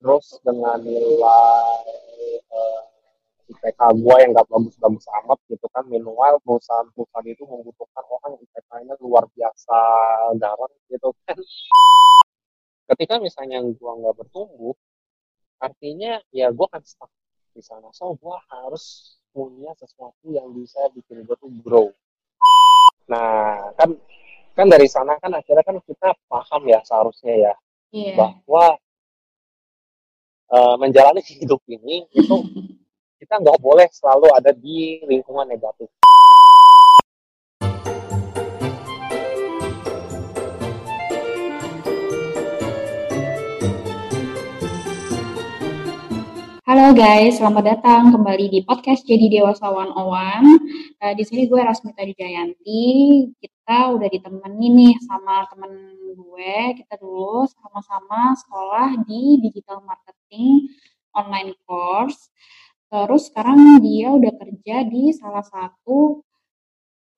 terus 0.00 0.26
dengan 0.40 0.80
nilai 0.80 1.84
uh, 2.48 2.82
IPK 3.52 3.80
gue 4.00 4.16
yang 4.24 4.30
gak 4.32 4.48
bagus-bagus 4.48 5.06
amat 5.22 5.38
gitu 5.52 5.66
kan 5.68 5.84
minimal 5.84 6.40
perusahaan-perusahaan 6.46 7.28
itu 7.28 7.44
membutuhkan 7.44 8.04
orang 8.08 8.38
yang 8.38 8.42
IPK-nya 8.48 8.94
luar 9.04 9.24
biasa 9.36 9.78
garang 10.40 10.72
gitu 10.88 11.12
kan. 11.28 11.36
Ketika 12.90 13.14
misalnya 13.22 13.62
gue 13.62 13.92
nggak 14.02 14.16
bertumbuh 14.18 14.74
artinya 15.60 16.18
ya 16.32 16.48
gue 16.50 16.66
kan 16.72 16.80
stuck 16.82 17.12
di 17.52 17.60
sana. 17.60 17.92
So 17.92 18.16
gue 18.16 18.36
harus 18.48 19.14
punya 19.30 19.76
sesuatu 19.76 20.26
yang 20.32 20.50
bisa 20.56 20.80
bikin 20.96 21.28
gue 21.28 21.36
tuh 21.36 21.52
grow. 21.60 21.92
Nah 23.12 23.70
kan 23.76 23.94
kan 24.56 24.66
dari 24.66 24.88
sana 24.90 25.20
kan 25.20 25.36
akhirnya 25.36 25.62
kan 25.62 25.76
kita 25.84 26.16
paham 26.26 26.62
ya 26.66 26.82
seharusnya 26.82 27.34
ya 27.50 27.54
yeah. 27.94 28.16
bahwa 28.18 28.78
uh, 30.50 30.74
menjalani 30.76 31.22
hidup 31.22 31.62
ini 31.70 32.06
itu 32.12 32.36
kita 33.22 33.38
nggak 33.38 33.58
boleh 33.62 33.86
selalu 33.94 34.28
ada 34.34 34.50
di 34.50 35.00
lingkungan 35.06 35.46
negatif. 35.46 35.86
Halo 46.70 46.94
guys, 46.94 47.42
selamat 47.42 47.64
datang 47.66 48.14
kembali 48.14 48.46
di 48.46 48.62
podcast 48.62 49.02
Jadi 49.02 49.26
Dewasa 49.26 49.74
One 49.74 49.90
on 49.90 50.06
One. 50.06 50.48
Di 51.18 51.26
sini 51.26 51.50
gue 51.50 51.58
Rasmita 51.58 51.98
Dijayanti. 52.06 52.86
Kita 53.42 53.90
udah 53.90 54.06
ditemani 54.06 54.66
nih 54.78 54.94
sama 55.02 55.50
temen 55.50 55.98
gue. 56.14 56.78
Kita 56.78 56.94
dulu 56.94 57.42
sama-sama 57.50 58.38
sekolah 58.38 59.02
di 59.02 59.42
digital 59.42 59.82
marketing 59.82 60.70
online 61.10 61.58
course. 61.66 62.30
Terus 62.86 63.34
sekarang 63.34 63.82
dia 63.82 64.14
udah 64.14 64.30
kerja 64.30 64.86
di 64.86 65.10
salah 65.10 65.42
satu 65.42 66.22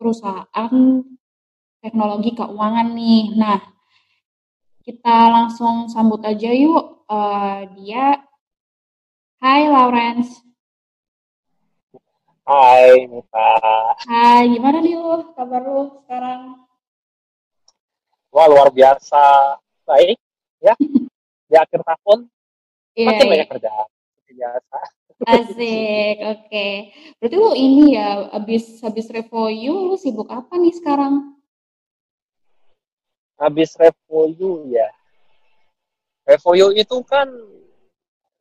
perusahaan 0.01 1.05
teknologi 1.85 2.33
keuangan 2.41 2.89
nih. 2.97 3.37
Nah, 3.37 3.61
kita 4.81 5.29
langsung 5.29 5.93
sambut 5.93 6.25
aja 6.25 6.49
yuk. 6.57 7.05
Uh, 7.05 7.69
dia, 7.77 8.17
Hai 9.43 9.67
Lawrence. 9.67 10.39
Hai 12.47 13.11
Mita. 13.11 13.51
Hai, 14.07 14.55
gimana 14.55 14.79
nih 14.79 14.95
lu? 14.95 15.35
Kabar 15.35 15.67
lu 15.67 15.99
sekarang? 15.99 16.63
Wah 18.31 18.47
luar 18.47 18.71
biasa. 18.71 19.59
Baik, 19.83 20.15
ya. 20.63 20.79
Di 21.51 21.59
akhir 21.59 21.83
tahun, 21.83 22.31
yeah, 22.95 23.11
makin 23.11 23.19
yeah. 23.19 23.31
banyak 23.35 23.49
kerjaan. 23.51 23.89
Biasa. 24.31 24.79
Asik, 25.27 26.17
oke. 26.23 26.47
Okay. 26.47 26.75
Berarti 27.19 27.35
lu 27.35 27.51
ini 27.59 27.99
ya, 27.99 28.31
habis 28.31 28.79
habis 28.79 29.11
Revoyu, 29.11 29.91
lu 29.91 29.99
sibuk 29.99 30.31
apa 30.31 30.55
nih 30.55 30.71
sekarang? 30.79 31.35
Habis 33.43 33.75
Revoyu 33.75 34.71
ya. 34.71 34.87
Revoyu 36.31 36.71
itu 36.79 37.03
kan 37.03 37.27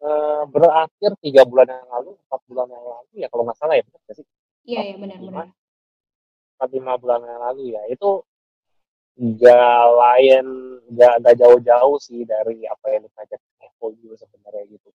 uh, 0.01 0.43
berakhir 0.49 1.11
tiga 1.21 1.45
bulan 1.45 1.69
yang 1.69 1.89
lalu, 1.89 2.11
empat 2.27 2.41
bulan 2.49 2.67
yang 2.69 2.85
lalu 2.85 3.11
ya 3.15 3.27
kalau 3.29 3.43
nggak 3.47 3.57
salah 3.57 3.75
ya, 3.77 3.83
benar 3.85 4.13
sih? 4.17 4.27
Iya, 4.67 4.81
iya 4.91 4.95
benar-benar. 4.97 5.47
Empat 6.57 6.69
lima 6.73 6.93
bulan 6.97 7.21
yang 7.25 7.41
lalu 7.41 7.61
ya, 7.73 7.81
itu 7.89 8.09
nggak 9.21 9.83
lain, 9.97 10.45
nggak 10.91 11.13
nggak 11.21 11.35
jauh-jauh 11.37 11.97
sih 12.01 12.21
dari 12.25 12.65
apa 12.65 12.85
yang 12.89 13.03
dipajak 13.05 13.41
Revoyu 13.61 14.17
sebenarnya 14.17 14.63
gitu 14.69 14.89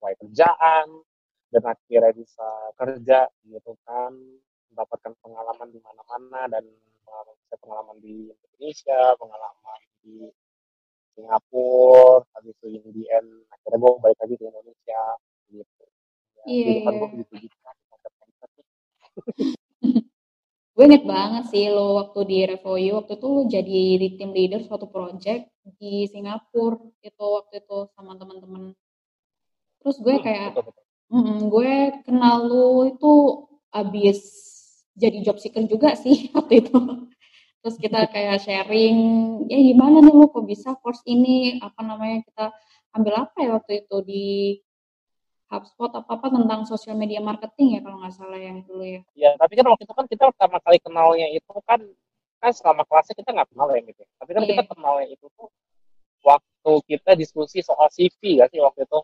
kayak 0.00 0.16
kerjaan, 0.24 0.86
dan 1.52 1.62
akhirnya 1.64 2.12
bisa 2.12 2.48
kerja 2.76 3.20
gitu 3.44 3.72
kan 3.88 4.12
mendapatkan 4.72 5.12
pengalaman 5.24 5.68
di 5.74 5.80
mana-mana 5.82 6.46
dan 6.46 6.64
pengalaman 7.58 7.98
di 7.98 8.30
Indonesia 8.30 9.16
pengalaman 9.16 9.80
di 10.04 10.28
Singapura 11.18 12.22
habis 12.38 12.54
itu 12.62 12.78
Indian 12.78 13.26
akhirnya 13.50 13.78
gue 13.82 13.90
balik 13.98 14.18
lagi 14.22 14.34
ke 14.38 14.44
Indonesia 14.46 15.02
gitu 15.50 15.84
ya, 16.38 16.44
iya, 16.46 16.72
iya. 16.78 16.90
gue 16.94 17.08
gitu 17.18 17.34
gue 20.78 20.84
inget 20.86 21.02
banget 21.02 21.44
sih 21.50 21.66
lo 21.74 21.98
waktu 21.98 22.20
di 22.22 22.38
Revoyu 22.46 23.02
waktu 23.02 23.18
itu 23.18 23.30
jadi 23.50 23.80
di 23.98 24.08
tim 24.14 24.30
leader 24.30 24.62
suatu 24.62 24.86
project 24.86 25.50
di 25.82 26.06
Singapura 26.06 26.78
itu 27.02 27.24
waktu 27.26 27.66
itu 27.66 27.90
sama 27.98 28.14
teman-teman 28.14 28.78
terus 29.82 29.98
gue 29.98 30.14
hmm, 30.14 30.22
kayak 30.22 30.54
betul, 30.54 30.70
betul 30.70 30.86
Mm, 31.08 31.48
gue 31.48 31.72
kenal 32.04 32.44
lu 32.44 32.84
itu 32.92 33.12
abis 33.72 34.20
jadi 34.92 35.24
job 35.24 35.40
seeker 35.40 35.64
juga 35.64 35.96
sih 35.96 36.28
waktu 36.36 36.68
itu. 36.68 36.76
Terus 37.58 37.76
kita 37.76 38.06
kayak 38.06 38.38
sharing, 38.42 38.98
ya 39.50 39.58
gimana 39.58 39.98
nih 39.98 40.14
lu 40.14 40.30
kok 40.30 40.46
bisa 40.46 40.78
course 40.78 41.02
ini, 41.10 41.58
apa 41.58 41.82
namanya, 41.82 42.22
kita 42.22 42.44
ambil 42.94 43.14
apa 43.26 43.36
ya 43.42 43.50
waktu 43.58 43.72
itu 43.84 43.96
di 44.06 44.26
HubSpot 45.48 45.90
apa-apa 45.90 46.28
tentang 46.28 46.68
social 46.68 46.92
media 46.94 47.24
marketing 47.24 47.76
ya 47.76 47.80
kalau 47.80 47.98
nggak 48.04 48.14
salah 48.14 48.36
yang 48.36 48.60
dulu 48.68 48.84
ya. 48.84 49.00
Iya, 49.16 49.30
tapi 49.40 49.52
kan 49.56 49.66
waktu 49.72 49.88
itu 49.88 49.94
kan 49.96 50.06
kita 50.06 50.22
pertama 50.28 50.56
kali 50.60 50.78
kenalnya 50.78 51.26
itu 51.32 51.52
kan 51.64 51.80
kan 52.38 52.52
selama 52.54 52.84
kelasnya 52.84 53.16
kita 53.16 53.30
nggak 53.32 53.48
kenal 53.50 53.68
ya 53.72 53.80
gitu. 53.82 54.02
Tapi 54.20 54.30
kan 54.36 54.42
yeah. 54.44 54.50
kita 54.52 54.62
kenalnya 54.68 55.06
itu 55.08 55.26
tuh 55.34 55.48
waktu 56.22 56.72
kita 56.84 57.10
diskusi 57.16 57.64
soal 57.64 57.88
CV 57.88 58.42
gak 58.42 58.52
sih 58.52 58.60
waktu 58.60 58.84
itu 58.84 58.98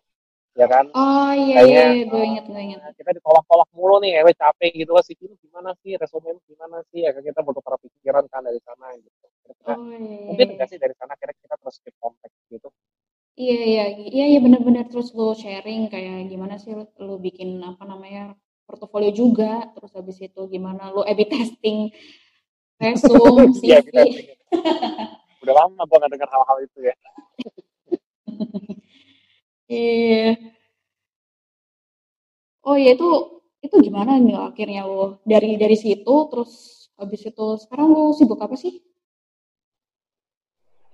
ya 0.54 0.66
kan? 0.70 0.84
Oh 0.94 1.31
iya 1.34 1.62
Kayaknya, 1.62 1.84
iya 1.94 2.04
gue 2.06 2.22
inget 2.22 2.44
gue 2.47 2.62
inget 2.62 2.81
kita 2.94 3.10
ditolak-tolak 3.19 3.69
mulu 3.75 3.98
nih 4.03 4.22
ewe 4.22 4.32
capek 4.34 4.72
gitu 4.75 4.94
kan 4.94 5.04
sih 5.06 5.15
gimana 5.19 5.70
sih? 5.82 5.98
Resume 5.98 6.38
gimana 6.47 6.82
sih? 6.91 7.03
Ya 7.03 7.10
kan 7.10 7.22
kita 7.22 7.41
butuh 7.42 7.62
para 7.62 7.76
pikiran 7.82 8.25
kan 8.31 8.42
dari 8.47 8.60
sana 8.62 8.87
gitu. 8.97 9.26
Kira-kira 9.44 9.75
oh, 9.76 9.92
iya, 9.92 9.98
iya. 9.98 10.26
mungkin 10.31 10.47
enggak 10.56 10.69
iya. 10.70 10.72
sih 10.72 10.78
dari 10.81 10.94
sana 10.97 11.12
kira 11.19 11.32
kita 11.37 11.54
terus 11.59 11.76
keep 11.82 11.97
contact 12.00 12.34
gitu? 12.48 12.69
Iya 13.34 13.59
iya 13.66 13.84
iya 13.98 14.25
iya 14.31 14.38
benar-benar 14.38 14.87
terus 14.87 15.10
lo 15.10 15.34
sharing 15.34 15.91
kayak 15.91 16.31
gimana 16.31 16.54
sih 16.54 16.71
lo, 16.71 16.86
lo 17.03 17.19
bikin 17.19 17.59
apa 17.66 17.82
namanya 17.82 18.38
portofolio 18.65 19.10
juga? 19.10 19.69
Terus 19.75 19.91
habis 19.98 20.22
itu 20.22 20.41
gimana 20.47 20.94
lo 20.94 21.03
A/B 21.03 21.26
testing 21.26 21.91
resume 22.78 23.54
CV 23.54 23.65
iya, 23.71 23.78
udah 25.42 25.54
lama 25.54 25.82
gue 25.86 25.97
gak 25.98 26.10
dengar 26.10 26.28
hal-hal 26.31 26.59
itu 26.62 26.78
ya 26.82 26.94
Iya. 29.69 30.36
Oh 32.64 32.76
ya 32.76 32.97
itu 32.97 33.08
itu 33.64 33.76
gimana 33.80 34.20
nih 34.20 34.36
akhirnya 34.36 34.84
lo 34.84 35.20
dari 35.25 35.56
dari 35.56 35.76
situ 35.76 36.14
terus 36.28 36.52
habis 37.00 37.20
itu 37.25 37.47
sekarang 37.64 37.88
lo 37.92 38.12
sibuk 38.12 38.41
apa 38.41 38.56
sih? 38.56 38.80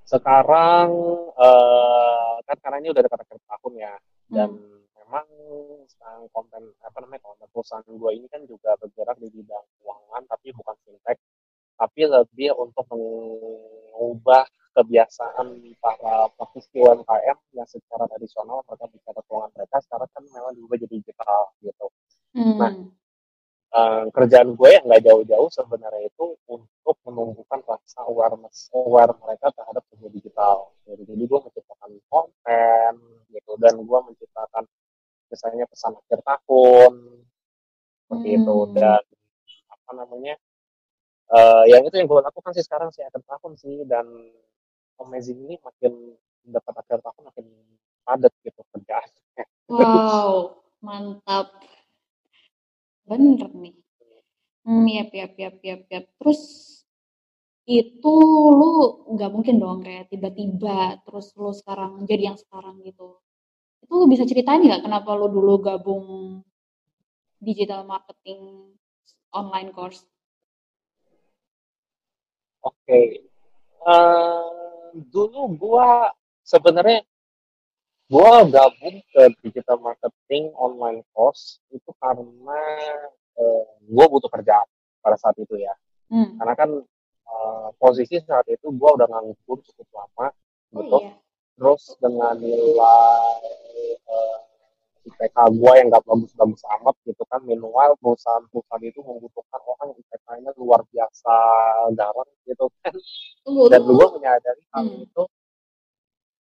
Sekarang 0.07 0.91
uh, 1.35 2.35
kan 2.47 2.57
karena 2.59 2.77
ini 2.83 2.89
udah 2.91 3.03
dekat 3.07 3.23
akhir 3.23 3.39
tahun 3.47 3.73
ya 3.79 3.95
dan 4.31 4.49
hmm. 4.55 4.83
memang 4.99 5.27
sekarang 5.87 6.23
konten 6.35 6.63
apa 6.83 6.99
namanya 7.03 7.23
konten 7.27 7.47
perusahaan 7.51 7.87
gue 7.87 8.11
ini 8.15 8.27
kan 8.27 8.43
juga 8.47 8.75
bergerak 8.79 9.19
di 9.23 9.31
bidang 9.31 9.67
keuangan 9.79 10.23
tapi 10.27 10.51
bukan 10.55 10.77
fintech 10.87 11.19
tapi 11.79 12.03
lebih 12.07 12.51
untuk 12.59 12.87
mengubah 12.91 14.47
kebiasaan 14.71 15.47
para 15.83 16.31
praktisi 16.39 16.79
UMKM 16.79 17.39
yang 17.59 17.67
secara 17.67 18.07
tradisional 18.07 18.63
mereka 18.65 18.87
bicara 18.87 19.21
keuangan 19.27 19.51
mereka 19.57 19.77
sekarang 19.83 20.11
kan 20.15 20.23
memang 20.31 20.53
diubah 20.55 20.77
jadi 20.79 20.95
digital 20.95 21.43
gitu. 21.61 21.87
Hmm. 22.31 22.57
Nah, 22.59 22.73
uh, 23.75 24.03
kerjaan 24.15 24.55
gue 24.55 24.69
yang 24.71 24.85
nggak 24.87 25.03
jauh-jauh 25.03 25.51
sebenarnya 25.51 26.07
itu 26.07 26.27
untuk 26.47 26.97
menumbuhkan 27.07 27.61
rasa 27.67 28.07
awareness 28.07 28.71
aware 28.75 29.11
mereka 29.19 29.51
terhadap 29.55 29.83
dunia 29.91 30.11
digital. 30.15 30.71
Jadi, 30.87 31.03
jadi 31.07 31.23
gue 31.27 31.39
menciptakan 31.43 31.91
konten 32.07 32.93
gitu 33.35 33.53
dan 33.59 33.75
gue 33.79 33.99
menciptakan 34.11 34.65
misalnya 35.31 35.65
pesan 35.71 35.95
akhir 35.95 36.21
tahun 36.27 36.93
seperti 38.03 38.29
hmm. 38.35 38.39
itu 38.43 38.57
dan 38.75 39.03
apa 39.71 39.91
namanya 39.95 40.35
uh, 41.31 41.63
yang 41.71 41.87
itu 41.87 41.95
yang 41.95 42.11
gue 42.11 42.19
lakukan 42.19 42.51
sih 42.59 42.67
sekarang 42.67 42.91
sih 42.91 43.07
akhir 43.07 43.23
tahun 43.23 43.55
sih 43.55 43.87
dan 43.87 44.07
amazing 45.01 45.39
ini 45.49 45.57
makin 45.61 46.15
dapat 46.45 46.75
akhir 46.85 46.99
tahun 47.05 47.23
makin 47.33 47.47
padat 48.05 48.33
gitu 48.45 48.61
kerjaan. 48.75 49.11
Wow, 49.71 50.61
mantap. 50.83 51.55
Bener 53.07 53.51
nih. 53.55 53.77
Hmm, 54.67 54.87
ya, 54.87 55.05
ya, 55.09 55.27
ya, 55.39 55.51
ya, 55.63 55.77
ya. 55.89 56.01
Terus 56.19 56.43
itu 57.71 58.15
lu 58.51 59.07
nggak 59.15 59.31
mungkin 59.31 59.63
dong 59.63 59.87
kayak 59.87 60.11
tiba-tiba 60.11 60.99
terus 61.07 61.31
lu 61.39 61.55
sekarang 61.55 62.03
jadi 62.05 62.35
yang 62.35 62.39
sekarang 62.39 62.83
gitu. 62.83 63.23
Itu 63.83 63.93
lu 63.95 64.07
bisa 64.11 64.27
ceritain 64.27 64.63
nggak 64.63 64.85
kenapa 64.85 65.15
lu 65.15 65.31
dulu 65.31 65.63
gabung 65.63 66.07
digital 67.39 67.87
marketing 67.87 68.75
online 69.33 69.71
course? 69.71 70.05
Oke, 72.61 72.77
okay. 72.85 73.07
uh, 73.89 74.70
dulu 74.95 75.55
gua 75.57 76.11
sebenarnya 76.45 77.07
gue 78.11 78.33
gabung 78.51 78.97
ke 79.15 79.23
digital 79.47 79.79
marketing 79.79 80.51
online 80.59 81.07
course 81.15 81.63
itu 81.71 81.95
karena 82.03 82.63
uh, 83.39 83.65
gue 83.87 84.07
butuh 84.11 84.27
kerja 84.27 84.67
pada 84.99 85.15
saat 85.15 85.39
itu 85.39 85.55
ya 85.55 85.71
hmm. 86.11 86.43
karena 86.43 86.55
kan 86.59 86.71
uh, 87.31 87.69
posisi 87.79 88.19
saat 88.27 88.51
itu 88.51 88.67
gue 88.67 88.91
udah 88.99 89.07
nganggur 89.07 89.63
cukup 89.63 89.87
lama 89.95 90.27
oh, 90.27 90.83
gitu 90.83 90.99
iya. 91.07 91.15
terus 91.55 91.83
dengan 92.03 92.35
nilai 92.35 93.39
uh, 94.11 94.39
IPK 95.01 95.37
gue 95.57 95.73
yang 95.81 95.89
gak 95.89 96.05
bagus-bagus 96.05 96.63
amat 96.81 96.95
gitu 97.09 97.23
kan 97.25 97.41
minimal 97.43 97.97
perusahaan-perusahaan 98.05 98.85
itu 98.85 99.01
membutuhkan 99.01 99.61
orang 99.65 99.97
IPK-nya 99.97 100.51
luar 100.61 100.85
biasa 100.93 101.35
garang 101.97 102.31
gitu 102.45 102.69
kan 102.85 102.93
dan 103.73 103.81
gue 103.81 104.09
menyadari 104.21 104.63
hal 104.77 104.85
hmm. 104.85 105.05
itu 105.09 105.23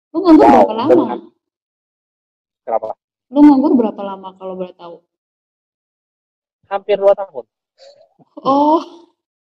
lu 0.08 0.18
nganggur 0.24 0.48
wow, 0.48 0.52
berapa 0.56 0.72
lama? 0.72 0.90
Dengan, 0.90 1.20
kenapa? 2.64 2.86
lu 3.28 3.40
nganggur 3.44 3.72
berapa 3.76 4.02
lama 4.02 4.28
kalau 4.40 4.54
boleh 4.56 4.74
tahu? 4.74 4.96
hampir 6.68 6.96
dua 7.00 7.14
tahun 7.16 7.44
oh 8.44 8.82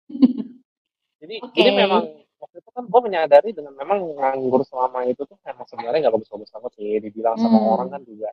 jadi 1.20 1.34
okay. 1.44 1.56
jadi 1.60 1.70
memang 1.74 2.02
waktu 2.40 2.56
itu 2.64 2.70
kan 2.72 2.84
gue 2.88 3.00
menyadari 3.04 3.50
dengan 3.52 3.76
memang 3.76 4.00
nganggur 4.16 4.64
selama 4.64 5.04
itu 5.04 5.20
tuh 5.28 5.36
memang 5.44 5.68
sebenarnya 5.68 6.08
nggak 6.08 6.14
bagus-bagus 6.16 6.48
banget 6.48 6.72
sih 6.80 6.90
dibilang 7.04 7.36
sama 7.36 7.58
hmm. 7.60 7.72
orang 7.76 7.88
kan 7.92 8.02
juga 8.08 8.30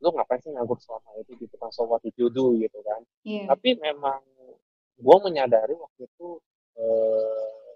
lu 0.00 0.08
ngapain 0.16 0.40
sih 0.40 0.50
nganggur 0.52 0.80
selama 0.80 1.12
itu 1.20 1.36
gitu 1.36 1.54
kan 1.60 1.68
so 1.72 1.84
what 1.84 2.00
you 2.04 2.28
do 2.32 2.56
gitu 2.56 2.78
kan. 2.84 3.00
Yeah. 3.24 3.48
tapi 3.52 3.76
memang 3.76 4.24
gue 5.00 5.16
menyadari 5.24 5.76
waktu 5.76 6.08
itu 6.08 6.28
eh, 6.76 7.72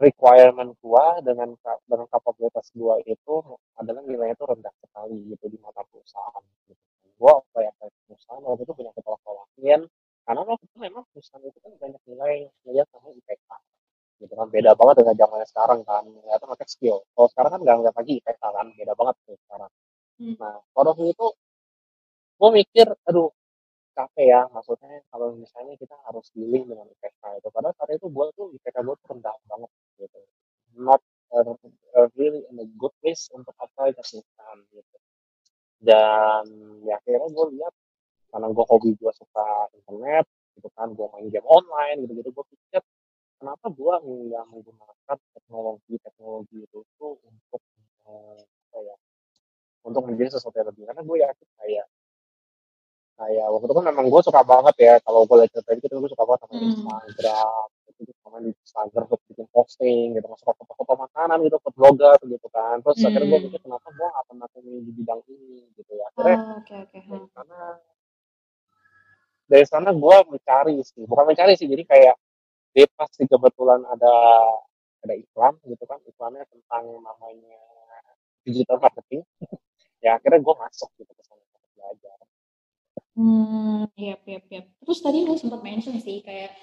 requirement 0.00 0.72
gue 0.80 1.04
dengan 1.24 1.52
dengan 1.84 2.06
kapabilitas 2.08 2.72
gue 2.72 2.94
itu 3.04 3.34
adalah 3.76 4.00
nilainya 4.04 4.36
itu 4.36 4.46
rendah 4.48 4.74
sekali 4.80 5.16
gitu 5.28 5.44
di 5.52 5.58
mata 5.60 5.84
perusahaan 5.84 6.44
gitu. 6.68 6.80
gue 7.20 7.32
kayak 7.52 7.76
perusahaan 8.08 8.40
waktu 8.40 8.64
itu 8.64 8.72
punya 8.72 8.92
kepala 8.96 9.44
klien 9.56 9.84
karena 10.24 10.40
waktu 10.48 10.64
itu 10.64 10.76
memang 10.80 11.04
perusahaan 11.12 11.44
itu 11.44 11.58
kan 11.60 11.72
banyak 11.76 12.00
nilai 12.08 12.48
nilai 12.64 12.84
sama 12.88 13.12
IPK 13.12 13.50
gitu 14.20 14.32
kan. 14.36 14.46
Beda 14.52 14.76
banget 14.76 14.94
dengan 15.00 15.14
zamannya 15.16 15.48
sekarang 15.48 15.80
kan 15.88 16.04
ternyata 16.04 16.44
pakai 16.44 16.68
skill. 16.68 16.96
Kalau 17.16 17.28
sekarang 17.32 17.50
kan 17.56 17.60
nggak 17.64 17.76
ngeliat 17.80 17.96
lagi 17.96 18.12
IPK 18.20 18.42
kan 18.44 18.66
beda 18.76 18.92
banget 18.96 19.14
tuh 19.24 19.36
sekarang 19.48 19.70
Hmm. 20.20 20.36
Nah, 20.36 20.60
waktu 20.76 21.16
itu 21.16 21.26
gue 22.40 22.50
mikir, 22.60 22.86
aduh 23.08 23.32
capek 23.96 24.26
ya, 24.32 24.40
maksudnya 24.52 25.00
kalau 25.08 25.32
misalnya 25.32 25.74
kita 25.80 25.96
harus 26.04 26.26
dealing 26.36 26.64
dengan 26.68 26.86
IPK 26.92 27.22
itu. 27.40 27.48
Padahal 27.48 27.74
saat 27.76 27.90
itu 27.96 28.06
gue 28.12 28.26
tuh 28.36 28.46
IPK 28.56 28.76
gue 28.84 28.96
tuh 29.00 29.06
rendah 29.16 29.36
banget 29.48 29.70
gitu. 29.96 30.20
Not 30.76 31.00
uh, 31.32 31.56
really 32.20 32.44
in 32.52 32.56
a 32.60 32.66
good 32.76 32.92
place 33.00 33.32
untuk 33.32 33.56
apply 33.56 33.96
ke 33.96 34.02
perusahaan 34.04 34.58
gitu. 34.76 34.96
Dan 35.80 36.44
ya 36.84 37.00
akhirnya 37.00 37.28
gue 37.32 37.46
lihat 37.56 37.74
karena 38.30 38.46
gue 38.52 38.64
hobi 38.68 38.90
gue 39.00 39.12
suka 39.16 39.46
internet 39.72 40.28
gitu 40.60 40.68
kan, 40.76 40.92
gue 40.92 41.06
main 41.16 41.26
game 41.32 41.48
online 41.48 42.04
gitu-gitu, 42.04 42.28
gue 42.36 42.44
pikir 42.52 42.82
kenapa 43.40 43.72
gue 43.72 43.94
nggak 44.04 44.44
menggunakan 44.52 45.18
teknologi 45.32 45.96
teknologi 46.04 46.56
itu 46.60 46.80
tuh 47.00 47.16
untuk 47.24 47.62
uh, 48.04 48.36
apa 48.36 48.78
ya 48.84 48.96
untuk 49.90 50.06
menjadi 50.06 50.38
sesuatu 50.38 50.56
yang 50.56 50.68
lebih 50.70 50.86
karena 50.86 51.02
gue 51.02 51.16
yakin 51.18 51.48
kayak 51.58 51.86
kayak 53.20 53.46
waktu 53.52 53.64
itu 53.68 53.74
kan 53.76 53.84
memang 53.92 54.06
gue 54.08 54.20
suka 54.24 54.40
banget 54.46 54.74
ya 54.80 54.94
kalau 55.04 55.28
gue 55.28 55.36
lihat 55.44 55.50
cerita 55.52 55.70
gitu 55.76 55.94
gue 56.00 56.10
suka 56.14 56.24
banget 56.24 56.40
sama 56.46 56.54
hmm. 56.56 56.64
Instagram 56.64 57.66
gitu 58.00 58.12
sama 58.24 58.36
di 58.40 58.50
Instagram 58.56 59.04
untuk 59.12 59.20
bikin 59.28 59.46
posting 59.52 60.06
gitu 60.16 60.26
masuk 60.32 60.56
foto-foto 60.56 60.92
makanan 61.04 61.38
gitu 61.44 61.56
ke 61.60 61.70
blogger 61.76 62.16
gitu 62.24 62.48
kan 62.48 62.80
terus 62.80 62.96
hmm. 62.96 63.06
akhirnya 63.12 63.28
gue 63.28 63.40
mikir 63.44 63.60
kenapa 63.60 63.88
gue 63.92 64.08
akan 64.08 64.24
pernah 64.24 64.48
di 64.56 64.92
bidang 64.96 65.20
ini 65.28 65.68
gitu 65.76 65.92
ya 65.92 66.04
akhirnya 66.08 66.36
oh, 66.40 66.56
okay, 66.64 66.78
okay. 66.88 67.00
dari 67.04 67.28
sana 67.36 67.58
dari 69.50 69.66
sana 69.68 69.90
gue 69.92 70.16
mencari 70.32 70.74
sih 70.80 71.02
bukan 71.04 71.24
mencari 71.28 71.52
sih 71.60 71.68
jadi 71.68 71.84
kayak 71.84 72.16
dia 72.72 72.86
pasti 72.96 73.28
kebetulan 73.28 73.84
ada 73.84 74.14
ada 75.04 75.14
iklan 75.16 75.54
gitu 75.68 75.84
kan 75.84 76.00
iklannya 76.08 76.44
tentang 76.48 76.84
namanya 77.04 77.60
digital 78.48 78.80
marketing 78.80 79.20
ya 80.00 80.16
akhirnya 80.16 80.40
gue 80.40 80.54
masuk 80.56 80.90
gitu 80.96 81.12
ke 81.12 81.22
sana 81.24 81.40
untuk 81.44 81.70
belajar. 81.76 82.18
Hmm 83.16 83.84
iya 83.96 84.16
iya 84.24 84.40
iya. 84.48 84.60
Terus 84.80 84.98
tadi 85.04 85.18
lu 85.24 85.36
sempat 85.36 85.60
mention 85.60 85.96
sih 86.00 86.24
kayak 86.24 86.56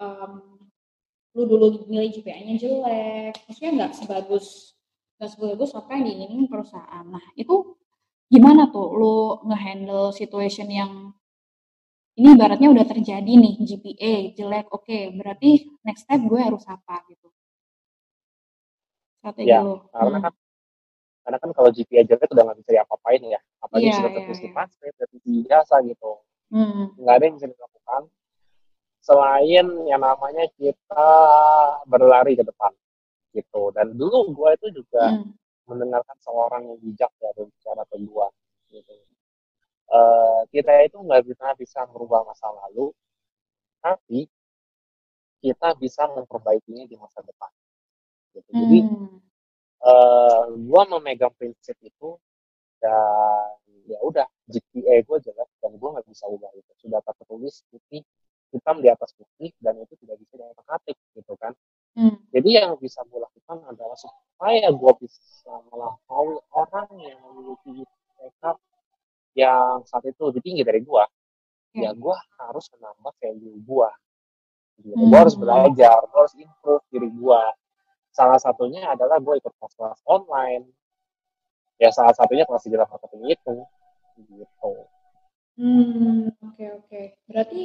um, 0.00 0.60
lu 1.36 1.42
dulu 1.46 1.86
nilai 1.88 2.10
GPA-nya 2.10 2.54
jelek 2.58 3.34
maksudnya 3.46 3.72
nggak 3.76 3.92
sebagus 3.96 4.76
nggak 5.20 5.30
sebagus 5.36 5.70
apa 5.76 5.90
yang 5.96 6.04
diinginin 6.08 6.46
perusahaan. 6.48 7.04
Nah 7.06 7.24
itu 7.36 7.76
gimana 8.30 8.70
tuh 8.70 8.88
lu 8.94 9.16
ngehandle 9.48 10.14
situation 10.14 10.68
yang 10.70 10.92
ini 12.20 12.36
ibaratnya 12.36 12.68
udah 12.68 12.84
terjadi 12.84 13.32
nih 13.32 13.54
GPA 13.64 14.14
jelek 14.36 14.66
oke 14.68 14.84
okay, 14.84 15.08
berarti 15.14 15.72
next 15.86 16.04
step 16.04 16.20
gue 16.20 16.40
harus 16.40 16.64
apa 16.68 17.00
gitu? 17.08 17.28
Strategi 19.20 19.52
ya, 19.52 19.60
lu. 19.60 19.84
karena 19.92 20.18
hmm. 20.18 20.24
kan 20.24 20.34
karena 21.30 21.46
kan 21.46 21.54
kalau 21.54 21.70
GPA 21.70 22.02
jelek 22.10 22.26
udah 22.26 22.42
nggak 22.42 22.58
bisa 22.58 22.70
diapa-apain 22.74 23.22
ya 23.22 23.38
apalagi 23.62 23.86
yeah, 23.86 23.96
sudah 24.02 24.10
tertulis 24.18 24.40
yeah, 24.42 24.46
di 24.50 24.50
passport 24.50 24.94
yeah. 24.98 25.08
di 25.22 25.34
jasa 25.46 25.76
gitu 25.86 26.12
hmm. 26.50 26.84
nggak 26.98 27.14
ada 27.14 27.24
yang 27.30 27.36
bisa 27.38 27.48
dilakukan 27.54 28.02
selain 28.98 29.66
yang 29.86 30.00
namanya 30.02 30.44
kita 30.58 31.08
berlari 31.86 32.34
ke 32.34 32.42
depan 32.42 32.74
gitu 33.30 33.70
dan 33.70 33.94
dulu 33.94 34.34
gue 34.34 34.50
itu 34.58 34.82
juga 34.82 35.22
hmm. 35.22 35.30
mendengarkan 35.70 36.18
seorang 36.18 36.66
yang 36.66 36.78
bijak 36.82 37.12
ya 37.22 37.30
berbicara 37.38 37.86
ke 37.86 37.96
gue 38.02 38.26
gitu 38.74 38.92
uh, 39.94 40.42
kita 40.50 40.82
itu 40.82 40.98
nggak 40.98 41.22
bisa 41.30 41.46
bisa 41.54 41.86
merubah 41.94 42.26
masa 42.26 42.50
lalu 42.50 42.90
tapi 43.78 44.26
kita 45.38 45.78
bisa 45.78 46.10
memperbaikinya 46.10 46.90
di 46.90 46.98
masa 46.98 47.22
depan 47.22 47.54
gitu. 48.34 48.50
Hmm. 48.50 49.29
Uh, 49.84 49.88
eh, 49.88 50.44
gue 50.56 50.82
memegang 50.96 51.34
prinsip 51.36 51.76
itu 51.80 52.16
dan 52.80 53.56
ya 53.88 53.98
udah 54.00 54.26
GPA 54.48 55.04
gue 55.04 55.18
jelas 55.24 55.48
dan 55.60 55.76
gue 55.76 55.88
nggak 55.88 56.06
bisa 56.08 56.24
ubah 56.28 56.50
itu 56.56 56.72
sudah 56.80 57.00
tertulis 57.04 57.64
putih 57.68 58.02
hitam 58.50 58.82
di 58.82 58.88
atas 58.90 59.14
putih 59.14 59.54
dan 59.62 59.78
itu 59.78 59.94
tidak 60.04 60.16
bisa 60.18 60.34
diatik 60.38 60.96
gitu 61.14 61.34
kan 61.38 61.52
hmm. 61.98 62.16
jadi 62.34 62.48
yang 62.64 62.70
bisa 62.78 63.02
gue 63.06 63.20
lakukan 63.20 63.58
adalah 63.66 63.98
supaya 63.98 64.68
gue 64.70 64.92
bisa 65.02 65.52
melampaui 65.70 66.38
orang 66.54 66.88
yang 66.98 67.18
memiliki 67.30 67.86
IPK 68.20 68.44
yang 69.38 69.86
saat 69.86 70.04
itu 70.06 70.20
lebih 70.28 70.42
tinggi 70.42 70.62
dari 70.66 70.82
gue 70.82 71.04
hmm. 71.78 71.82
ya 71.82 71.90
gue 71.94 72.16
harus 72.42 72.66
menambah 72.74 73.12
value 73.22 73.58
gue 73.62 73.90
gitu. 74.82 74.94
hmm. 74.98 75.08
gue 75.08 75.18
harus 75.18 75.36
belajar 75.38 75.98
gue 76.10 76.18
harus 76.18 76.36
improve 76.36 76.84
diri 76.90 77.08
gue 77.10 77.42
salah 78.20 78.36
satunya 78.36 78.84
adalah 78.84 79.16
gue 79.16 79.34
ikut 79.40 79.52
kelas-kelas 79.56 80.04
online. 80.04 80.68
Ya 81.80 81.88
salah 81.88 82.12
satunya 82.12 82.44
kelas 82.44 82.68
digital 82.68 82.84
marketing 82.84 83.32
itu. 83.32 83.54
Gitu. 84.20 84.72
Hmm 85.56 86.28
oke 86.28 86.52
okay, 86.52 86.68
oke. 86.76 86.84
Okay. 86.84 87.04
berarti 87.24 87.64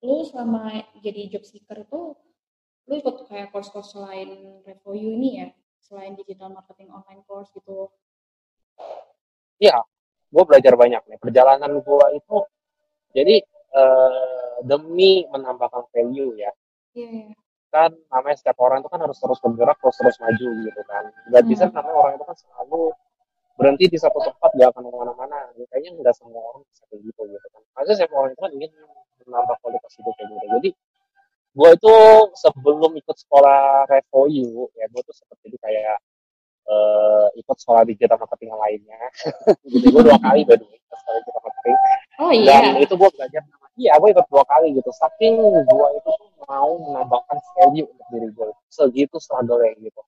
lu 0.00 0.24
selama 0.24 0.72
jadi 1.04 1.28
job 1.36 1.44
seeker 1.44 1.84
itu 1.84 2.16
lu 2.88 2.94
ikut 2.98 3.28
kayak 3.28 3.52
course-course 3.52 3.92
selain 3.92 4.60
Revoyu 4.64 5.20
ini 5.20 5.44
ya? 5.44 5.48
Selain 5.84 6.16
digital 6.16 6.48
marketing 6.48 6.88
online 6.88 7.20
course 7.28 7.52
gitu? 7.52 7.92
Iya 9.60 9.84
gue 10.32 10.44
belajar 10.48 10.72
banyak 10.80 11.04
nih. 11.12 11.18
Perjalanan 11.20 11.84
gue 11.84 12.06
itu 12.16 12.36
jadi 13.12 13.44
uh, 13.76 14.64
demi 14.64 15.28
menambahkan 15.28 15.92
value 15.92 16.40
ya. 16.40 16.48
Iya 16.96 17.04
yeah, 17.04 17.12
yeah 17.28 17.42
kan 17.72 17.90
namanya 18.12 18.36
setiap 18.36 18.60
orang 18.60 18.84
itu 18.84 18.90
kan 18.92 19.00
harus 19.00 19.16
terus 19.16 19.40
bergerak 19.40 19.80
terus 19.80 19.96
terus 19.96 20.16
maju 20.20 20.48
gitu 20.68 20.82
kan. 20.84 21.04
Nggak 21.32 21.42
bisa 21.48 21.64
hmm. 21.66 21.74
namanya 21.74 21.96
orang 21.96 22.12
itu 22.20 22.24
kan 22.28 22.36
selalu 22.36 22.82
berhenti 23.52 23.84
di 23.88 23.98
satu 24.00 24.18
tempat 24.20 24.50
gak 24.56 24.68
akan 24.76 24.82
ke 24.88 24.96
mana-mana. 24.96 25.38
Kayaknya 25.72 25.90
nggak 26.04 26.14
semua 26.16 26.40
orang 26.52 26.62
bisa 26.68 26.82
kayak 26.92 27.00
gitu 27.08 27.22
gitu 27.32 27.46
kan. 27.48 27.60
Maksudnya 27.72 27.96
setiap 27.96 28.12
orang 28.12 28.30
itu 28.36 28.40
kan 28.44 28.52
ingin 28.52 28.70
menambah 29.24 29.56
kualitas 29.64 29.92
hidup 29.96 30.14
kayak 30.20 30.28
gitu. 30.28 30.46
Jadi 30.52 30.70
gue 31.52 31.68
itu 31.76 31.94
sebelum 32.36 32.92
ikut 32.96 33.16
sekolah 33.16 33.84
Revoyu 33.84 34.72
ya 34.72 34.88
gue 34.88 35.02
tuh 35.04 35.12
seperti 35.12 35.52
jadi 35.52 35.58
kayak 35.60 35.98
uh, 36.68 37.26
ikut 37.38 37.56
sekolah 37.58 37.82
digital 37.86 38.18
marketing 38.18 38.48
yang 38.54 38.62
lainnya. 38.62 39.00
Jadi 39.72 39.86
gue 39.88 40.02
dua 40.02 40.18
kali 40.18 40.40
baru 40.46 40.64
ikut 40.66 40.98
sekolah 40.98 41.18
digital 41.22 41.42
marketing 41.42 41.76
oh, 42.22 42.30
iya. 42.32 42.56
dan 42.62 42.76
itu 42.78 42.94
gue 42.94 43.10
belajar 43.14 43.42
iya 43.80 43.92
gue 43.96 44.08
ikut 44.12 44.26
dua 44.28 44.44
kali 44.46 44.68
gitu. 44.76 44.90
Saking 44.92 45.34
gue 45.42 45.86
itu 45.98 46.10
tuh 46.10 46.30
mau 46.46 46.70
menambahkan 46.76 47.38
value 47.56 47.88
untuk 47.88 48.06
diri 48.12 48.28
gue 48.30 48.46
segitu 48.68 49.16
struggle 49.18 49.60
ya 49.62 49.72
gitu. 49.80 50.02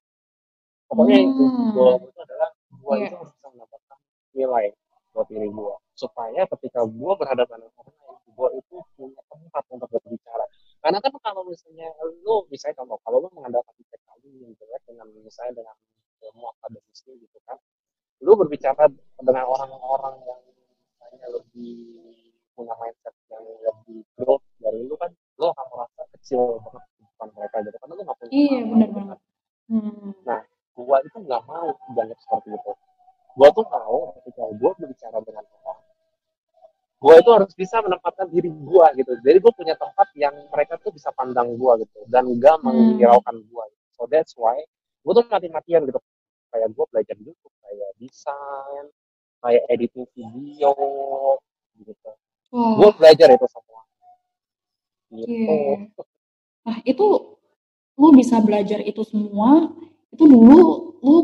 Pokoknya 0.87 1.17
hmm. 1.21 1.27
itu 1.33 1.43
gue 1.73 1.91
itu 2.13 2.21
adalah 2.21 2.51
gue 2.55 2.95
yeah. 3.01 3.09
itu 3.09 3.15
harus 3.17 3.33
bisa 3.33 3.49
menambahkan 3.51 3.99
nilai 4.35 4.67
buat 5.15 5.27
diri 5.31 5.49
gue 5.49 5.75
supaya 5.95 6.43
ketika 6.59 6.81
gue 6.83 7.13
berhadapan 7.15 7.57
dengan 7.63 7.75
orang 7.79 7.95
lain 8.03 8.31
gue 8.35 8.49
itu 8.59 8.77
punya 8.99 9.23
tempat 9.31 9.65
untuk 9.71 9.89
berbicara. 9.89 10.45
Karena 10.85 10.99
kan 11.01 11.13
kalau 11.23 11.43
misalnya 11.49 11.89
lu 12.27 12.45
misalnya 12.53 12.83
contoh 12.83 12.99
kalau 13.07 13.25
lu 13.25 13.29
mengandalkan 13.33 13.73
IPK 13.79 14.07
lu 14.27 14.29
yang 14.43 14.53
jelek 14.59 14.83
dengan 14.85 15.07
misalnya 15.23 15.65
dengan 15.65 15.77
ilmu 16.25 16.45
akademisnya 16.51 17.13
gitu 17.17 17.39
kan 17.45 17.57
lu 18.21 18.33
berbicara 18.35 18.89
dengan 19.21 19.45
orang-orang 19.45 20.15
yang 20.25 20.41
misalnya 20.49 21.27
lebih 21.29 21.77
punya 22.55 22.75
mindset 22.79 23.15
yang 23.29 23.45
lebih 23.45 24.01
growth 24.15 24.47
dari 24.57 24.81
lu 24.83 24.95
kan 24.97 25.11
lu 25.37 25.47
akan 25.47 25.67
merasa 25.69 26.03
kecil 26.15 26.41
banget 26.63 26.83
depan 27.05 27.29
mereka 27.35 27.57
gitu 27.61 27.77
karena 27.77 27.93
lu 27.93 28.03
nggak 28.03 28.17
punya 28.17 28.31
Iya, 28.33 28.59
benar 28.65 28.79
gitu 28.81 28.95
kan 28.95 29.03
banget. 29.03 29.19
Hmm. 29.65 30.11
nah 30.23 30.41
gua 30.75 30.97
itu 31.01 31.17
nggak 31.21 31.43
mau 31.45 31.69
dianggap 31.91 32.19
seperti 32.21 32.49
itu 32.53 32.73
gua 33.35 33.49
tuh 33.51 33.67
mau 33.67 33.97
ketika 34.17 34.43
gua 34.55 34.71
berbicara 34.75 35.19
dengan 35.21 35.45
orang 35.61 35.81
gua 36.99 37.15
itu 37.21 37.31
harus 37.31 37.53
bisa 37.53 37.77
menempatkan 37.81 38.27
diri 38.29 38.49
gua 38.65 38.89
gitu 38.95 39.13
jadi 39.21 39.37
gua 39.39 39.53
punya 39.53 39.75
tempat 39.75 40.09
yang 40.17 40.33
mereka 40.49 40.81
tuh 40.81 40.89
bisa 40.91 41.13
pandang 41.13 41.53
gua 41.59 41.77
gitu 41.77 41.99
dan 42.09 42.25
gak 42.39 42.57
Hmm. 42.61 42.71
menghiraukan 42.71 43.37
gua 43.51 43.65
gitu. 43.69 43.85
so 43.93 44.03
that's 44.07 44.33
why 44.35 44.57
gua 45.03 45.13
tuh 45.15 45.27
mati-matian 45.27 45.85
gitu 45.85 46.01
kayak 46.55 46.71
gua 46.71 46.87
belajar 46.95 47.19
YouTube 47.19 47.55
kayak 47.59 47.91
desain 47.99 48.87
kayak 49.43 49.63
editing 49.75 50.07
video 50.15 50.73
gitu 51.83 52.11
Wah, 52.55 52.79
gue 52.79 52.91
belajar 52.95 53.29
itu 53.35 53.47
semua 53.51 53.83
gitu 55.11 55.27
iya. 55.27 55.91
Nah, 56.65 56.81
itu 56.89 57.07
lu 57.95 58.09
bisa 58.17 58.41
belajar 58.41 58.81
itu 58.83 59.05
semua, 59.07 59.71
itu 60.11 60.25
dulu 60.25 60.61
lu 61.05 61.17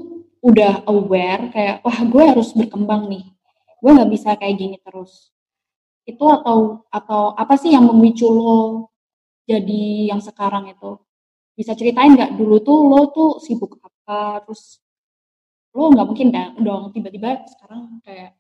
udah 0.45 0.85
aware 0.87 1.49
kayak, 1.51 1.77
wah 1.81 1.99
gue 2.05 2.25
harus 2.25 2.53
berkembang 2.53 3.09
nih. 3.09 3.25
Gue 3.81 3.91
nggak 3.97 4.11
bisa 4.13 4.37
kayak 4.37 4.57
gini 4.61 4.77
terus. 4.85 5.33
Itu 6.05 6.29
atau 6.29 6.85
atau 6.93 7.33
apa 7.35 7.57
sih 7.57 7.73
yang 7.73 7.89
memicu 7.89 8.29
lo 8.29 8.93
jadi 9.49 10.13
yang 10.13 10.21
sekarang 10.21 10.69
itu? 10.71 11.01
Bisa 11.57 11.73
ceritain 11.73 12.13
nggak 12.15 12.37
dulu 12.37 12.61
tuh 12.61 12.79
lo 12.87 13.01
tuh 13.11 13.31
sibuk 13.41 13.81
apa, 13.81 14.45
terus 14.45 14.81
lo 15.71 15.85
nggak 15.91 16.07
mungkin 16.07 16.29
da- 16.35 16.55
dong 16.59 16.91
tiba-tiba 16.91 17.47
sekarang 17.47 18.03
kayak 18.03 18.35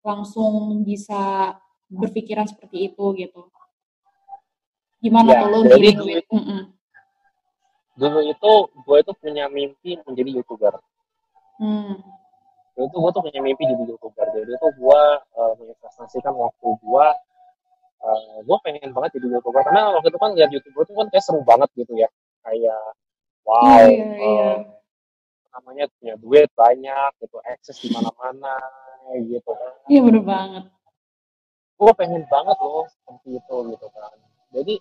langsung 0.00 0.82
bisa 0.86 1.54
berpikiran 1.90 2.46
seperti 2.46 2.92
itu 2.92 3.04
gitu. 3.18 3.50
Gimana 4.98 5.30
ya 5.30 5.40
tuh 5.42 5.48
lo 5.50 5.58
jadi 5.66 5.88
dulu 5.94 6.10
dulu 7.98 8.20
itu 8.22 8.52
gue 8.86 8.96
itu 9.02 9.12
punya 9.18 9.44
mimpi 9.50 9.98
menjadi 10.06 10.30
youtuber 10.38 10.78
Hmm. 11.58 11.98
dulu 12.78 12.86
itu 12.86 12.96
gue 13.02 13.10
tuh 13.10 13.22
punya 13.26 13.40
mimpi 13.42 13.66
jadi 13.66 13.82
youtuber 13.82 14.26
jadi 14.30 14.46
itu 14.54 14.68
gue 14.78 15.00
uh, 15.34 15.52
menginvestasikan 15.58 16.30
waktu 16.30 16.68
gue 16.78 17.06
uh, 18.06 18.36
gue 18.46 18.56
pengen 18.62 18.94
banget 18.94 19.18
jadi 19.18 19.34
youtuber 19.34 19.66
karena 19.66 19.98
waktu 19.98 20.14
itu 20.14 20.18
kan 20.22 20.30
lihat 20.38 20.50
youtuber 20.54 20.86
itu 20.86 20.94
kan 20.94 21.06
kayak 21.10 21.24
seru 21.26 21.42
banget 21.42 21.66
gitu 21.74 21.90
ya 21.98 22.06
kayak 22.46 22.78
wow 23.42 23.82
Iya, 23.82 24.06
iya. 24.14 24.46
uh, 24.54 24.56
namanya 25.58 25.90
punya 25.98 26.14
duit 26.22 26.46
banyak 26.54 27.10
gitu 27.18 27.36
akses 27.42 27.76
di 27.82 27.90
mana-mana 27.90 28.54
gitu 29.26 29.50
kan. 29.50 29.72
Iya 29.90 30.00
bener 30.06 30.22
banget. 30.22 30.64
gue 31.78 31.92
pengen 31.94 32.26
banget 32.26 32.58
loh 32.58 32.86
seperti 32.90 33.38
itu 33.38 33.56
gitu 33.74 33.86
kan. 33.94 34.14
Jadi 34.54 34.74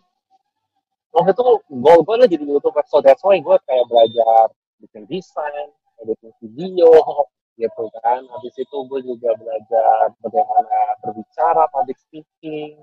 waktu 1.14 1.30
itu 1.34 1.44
goal 1.82 2.00
gue 2.02 2.14
adalah 2.14 2.30
jadi 2.30 2.44
youtuber. 2.46 2.86
So 2.90 3.02
that's 3.02 3.22
why 3.22 3.38
gue 3.38 3.58
kayak 3.70 3.86
belajar 3.86 4.54
bikin 4.82 5.06
desain 5.06 5.70
editing 6.02 6.34
video 6.42 6.90
gitu 7.58 7.84
kan. 8.02 8.26
Habis 8.26 8.54
itu 8.58 8.78
gue 8.90 9.00
juga 9.06 9.30
belajar 9.38 10.14
bagaimana 10.22 10.98
berbicara 11.06 11.70
public 11.70 11.98
speaking. 12.02 12.78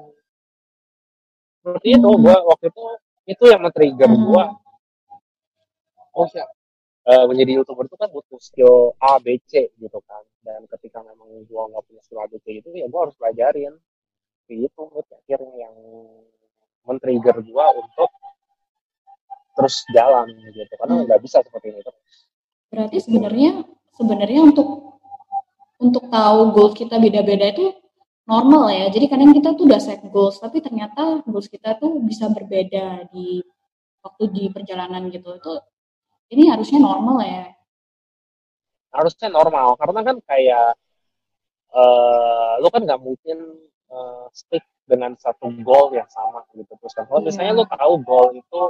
Seperti 1.59 1.99
itu 1.99 2.07
Hmm. 2.11 2.23
gue 2.23 2.37
waktu 2.39 2.67
itu 2.71 2.85
itu 3.25 3.45
yang 3.51 3.61
men-trigger 3.67 4.11
Hmm. 4.11 4.25
gue 4.31 4.45
oh 6.15 6.27
ya 6.31 6.47
eh, 7.05 7.25
menjadi 7.29 7.51
youtuber 7.61 7.85
itu 7.89 7.97
kan 8.01 8.09
butuh 8.13 8.41
skill 8.41 8.75
A 9.01 9.21
B 9.21 9.37
C 9.45 9.73
gitu 9.77 9.99
kan 10.09 10.23
dan 10.45 10.65
ketika 10.77 11.01
memang 11.05 11.29
gue 11.45 11.63
nggak 11.71 11.83
punya 11.85 12.01
skill 12.05 12.21
A 12.25 12.27
B 12.29 12.41
C 12.41 12.61
itu 12.61 12.69
ya 12.73 12.87
gue 12.89 13.01
harus 13.01 13.17
pelajarin 13.17 13.75
itu 14.49 14.83
akhirnya 15.09 15.53
yang 15.57 15.75
men-trigger 16.85 17.41
gue 17.41 17.67
untuk 17.81 18.11
terus 19.57 19.77
jalan 19.97 20.29
gitu 20.35 20.75
karena 20.77 20.95
Hmm. 21.01 21.05
nggak 21.09 21.21
bisa 21.25 21.41
seperti 21.41 21.73
ini 21.73 21.81
terus 21.81 22.03
Berarti 22.75 22.99
sebenarnya 23.07 23.63
sebenarnya 23.95 24.41
untuk 24.51 24.99
untuk 25.79 26.11
tahu 26.11 26.39
goals 26.51 26.75
kita 26.75 26.99
beda-beda 26.99 27.55
itu 27.55 27.71
normal 28.27 28.73
ya. 28.73 28.87
Jadi 28.91 29.07
kadang 29.07 29.31
kita 29.31 29.55
tuh 29.55 29.71
udah 29.71 29.79
set 29.79 30.03
goals, 30.11 30.43
tapi 30.43 30.59
ternyata 30.59 31.23
goals 31.23 31.47
kita 31.47 31.79
tuh 31.79 32.03
bisa 32.03 32.27
berbeda 32.35 33.07
di 33.15 33.39
waktu 34.03 34.25
di 34.35 34.45
perjalanan 34.51 35.07
gitu. 35.15 35.39
Itu 35.39 35.63
ini 36.33 36.49
harusnya 36.49 36.81
normal 36.81 37.19
ya. 37.25 37.45
harusnya 38.95 39.27
normal 39.27 39.75
karena 39.75 40.01
kan 40.07 40.17
kayak 40.23 40.79
eh 41.75 42.53
lu 42.63 42.69
kan 42.71 42.87
nggak 42.87 43.03
mungkin 43.03 43.39
eh, 43.91 44.27
stick 44.31 44.63
dengan 44.87 45.19
satu 45.19 45.51
goal 45.67 45.91
yang 45.99 46.07
sama 46.07 46.47
gitu. 46.55 46.71
Terus 46.79 46.95
kan 46.95 47.05
kalau 47.11 47.21
Iya. 47.25 47.27
misalnya 47.35 47.53
lu 47.59 47.65
tahu 47.67 47.93
goal 48.07 48.29
itu 48.39 48.61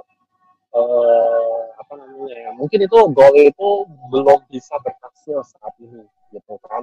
eh, 0.73 1.63
apa 1.77 1.93
namanya 2.01 2.37
ya 2.41 2.51
mungkin 2.57 2.79
itu 2.89 2.97
goal 3.13 3.35
itu 3.37 3.69
belum 4.09 4.41
bisa 4.49 4.75
berhasil 4.81 5.39
saat 5.45 5.75
ini 5.85 6.03
gitu 6.33 6.57
kan. 6.65 6.83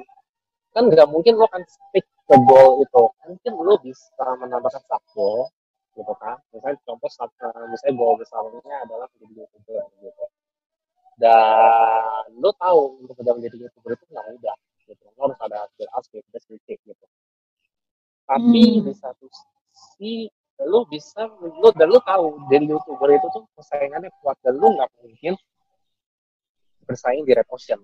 Kan 0.78 0.88
nggak 0.94 1.10
mungkin 1.10 1.34
lo 1.42 1.50
akan 1.50 1.66
stick 1.66 2.06
ke 2.06 2.36
goal 2.46 2.86
itu. 2.86 3.04
Mungkin 3.25 3.51
lo 3.58 3.74
bisa 3.82 4.25
menambahkan 4.38 4.86
sub 4.86 5.01
goal 5.18 5.50
gitu 5.98 6.13
kan. 6.22 6.38
Misalnya 6.54 6.78
contoh 6.86 7.10
sub, 7.10 7.30
misalnya 7.74 7.94
goal 7.98 8.13
besarnya 8.22 8.75
adalah 8.86 9.10
menjadi 9.18 9.50
youtuber 9.50 9.82
gitu 10.06 10.25
dan 11.22 12.25
lo 12.42 12.50
tahu 12.58 13.06
untuk 13.06 13.13
menjadi 13.22 13.38
menjadi 13.38 13.58
youtuber 13.70 13.94
itu 13.94 14.06
nggak 14.10 14.25
mudah. 14.34 14.58
Gitu. 14.90 15.06
Lo 15.13 15.22
harus 15.30 15.40
ada 15.46 15.60
skill 15.70 15.90
A 15.94 16.00
skill 16.01 16.24
B 16.25 16.34
skill 16.42 16.60
C 16.66 16.68
gitu. 16.82 17.06
Tapi 18.25 18.62
Hmm. 18.82 18.84
di 18.90 18.94
satu 18.98 19.25
sisi 19.30 20.25
lo 20.62 20.86
bisa 20.90 21.30
lo 21.42 21.70
dan 21.74 21.90
lo 21.94 22.01
tahu 22.01 22.42
dari 22.50 22.66
youtuber 22.66 23.13
itu 23.13 23.28
tuh 23.30 23.46
persaingannya 23.54 24.10
kuat 24.22 24.38
dan 24.42 24.58
lo 24.58 24.74
nggak 24.74 24.90
mungkin 25.01 25.34
bersaing 26.90 27.24
di 27.25 27.34
red 27.38 27.46
ocean 27.54 27.82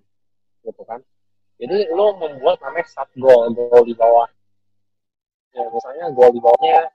gitu 0.66 0.82
kan. 0.86 1.02
Jadi 1.58 1.90
lo 1.94 2.18
membuat 2.18 2.62
namanya 2.62 2.86
sub 2.90 3.10
goal 3.18 3.54
goal 3.54 3.86
di 3.86 3.94
bawah. 3.94 4.30
Ya 5.54 5.66
misalnya 5.74 6.10
goal 6.14 6.34
di 6.34 6.42
bawahnya 6.42 6.90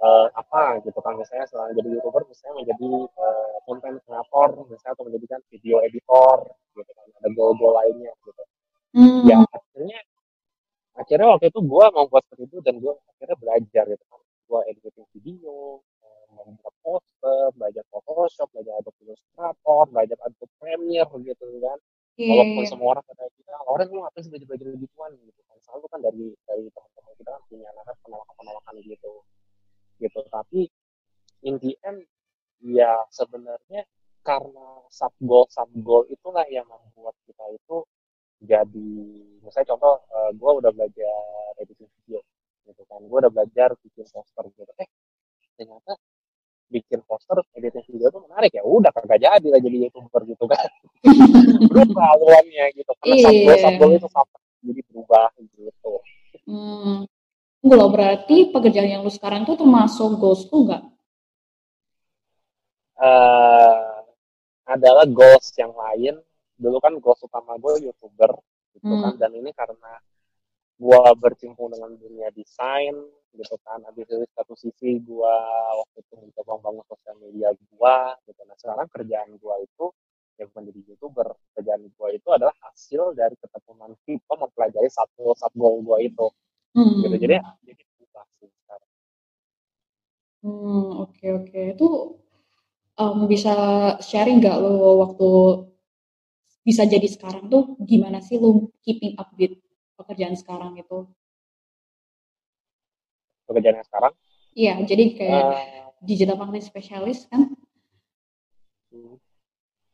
eh, 0.00 0.26
apa 0.32 0.80
gitu 0.80 0.98
kan 1.04 1.14
misalnya 1.16 1.46
selain 1.48 1.76
jadi 1.76 1.88
youtuber 2.00 2.24
misalnya 2.24 2.64
menjadi 2.64 2.90
eh, 3.04 3.52
content 3.68 3.96
creator 4.08 4.48
misalnya 4.68 4.92
atau 4.96 5.04
menjadikan 5.06 5.40
video 5.52 5.76
editor 5.84 6.36
gitu 6.72 6.92
kan 6.96 7.06
ada 7.20 7.28
goal-goal 7.36 7.76
lainnya 7.76 8.12
gitu. 8.24 8.42
Hmm. 8.90 9.22
ya 9.22 9.38
akhirnya 9.54 10.00
akhirnya 10.98 11.28
waktu 11.36 11.46
itu 11.52 11.60
gue 11.62 11.84
mau 11.94 12.04
buat 12.10 12.24
seperti 12.26 12.42
itu 12.50 12.58
dan 12.64 12.74
gue 12.82 12.92
akhirnya 13.16 13.36
belajar 13.38 13.84
gitu 13.86 14.04
kan. 14.08 14.20
Gue 14.50 14.60
editing 14.66 15.06
video 15.14 15.54
eh, 16.02 16.24
membuat 16.34 16.74
poster 16.82 17.44
belajar 17.54 17.84
Photoshop 17.92 18.48
belajar 18.56 18.72
Adobe 18.80 19.00
Illustrator 19.04 19.84
belajar 19.92 20.16
Adobe 20.24 20.46
Premiere 20.58 21.12
gitu 21.22 21.44
kan. 21.60 21.78
Iya, 22.20 22.36
walaupun 22.36 22.64
iya. 22.66 22.68
semua 22.68 22.88
orang 22.98 23.04
kata 23.06 23.24
kita 23.32 23.54
orang 23.64 23.86
lu 23.88 24.00
ngapain 24.02 24.22
sih 24.26 24.30
belajar 24.32 24.46
belajar 24.48 24.66
gituan 24.76 25.10
gitu 25.22 25.40
kan. 25.46 25.56
Selalu 25.62 25.84
kan 25.92 26.00
dari 26.02 26.26
dari 26.48 26.64
teman-teman 26.72 27.12
kita 27.20 27.30
kan 27.30 27.42
punya 27.46 27.68
namanya 27.70 27.96
penolakan 28.02 28.34
penolakan 28.34 28.74
gitu 28.82 29.12
gitu. 30.00 30.20
Tapi 30.32 30.66
in 31.44 31.60
the 31.60 31.76
end 31.84 32.04
ya 32.60 33.04
sebenarnya 33.08 33.84
karena 34.20 34.84
sub 34.92 35.12
goal 35.20 35.48
sub 35.48 35.70
goal 35.80 36.04
itulah 36.12 36.44
yang 36.52 36.68
membuat 36.68 37.16
kita 37.24 37.44
itu 37.56 37.88
jadi 38.40 38.92
misalnya 39.44 39.76
contoh 39.76 40.00
gue 40.32 40.50
udah 40.64 40.70
belajar 40.72 41.16
editing 41.60 41.88
video 42.00 42.20
gitu 42.64 42.82
kan. 42.88 43.00
Gue 43.04 43.18
udah 43.20 43.32
belajar 43.32 43.76
bikin 43.80 44.04
poster 44.08 44.44
gitu. 44.56 44.72
Eh 44.80 44.88
ternyata 45.56 45.96
bikin 46.70 47.02
poster 47.04 47.36
editing 47.56 47.84
video 47.88 48.08
tuh 48.08 48.24
menarik 48.24 48.52
ya. 48.56 48.64
Udah 48.64 48.92
kagak 48.92 49.20
jadi 49.20 49.46
lah 49.48 49.60
jadi 49.60 49.76
youtuber 49.88 50.22
gitu 50.24 50.44
kan. 50.48 50.68
Berubah 51.70 52.16
haluannya 52.16 52.64
gitu. 52.76 52.92
Karena 53.00 53.16
sub 53.20 53.36
goal 53.44 53.56
sub 53.60 53.74
goal 53.76 53.92
itu 53.96 54.08
sama 54.08 54.36
jadi 54.64 54.80
berubah 54.88 55.28
gitu. 55.40 55.92
Hmm. 56.48 57.04
Tunggu 57.60 57.76
loh, 57.76 57.92
berarti 57.92 58.48
pekerjaan 58.48 58.88
yang 58.88 59.02
lu 59.04 59.12
sekarang 59.12 59.44
tuh 59.44 59.60
termasuk 59.60 60.16
goals 60.16 60.48
lu 60.48 60.64
nggak? 60.64 60.82
eh 63.00 63.90
adalah 64.68 65.04
goals 65.08 65.48
yang 65.56 65.72
lain. 65.72 66.20
Dulu 66.60 66.76
kan 66.84 66.92
goals 67.00 67.20
utama 67.24 67.56
gue 67.56 67.88
youtuber 67.88 68.32
gitu 68.76 68.86
kan. 68.86 69.16
Hmm. 69.16 69.18
dan 69.18 69.32
ini 69.34 69.50
karena 69.56 69.92
gue 70.80 71.00
bercimpung 71.20 71.72
dengan 71.72 71.96
dunia 71.96 72.28
desain 72.36 72.94
gitu 73.34 73.56
kan. 73.64 73.80
Habis 73.88 74.04
itu 74.08 74.24
satu 74.36 74.54
sisi 74.56 75.00
gue 75.00 75.36
waktu 75.80 75.98
itu 76.04 76.14
mencoba 76.16 76.50
membangun 76.60 76.84
sosial 76.88 77.16
media 77.24 77.48
gue 77.56 77.96
gitu. 78.28 78.40
Nah 78.44 78.56
sekarang 78.60 78.86
kerjaan 78.92 79.30
gue 79.40 79.54
itu 79.64 79.86
yang 80.40 80.48
menjadi 80.56 80.80
youtuber 80.92 81.28
kerjaan 81.56 81.84
gue 81.84 82.08
itu 82.16 82.28
adalah 82.32 82.56
hasil 82.64 83.12
dari 83.12 83.36
ketemuan 83.36 83.92
kita 84.08 84.32
mempelajari 84.36 84.88
satu 84.88 85.36
satu 85.36 85.56
goal 85.56 85.84
gue 85.84 86.08
itu 86.08 86.26
Hmm. 86.70 87.02
gitu 87.02 87.16
jadi 87.18 87.42
jadi 87.66 87.82
berubah 87.98 88.24
sih 88.38 88.48
sekarang 88.50 88.90
Hmm, 90.40 91.04
oke 91.04 91.26
oke. 91.44 91.60
Itu 91.76 91.88
em, 92.96 93.18
bisa 93.28 93.54
sharing 94.00 94.40
nggak 94.40 94.56
lo 94.56 95.04
waktu 95.04 95.28
bisa 96.64 96.88
jadi 96.88 97.04
sekarang 97.08 97.52
tuh 97.52 97.76
gimana 97.84 98.24
sih 98.24 98.40
lu 98.40 98.72
keeping 98.80 99.16
up 99.20 99.32
with 99.36 99.56
pekerjaan 100.00 100.36
sekarang 100.36 100.80
itu? 100.80 101.04
Pekerjaan 103.44 103.84
yang 103.84 103.88
sekarang? 103.88 104.12
Iya, 104.56 104.74
jadi 104.88 105.04
kayak 105.12 105.44
uh, 105.44 105.90
digital 106.04 106.40
marketing 106.40 106.64
spesialis 106.64 107.28
kan? 107.28 107.52
Hmm. 108.90 109.16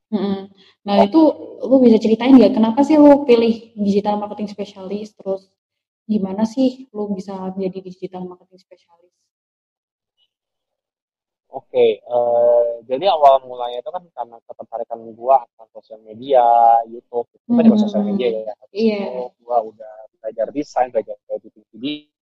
Hmm. 0.07 0.41
Nah 0.87 0.97
itu 1.03 1.19
lu 1.67 1.83
bisa 1.83 1.99
ceritain 1.99 2.39
nggak 2.39 2.55
kenapa 2.55 2.87
sih 2.87 2.95
lu 2.95 3.27
pilih 3.27 3.75
digital 3.75 4.15
marketing 4.23 4.47
spesialis 4.47 5.11
terus 5.19 5.51
gimana 6.07 6.43
sih 6.47 6.87
lu 6.95 7.11
bisa 7.19 7.35
jadi 7.59 7.79
digital 7.83 8.23
marketing 8.31 8.63
spesialis? 8.63 9.11
Oke, 11.57 11.73
okay, 11.73 11.91
uh, 12.05 12.85
eh, 12.85 12.85
jadi 12.91 13.09
awal 13.17 13.41
mulanya 13.49 13.79
itu 13.81 13.89
kan 13.89 14.05
karena 14.13 14.37
ketertarikan 14.45 15.01
gua 15.17 15.41
akan 15.41 15.67
sosial 15.73 16.03
media, 16.05 16.45
YouTube, 16.85 17.25
itu 17.33 17.49
kan 17.49 17.65
juga 17.65 17.79
sosial 17.87 18.05
media 18.05 18.29
ya. 18.29 18.55
Iya. 18.77 19.01
Yeah. 19.09 19.33
Gua 19.41 19.65
udah 19.65 19.95
belajar 20.21 20.53
desain, 20.53 20.93
belajar 20.93 21.17
editing 21.33 21.65
video, 21.73 22.13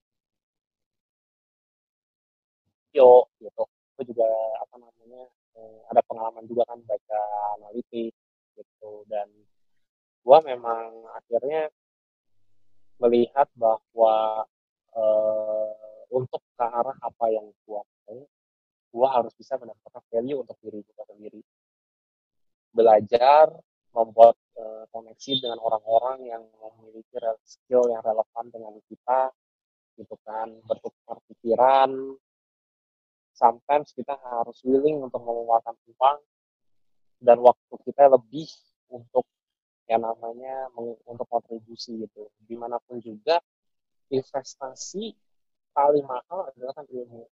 gitu. 3.43 3.65
Gua 3.67 4.05
juga 4.07 4.29
apa 4.63 4.77
namanya 4.79 5.25
uh, 5.59 5.83
ada 5.91 6.01
pengalaman 6.07 6.45
juga 6.47 6.63
kan 6.71 6.79
baca 6.87 7.21
analitik, 7.59 8.15
gitu. 8.55 8.91
Dan 9.11 9.27
gua 10.23 10.39
memang 10.47 11.11
akhirnya 11.17 11.75
melihat 13.03 13.49
bahwa 13.59 14.47
uh, 14.95 15.73
untuk 16.15 16.41
ke 16.55 16.65
arah 16.65 16.95
apa 17.03 17.27
yang 17.33 17.47
gua 17.67 17.83
mau 18.07 18.23
gue 18.95 19.09
harus 19.11 19.35
bisa 19.35 19.59
mendapatkan 19.59 20.07
value 20.07 20.39
untuk 20.39 20.55
diri 20.63 20.79
gue 20.87 21.05
sendiri. 21.11 21.43
Belajar 22.71 23.51
membuat 23.91 24.39
uh, 24.55 24.87
koneksi 24.95 25.43
dengan 25.43 25.59
orang-orang 25.59 26.31
yang 26.31 26.43
memiliki 26.79 27.19
skill 27.43 27.91
yang 27.91 28.03
relevan 28.07 28.47
dengan 28.55 28.75
kita 28.87 29.35
gitu 29.99 30.15
kan 30.23 30.47
bertukar 30.67 31.19
pikiran. 31.27 31.91
Sometimes 33.35 33.91
kita 33.91 34.15
harus 34.15 34.63
willing 34.63 35.03
untuk 35.03 35.19
mengeluarkan 35.27 35.75
uang 35.91 36.19
dan 37.19 37.43
waktu 37.43 37.75
kita 37.83 38.07
lebih 38.15 38.47
untuk 38.95 39.27
yang 39.85 40.01
namanya 40.01 40.73
untuk 41.05 41.29
kontribusi 41.29 42.05
gitu. 42.05 42.29
Di 42.41 42.57
mana 42.57 42.81
pun 42.81 43.01
juga 43.01 43.41
investasi 44.09 45.13
paling 45.75 46.05
mahal 46.07 46.49
adalah 46.55 46.73
kan 46.73 46.87
ilmu 46.89 47.25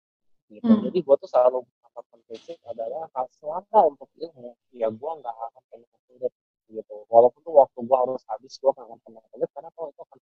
gitu. 0.53 0.69
Hmm. 0.69 0.85
jadi 0.85 0.99
gue 1.01 1.17
tuh 1.17 1.31
selalu 1.31 1.65
menetapkan 1.65 2.21
basic 2.29 2.59
adalah 2.69 3.09
hal 3.17 3.27
selama 3.41 3.79
untuk 3.97 4.09
ilmu. 4.21 4.53
Ya 4.75 4.93
gue 4.93 5.11
nggak 5.23 5.33
akan 5.33 5.63
pernah 5.71 5.99
sulit 6.09 6.33
gitu. 6.69 6.97
Walaupun 7.09 7.41
tuh 7.41 7.55
waktu 7.57 7.79
gue 7.81 7.97
harus 7.97 8.23
habis 8.29 8.53
gue 8.61 8.71
nggak 8.71 8.85
akan 8.85 9.01
pernah 9.01 9.23
sulit 9.33 9.49
karena 9.57 9.71
kalau 9.73 9.89
itu 9.89 10.03
akan 10.05 10.19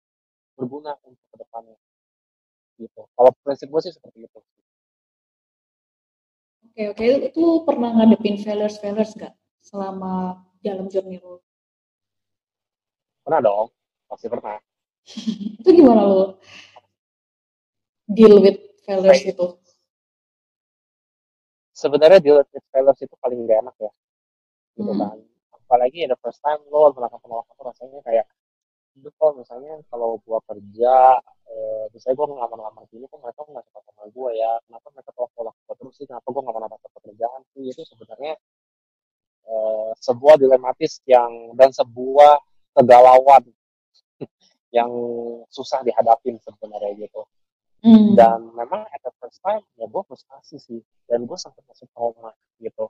berguna 0.57 0.91
untuk 1.05 1.25
ke 1.31 1.35
depannya 1.39 1.77
gitu. 2.77 3.01
Kalau 3.15 3.31
prinsip 3.45 3.67
gue 3.71 3.81
sih 3.87 3.93
seperti 3.95 4.17
itu. 4.27 4.39
Oke 6.67 6.83
oke. 6.91 7.05
Itu 7.31 7.43
pernah 7.63 7.95
ngadepin 7.95 8.37
failures 8.43 8.77
failures 8.83 9.15
gak 9.15 9.33
selama 9.63 10.43
dalam 10.61 10.91
journey 10.91 11.19
lo 11.23 11.46
pernah 13.27 13.43
dong 13.43 13.67
pasti 14.07 14.31
pernah. 14.31 14.55
Itu 15.59 15.69
gimana 15.75 16.01
lo 16.07 16.39
deal 18.07 18.39
with 18.39 18.55
failures 18.87 19.19
itu 19.27 19.45
sebenarnya 21.75 22.23
deal 22.23 22.39
with 22.39 22.49
failures 22.71 22.99
itu 23.03 23.15
paling 23.19 23.43
gak 23.43 23.59
enak 23.67 23.75
ya. 23.83 23.91
Gitu 24.79 24.91
hmm. 24.95 25.01
kan. 25.03 25.17
Apalagi 25.53 26.07
the 26.07 26.17
first 26.23 26.39
time 26.39 26.63
lo 26.71 26.95
melakukan 26.95 27.19
penolakan 27.19 27.53
tuh 27.53 27.65
rasanya 27.67 27.99
kayak 28.07 28.25
itu 28.97 29.13
kalau 29.21 29.37
misalnya 29.37 29.77
kalau 29.93 30.17
gua 30.25 30.41
kerja 30.49 31.21
eh, 31.51 31.85
misalnya 31.93 32.15
gua 32.17 32.27
ngelamar-lamar 32.33 32.83
gini 32.89 33.05
kok 33.05 33.19
mereka 33.21 33.45
nggak 33.45 33.65
suka 33.69 33.79
sama 33.85 34.03
gua 34.09 34.29
ya? 34.33 34.51
Kenapa 34.65 34.87
mereka 34.95 35.11
tolak 35.13 35.31
tolak 35.37 35.55
gua 35.67 35.75
terus 35.77 35.93
sih? 35.99 36.05
Kenapa 36.09 36.27
gua 36.31 36.41
nggak 36.47 36.55
pernah 36.57 36.71
dapat 36.71 36.89
pekerjaan 36.97 37.41
sih? 37.53 37.63
Itu 37.69 37.83
sebenarnya 37.85 38.33
eh, 39.51 39.91
sebuah 40.01 40.35
dilematis 40.41 41.03
yang 41.05 41.53
dan 41.59 41.69
sebuah 41.75 42.46
kegalauan 42.77 43.43
yang 44.77 44.91
susah 45.49 45.81
dihadapin 45.81 46.37
sebenarnya 46.45 47.09
gitu 47.09 47.25
Hmm. 47.85 48.17
Dan 48.17 48.51
memang 48.57 48.89
at 48.89 49.01
the 49.05 49.13
first 49.21 49.37
time 49.45 49.61
ya 49.77 49.85
gue 49.85 50.03
frustasi 50.05 50.57
sih. 50.57 50.81
Dan 51.05 51.29
gue 51.29 51.37
sempat 51.37 51.61
masuk 51.69 51.87
trauma 51.93 52.33
gitu. 52.57 52.89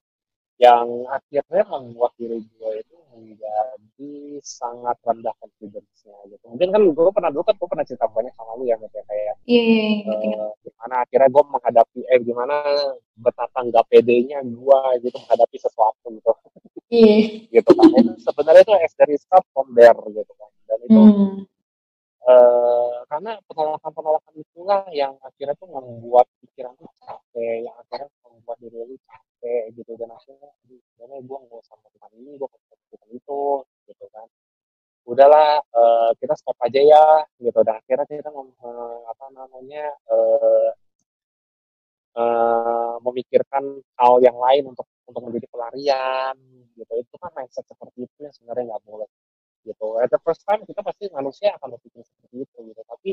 Yang 0.57 0.87
akhirnya 1.13 1.63
membuat 1.69 2.11
diri 2.17 2.41
gue 2.41 2.71
itu 2.81 2.97
menjadi 3.13 4.13
sangat 4.41 4.97
rendah 5.05 5.33
confidence-nya 5.41 6.17
gitu. 6.33 6.45
Mungkin 6.49 6.69
kan 6.73 6.81
gue 6.81 7.13
pernah 7.13 7.29
dulu 7.29 7.43
kan 7.45 7.55
gue 7.57 7.69
pernah 7.69 7.85
cerita 7.85 8.05
banyak 8.09 8.33
sama 8.33 8.57
lu 8.57 8.65
ya 8.65 8.77
kayak 8.77 9.05
kayak 9.05 9.35
yeah, 9.45 9.65
yeah, 9.65 9.93
yeah. 10.05 10.37
uh, 10.37 10.53
gimana 10.61 10.95
akhirnya 11.05 11.29
gue 11.29 11.43
menghadapi 11.45 11.99
eh 12.09 12.19
gimana 12.21 12.55
betapa 13.17 13.57
nggak 13.65 13.85
pedenya 13.89 14.39
gue 14.41 14.79
gitu 15.05 15.17
menghadapi 15.17 15.57
sesuatu 15.61 16.05
gitu. 16.09 16.31
Iya. 16.89 17.05
Yeah. 17.05 17.21
gitu 17.61 17.69
kan. 17.73 17.89
Itu 17.93 18.11
sebenarnya 18.25 18.61
itu 18.65 18.73
as 18.77 18.93
dari 18.97 19.15
start 19.17 19.45
from 19.53 19.73
there 19.77 19.97
gitu 20.09 20.33
kan. 20.37 20.49
Dan 20.65 20.79
itu 20.85 21.01
hmm 21.01 21.57
Eh, 22.27 22.95
karena 23.07 23.39
penolakan-penolakan 23.47 24.35
itulah 24.35 24.83
yang 24.91 25.15
akhirnya 25.23 25.55
tuh 25.55 25.71
membuat 25.71 26.27
pikiran 26.43 26.75
tuh 26.75 26.91
capek, 26.99 27.63
yang 27.63 27.75
akhirnya 27.79 28.11
membuat 28.19 28.57
diri 28.59 28.83
lu 28.83 28.99
capek 29.07 29.26
gitu. 29.75 29.91
Dan 29.99 30.09
akhirnya 30.13 30.51
gimana 30.65 31.15
gue 31.21 31.37
nggak 31.47 31.59
usah 31.63 31.75
melakukan 31.79 32.11
ini, 32.19 32.31
gue 32.39 32.47
nggak 32.47 32.61
melakukan 32.67 33.09
itu 33.15 33.41
gitu 33.89 34.05
kan. 34.13 34.27
Udahlah 35.07 35.49
uh, 35.71 36.11
kita 36.19 36.33
stop 36.35 36.57
aja 36.63 36.81
ya 36.83 37.05
gitu. 37.39 37.59
Dan 37.63 37.75
akhirnya 37.79 38.05
kita 38.07 38.29
mem, 38.31 38.49
uh, 38.59 38.99
apa 39.07 39.25
namanya 39.31 39.85
uh, 40.11 40.69
uh, 42.19 42.95
memikirkan 43.05 43.63
hal 43.99 44.13
yang 44.19 44.35
lain 44.35 44.63
untuk 44.71 44.87
untuk 45.07 45.21
menjadi 45.23 45.47
pelarian 45.51 46.35
gitu. 46.75 46.93
Itu 46.99 47.15
kan 47.21 47.31
mindset 47.37 47.65
seperti 47.67 48.05
itu 48.07 48.17
yang 48.19 48.33
sebenarnya 48.35 48.75
nggak 48.75 48.83
boleh 48.83 49.09
gitu. 49.67 49.87
At 49.99 50.09
the 50.11 50.19
first 50.23 50.43
time 50.47 50.63
kita 50.63 50.79
pasti 50.83 51.11
manusia 51.11 51.55
akan 51.59 51.75
berpikir 51.77 52.03
seperti 52.03 52.35
itu 52.47 52.57
gitu. 52.71 52.81
Tapi 52.87 53.11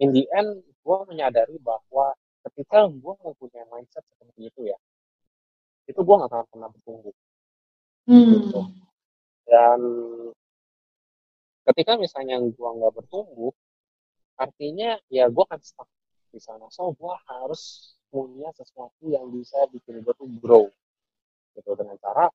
in 0.00 0.10
the 0.16 0.24
end 0.32 0.64
gue 0.64 0.98
menyadari 1.10 1.60
bahwa 1.60 2.16
ketika 2.48 2.88
gue 2.88 3.14
mempunyai 3.20 3.68
mindset 3.68 4.04
seperti 4.08 4.48
itu 4.48 4.60
ya 4.72 4.78
itu 5.90 6.00
gue 6.00 6.14
gak 6.14 6.30
akan 6.30 6.46
pernah 6.48 6.68
bertumbuh 6.70 7.14
hmm. 8.06 8.30
gitu 8.46 8.60
dan 9.50 9.80
ketika 11.66 11.98
misalnya 11.98 12.38
gue 12.38 12.70
nggak 12.78 12.94
bertumbuh 12.94 13.50
artinya 14.38 14.96
ya 15.12 15.26
gue 15.28 15.42
akan 15.44 15.60
stuck 15.60 15.90
di 16.30 16.38
sana 16.38 16.70
so 16.70 16.94
gue 16.94 17.14
harus 17.26 17.94
punya 18.10 18.50
sesuatu 18.54 19.10
yang 19.10 19.28
bisa 19.30 19.58
bikin 19.74 20.02
gue 20.02 20.14
tuh 20.14 20.30
grow 20.38 20.66
gitu 21.58 21.70
dengan 21.74 21.98
cara 21.98 22.30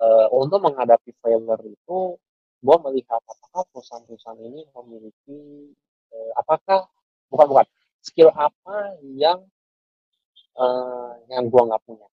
uh, 0.00 0.28
untuk 0.32 0.60
menghadapi 0.64 1.12
failure 1.20 1.62
itu 1.64 2.16
gue 2.64 2.76
melihat 2.88 3.20
apakah 3.22 3.62
perusahaan-perusahaan 3.70 4.40
ini 4.42 4.64
memiliki 4.72 5.70
eh, 6.10 6.32
apakah 6.40 6.88
bukan 7.28 7.46
bukan 7.52 7.66
skill 8.00 8.32
apa 8.32 8.96
yang 9.04 9.44
eh, 10.56 11.10
yang 11.30 11.46
gue 11.46 11.62
nggak 11.62 11.82
punya 11.84 12.08
hmm. 12.08 12.15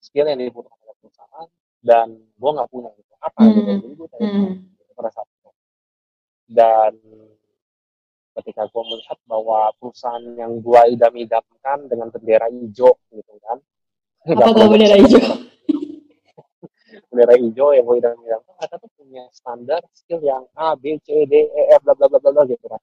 Skill 0.00 0.26
yang 0.26 0.40
dibutuhkan 0.40 0.78
oleh 0.82 0.96
perusahaan 1.00 1.48
dan 1.84 2.06
gue 2.16 2.50
nggak 2.56 2.68
punya 2.72 2.90
gitu 2.96 3.12
apa 3.20 3.40
hmm. 3.42 3.52
gitu 3.52 3.70
jadi 3.82 3.94
gue 3.94 4.08
cari 4.10 4.24
hmm. 4.26 4.52
pada 4.96 5.10
saat 5.12 5.28
itu 5.28 5.50
dan 6.52 6.92
ketika 8.36 8.62
gue 8.68 8.82
melihat 8.84 9.18
bahwa 9.24 9.72
perusahaan 9.80 10.24
yang 10.36 10.60
gue 10.60 10.80
idam-idamkan 10.92 11.78
dengan 11.88 12.08
bendera 12.12 12.46
hijau 12.52 12.92
gitu 13.12 13.32
kan 13.44 13.58
apa 14.46 14.64
bendera 14.68 14.96
hijau 15.00 15.22
bendera 17.08 17.34
hijau 17.40 17.68
yang 17.72 17.84
gue 17.84 17.96
idam-idamkan 18.00 18.46
mereka 18.56 18.76
tuh 18.80 18.90
punya 18.96 19.24
standar 19.36 19.82
skill 19.92 20.20
yang 20.24 20.44
A, 20.56 20.72
B, 20.74 20.96
C, 21.04 21.28
D, 21.28 21.34
E, 21.52 21.62
F, 21.76 21.84
bla 21.84 21.92
bla 21.92 22.08
bla 22.08 22.18
bla 22.18 22.42
gitu 22.48 22.66
kan. 22.66 22.80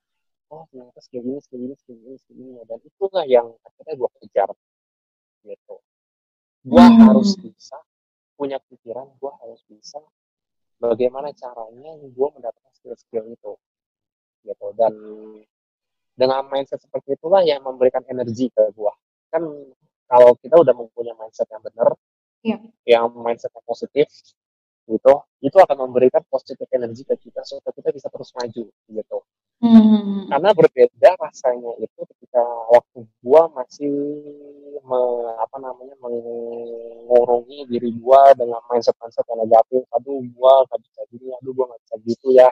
Oh 0.54 0.70
ternyata 0.70 1.02
skill 1.02 1.26
ini, 1.26 1.42
skill 1.42 1.62
ini, 1.66 1.76
skill 1.76 1.98
ini, 1.98 2.16
skill 2.22 2.38
ini, 2.38 2.62
dan 2.70 2.80
itulah 2.86 3.26
yang 3.26 3.48
akhirnya 3.66 3.94
gue 3.98 4.10
kejar 4.22 4.50
gitu. 5.44 5.76
Gue 6.63 6.80
hmm. 6.80 6.99
harus 7.04 7.36
bisa 7.38 7.78
punya 8.39 8.58
pikiran, 8.60 9.08
gue 9.19 9.32
harus 9.43 9.62
bisa 9.67 9.99
bagaimana 10.84 11.32
caranya 11.32 11.95
gue 11.95 12.28
mendapatkan 12.36 12.71
skill-skill 12.76 13.32
itu 13.32 13.54
gitu 14.43 14.67
dan 14.76 14.91
dengan 16.13 16.43
mindset 16.52 16.84
seperti 16.84 17.15
itulah 17.15 17.39
yang 17.47 17.63
memberikan 17.63 18.04
energi 18.12 18.52
ke 18.52 18.63
gue 18.76 18.93
kan 19.32 19.43
kalau 20.12 20.36
kita 20.43 20.60
udah 20.60 20.76
mempunyai 20.76 21.15
mindset 21.15 21.47
yang 21.47 21.63
benar 21.63 21.89
yeah. 22.43 22.60
yang 22.84 23.08
mindset 23.15 23.49
yang 23.56 23.63
positif 23.63 24.12
gitu 24.88 25.13
itu 25.39 25.58
akan 25.60 25.88
memberikan 25.88 26.24
positif 26.28 26.67
energi 26.72 27.08
ke 27.08 27.15
kita 27.19 27.39
supaya 27.43 27.72
kita 27.72 27.89
bisa 27.96 28.08
terus 28.12 28.32
maju 28.36 28.63
gitu 28.67 29.17
hmm. 29.63 30.28
karena 30.28 30.50
berbeda 30.52 31.10
rasanya 31.19 31.72
itu 31.80 32.00
ketika 32.15 32.43
waktu 32.72 33.00
gua 33.24 33.48
masih 33.56 33.93
me, 34.84 35.00
apa 35.39 35.58
namanya 35.63 35.96
mengurungi 36.04 37.67
diri 37.72 37.91
gua 38.00 38.36
dengan 38.36 38.60
mindset 38.67 38.96
mindset 39.00 39.24
yang 39.32 39.39
negatif 39.43 39.84
aduh 39.96 40.19
gua 40.36 40.67
gak 40.67 40.80
bisa 40.84 41.02
gini 41.12 41.32
aduh 41.39 41.52
gue 41.56 41.65
nggak 41.67 41.82
bisa 41.88 41.96
gitu 42.04 42.28
ya 42.36 42.48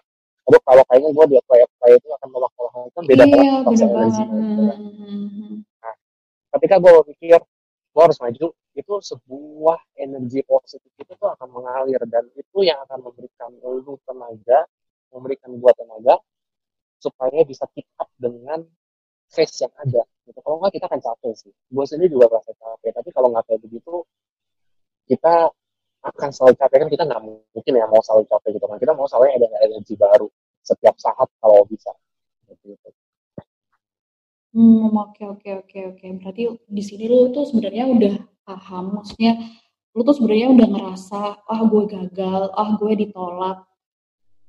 aduh 0.50 0.62
kalau 0.66 0.84
kayaknya 0.90 1.10
gue 1.14 1.26
di 1.32 1.36
apply 1.38 1.60
apply 1.64 1.92
itu 1.96 2.08
akan 2.18 2.28
nolak 2.34 2.52
nolak 2.58 2.72
kan 2.98 3.04
beda 3.06 3.24
iya 3.30 3.32
banget 3.32 3.46
beda 3.46 3.62
pas 3.62 3.78
banget 3.78 3.92
energinya 3.94 4.26
gitu 4.26 4.62
kan. 4.66 4.80
Hmm. 4.82 5.56
Nah, 5.62 5.96
ketika 6.58 6.76
gue 6.82 6.92
pikir 7.14 7.40
gue 7.92 8.02
harus 8.02 8.18
maju 8.18 8.48
itu 8.72 8.94
sebuah 9.04 9.80
energi 10.00 10.42
positif 10.48 10.92
itu 10.96 11.12
tuh 11.20 11.30
akan 11.36 11.48
mengalir 11.52 12.00
dan 12.08 12.24
itu 12.40 12.64
yang 12.64 12.80
akan 12.88 13.04
memberikan 13.04 13.52
lu 13.60 14.00
tenaga 14.08 14.64
memberikan 15.12 15.52
gua 15.60 15.76
tenaga 15.76 16.16
supaya 17.02 17.42
bisa 17.44 17.66
keep 17.74 17.90
up 17.98 18.08
dengan 18.16 18.62
face 19.32 19.66
yang 19.66 19.74
ada. 19.82 20.06
Gitu. 20.28 20.38
Kalau 20.44 20.62
nggak 20.62 20.78
kita 20.78 20.86
akan 20.86 21.02
capek 21.02 21.34
sih. 21.34 21.52
Gue 21.72 21.86
sendiri 21.90 22.14
juga 22.14 22.30
merasa 22.30 22.54
capek 22.54 22.92
tapi 22.94 23.10
kalau 23.10 23.28
nggak 23.34 23.44
kayak 23.50 23.62
begitu 23.66 24.06
kita 25.10 25.50
akan 26.06 26.30
selalu 26.30 26.54
capek. 26.62 26.78
Kan 26.86 26.90
kita 26.94 27.04
nggak 27.10 27.22
mungkin 27.26 27.74
ya 27.74 27.86
mau 27.90 28.02
selalu 28.06 28.24
capek 28.30 28.50
gitu 28.60 28.66
kan. 28.70 28.78
Kita 28.78 28.94
mau 28.94 29.08
selalu 29.10 29.26
ada 29.34 29.48
energi 29.66 29.94
baru 29.98 30.28
setiap 30.62 30.96
saat 31.02 31.28
kalau 31.42 31.66
bisa. 31.66 31.90
Gitu. 32.62 32.90
Hmm, 34.52 34.92
oke 34.92 35.24
oke 35.24 35.50
oke 35.64 35.80
oke. 35.96 36.06
Berarti 36.20 36.44
di 36.68 36.84
sini 36.84 37.08
lu 37.08 37.32
tuh 37.32 37.48
sebenarnya 37.48 37.88
udah 37.88 38.14
paham, 38.44 39.00
maksudnya 39.00 39.40
lu 39.96 40.04
tuh 40.04 40.16
sebenarnya 40.20 40.48
udah 40.52 40.68
ngerasa, 40.76 41.22
ah 41.48 41.62
gue 41.72 41.84
gagal, 41.88 42.42
ah 42.52 42.70
gue 42.76 42.92
ditolak, 43.00 43.64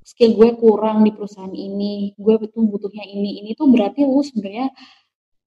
skill 0.02 0.34
gue 0.34 0.50
kurang 0.58 1.06
di 1.06 1.14
perusahaan 1.14 1.54
ini, 1.54 2.14
gue 2.18 2.34
betul 2.42 2.66
butuhnya 2.66 3.06
ini, 3.06 3.42
ini 3.42 3.54
tuh 3.54 3.70
berarti 3.70 4.02
lu 4.02 4.22
sebenarnya 4.26 4.74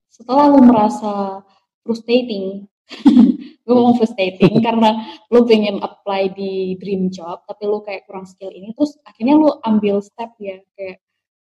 setelah 0.07 0.47
lu 0.47 0.63
merasa 0.63 1.43
frustrating, 1.83 2.63
gue 3.65 3.73
ngomong 3.75 3.99
frustrating 3.99 4.55
karena 4.65 5.03
lu 5.31 5.43
pengen 5.43 5.83
apply 5.83 6.31
di 6.31 6.79
dream 6.79 7.11
job, 7.11 7.43
tapi 7.43 7.63
lu 7.67 7.83
kayak 7.83 8.07
kurang 8.07 8.23
skill 8.23 8.51
ini, 8.55 8.71
terus 8.71 8.95
akhirnya 9.03 9.35
lu 9.35 9.51
ambil 9.67 9.99
step 9.99 10.31
ya, 10.39 10.63
kayak 10.79 11.03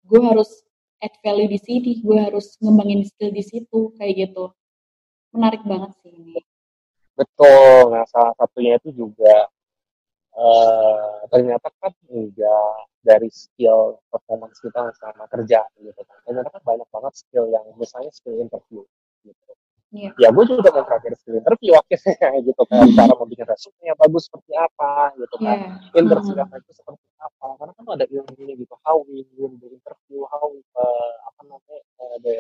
gue 0.05 0.21
harus 0.21 0.61
add 1.01 1.15
value 1.25 1.49
di 1.49 1.59
sini, 1.59 1.91
gue 1.99 2.17
harus 2.17 2.55
ngembangin 2.61 3.01
skill 3.03 3.33
di 3.33 3.43
situ, 3.43 3.91
kayak 3.97 4.29
gitu. 4.29 4.53
Menarik 5.33 5.65
banget 5.65 5.91
sih 6.05 6.13
ini. 6.13 6.37
Betul, 7.17 7.91
nah 7.91 8.05
salah 8.07 8.33
satunya 8.39 8.79
itu 8.79 8.93
juga 8.95 9.49
uh, 10.37 11.27
ternyata 11.27 11.67
kan 11.77 11.91
enggak 12.07 12.75
dari 13.01 13.29
skill 13.33 13.97
performance 14.07 14.61
kita 14.61 14.93
sama 14.97 15.25
kerja 15.27 15.65
gitu 15.81 16.01
kan. 16.05 16.17
Ternyata 16.25 16.49
kan 16.53 16.61
banyak 16.63 16.87
banget 16.89 17.13
skill 17.17 17.45
yang 17.49 17.65
misalnya 17.75 18.13
skill 18.13 18.37
interview 18.37 18.85
gitu. 19.25 19.51
Yeah. 19.91 20.15
Ya 20.15 20.31
gue 20.31 20.47
juga 20.47 20.71
mau 20.71 20.87
terakhir 20.87 21.19
skill 21.19 21.43
interview 21.43 21.75
akhirnya 21.75 22.39
gitu 22.47 22.63
kan. 22.71 22.87
Cara 22.95 23.11
membuat 23.11 23.47
resume 23.51 23.83
yang 23.83 23.99
bagus 23.99 24.23
seperti 24.31 24.51
apa 24.55 25.11
gitu 25.19 25.35
kan. 25.43 25.57
Yeah. 25.59 25.99
Interview 25.99 26.33
hmm. 26.39 26.59
itu 26.63 26.71
seperti 26.71 27.07
apa. 27.19 27.45
Karena 27.59 27.71
kan 27.75 27.85
ada 27.99 28.05
ilmunya 28.07 28.55
gitu. 28.55 28.73
How 28.87 29.03
we 29.03 29.27
win 29.35 29.59
the 29.59 29.67
interview, 29.67 30.23
how 30.31 30.47
uh, 30.79 31.13
apa 31.27 31.41
namanya 31.43 31.79
uh, 31.99 32.17
the 32.23 32.35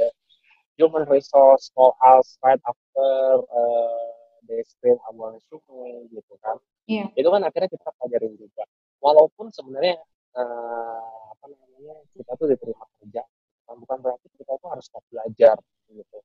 human 0.79 1.03
resource 1.11 1.67
call 1.75 1.99
us 1.99 2.39
right 2.39 2.59
after 2.63 3.11
uh, 3.43 4.09
the 4.47 4.63
screen 4.63 4.95
our 5.11 5.35
resume 5.35 6.07
gitu 6.07 6.33
kan. 6.39 6.55
Yeah. 6.87 7.11
Itu 7.19 7.35
kan 7.35 7.43
akhirnya 7.43 7.67
kita 7.67 7.91
pelajarin 7.99 8.39
juga. 8.39 8.63
Walaupun 9.03 9.51
sebenarnya 9.51 9.99
uh, 10.39 11.35
apa 11.35 11.51
namanya 11.51 11.99
kita 12.15 12.31
tuh 12.39 12.47
diterima 12.47 12.87
kerja, 13.03 13.27
bukan 13.75 13.97
berarti 13.99 14.27
kita 14.39 14.55
tuh 14.55 14.69
harus 14.71 14.87
belajar 15.11 15.59
gitu 15.91 16.19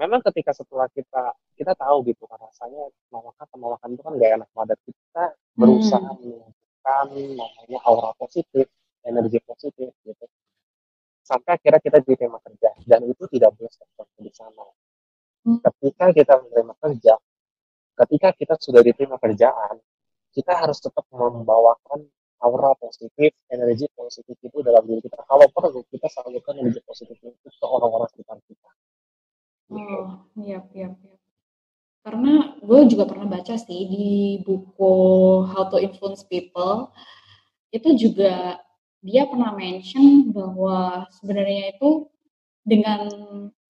memang 0.00 0.24
ketika 0.24 0.56
setelah 0.56 0.88
kita 0.88 1.36
kita 1.60 1.76
tahu 1.76 2.00
gitu 2.08 2.24
kan 2.24 2.40
rasanya 2.40 2.88
penolakan 3.12 3.46
penolakan 3.52 3.88
itu 3.92 4.02
kan 4.02 4.12
gak 4.16 4.32
enak 4.40 4.48
pada 4.56 4.74
kita 4.80 5.24
berusaha 5.52 6.00
hmm. 6.00 6.20
menunjukkan 6.24 7.06
namanya 7.36 7.78
aura 7.84 8.10
positif 8.16 8.66
energi 9.04 9.38
positif 9.44 9.92
gitu 10.08 10.24
sampai 11.20 11.60
akhirnya 11.60 11.80
kita 11.84 11.98
diterima 12.00 12.40
kerja 12.40 12.70
dan 12.88 13.04
itu 13.04 13.28
tidak 13.28 13.52
boleh 13.54 13.68
seperti 13.68 14.18
di 14.24 14.32
sana 14.32 14.64
hmm. 15.44 15.60
ketika 15.68 16.04
kita 16.16 16.34
menerima 16.48 16.74
kerja 16.80 17.14
ketika 18.00 18.28
kita 18.32 18.54
sudah 18.56 18.80
diterima 18.80 19.20
kerjaan 19.20 19.76
kita 20.32 20.52
harus 20.56 20.80
tetap 20.80 21.04
membawakan 21.12 22.08
aura 22.40 22.72
positif, 22.80 23.36
energi 23.52 23.84
positif 23.92 24.36
itu 24.40 24.58
dalam 24.64 24.80
diri 24.88 25.04
kita. 25.04 25.20
Kalau 25.28 25.46
perlu, 25.52 25.84
kita 25.92 26.08
salurkan 26.08 26.56
energi 26.56 26.80
positif 26.88 27.16
itu 27.20 27.36
ke 27.36 27.66
orang-orang 27.68 28.08
sekitar 28.08 28.40
kita. 28.48 28.70
Oh, 29.70 30.26
iya, 30.34 30.58
iya, 30.74 30.88
iya. 30.90 31.16
Karena 32.02 32.56
gue 32.58 32.80
juga 32.90 33.04
pernah 33.06 33.28
baca 33.30 33.54
sih 33.60 33.82
di 33.86 34.08
buku 34.42 34.94
How 35.46 35.70
to 35.70 35.78
Influence 35.78 36.24
People, 36.26 36.90
itu 37.70 37.88
juga 37.96 38.58
dia 39.04 39.24
pernah 39.30 39.52
mention 39.54 40.32
bahwa 40.34 41.06
sebenarnya 41.20 41.76
itu 41.76 42.10
dengan 42.66 43.08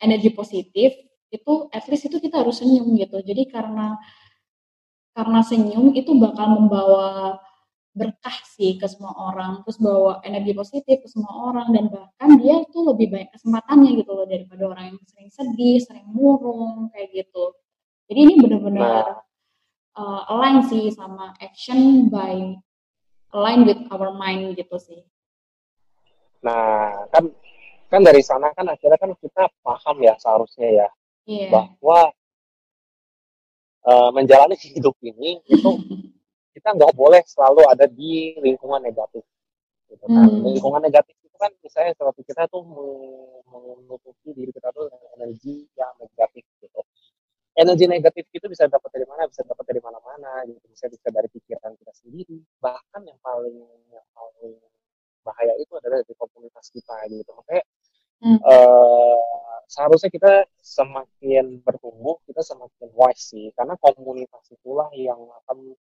energi 0.03 0.31
positif 0.35 0.95
itu 1.31 1.53
at 1.71 1.87
least 1.91 2.09
itu 2.11 2.19
kita 2.19 2.43
harus 2.43 2.59
senyum 2.63 2.97
gitu. 2.99 3.21
Jadi 3.23 3.51
karena 3.53 3.99
karena 5.15 5.41
senyum 5.45 5.93
itu 5.95 6.11
bakal 6.17 6.47
membawa 6.57 7.37
berkah 7.91 8.39
sih 8.47 8.79
ke 8.79 8.87
semua 8.87 9.11
orang, 9.19 9.67
terus 9.67 9.83
bawa 9.83 10.23
energi 10.23 10.55
positif 10.55 11.03
ke 11.03 11.09
semua 11.11 11.51
orang 11.51 11.75
dan 11.75 11.91
bahkan 11.91 12.31
dia 12.39 12.63
tuh 12.71 12.95
lebih 12.95 13.11
banyak 13.11 13.31
kesempatannya 13.35 13.91
gitu 13.99 14.11
loh 14.15 14.27
daripada 14.31 14.63
orang 14.71 14.95
yang 14.95 14.99
sering 15.11 15.31
sedih, 15.31 15.79
sering 15.83 16.07
murung 16.07 16.89
kayak 16.95 17.11
gitu. 17.11 17.55
Jadi 18.07 18.19
ini 18.27 18.35
benar-benar 18.39 19.27
uh, 19.99 20.23
align 20.31 20.63
sih 20.67 20.91
sama 20.95 21.35
action 21.43 22.07
by 22.11 22.55
align 23.35 23.67
with 23.67 23.83
our 23.91 24.15
mind 24.15 24.55
gitu 24.55 24.77
sih. 24.79 25.03
Nah, 26.47 27.07
kan 27.11 27.27
kan 27.91 28.01
dari 28.07 28.23
sana 28.23 28.55
kan 28.55 28.71
akhirnya 28.71 28.99
kan 29.03 29.11
kita 29.19 29.51
paham 29.67 29.97
ya 29.99 30.15
seharusnya 30.15 30.69
ya 30.71 30.89
yeah. 31.27 31.51
bahwa 31.51 32.15
uh, 33.83 34.11
menjalani 34.15 34.55
hidup 34.55 34.95
ini 35.03 35.43
itu 35.47 35.71
kita 36.55 36.69
nggak 36.75 36.93
boleh 36.95 37.23
selalu 37.27 37.63
ada 37.71 37.87
di 37.87 38.35
lingkungan 38.43 38.83
negatif 38.83 39.23
gitu 39.91 40.05
kan. 40.07 40.27
Hmm. 40.27 40.47
lingkungan 40.47 40.83
negatif 40.87 41.15
itu 41.19 41.37
kan 41.37 41.51
misalnya 41.61 41.93
seperti 41.99 42.23
kita 42.31 42.47
tuh 42.47 42.63
menutupi 43.51 44.31
diri 44.31 44.51
kita 44.55 44.71
tuh 44.71 44.87
dengan 44.87 45.11
energi 45.19 45.67
yang 45.75 45.93
negatif 45.99 46.45
gitu. 46.63 46.81
Energi 47.59 47.85
negatif 47.91 48.25
itu 48.31 48.47
bisa 48.47 48.71
dapat 48.71 48.89
dari 48.95 49.07
mana? 49.11 49.27
Bisa 49.27 49.43
dapat 49.43 49.65
dari 49.67 49.83
mana-mana 49.83 50.47
gitu. 50.47 50.65
Bisa 50.71 50.87
bisa 50.87 51.11
dari 51.11 51.27
pikiran 51.29 51.75
kita 51.77 51.93
sendiri. 51.93 52.39
Bahkan 52.63 53.03
yang 53.05 53.19
paling 53.21 53.59
yang 53.91 54.07
paling 54.15 54.55
bahaya 55.27 55.53
itu 55.59 55.73
adalah 55.77 56.01
dari 56.01 56.15
komunitas 56.15 56.71
kita 56.71 56.95
gitu. 57.11 57.31
Makanya 57.35 57.65
hmm. 58.23 58.39
uh, 58.47 59.61
seharusnya 59.67 60.09
kita 60.09 60.47
semakin 60.63 61.61
bertumbuh 61.61 62.23
kita 62.25 62.41
semakin 62.47 62.89
wise 62.95 63.35
sih. 63.35 63.51
Karena 63.59 63.75
komunitas 63.83 64.47
itulah 64.55 64.89
yang 64.95 65.19
akan 65.45 65.75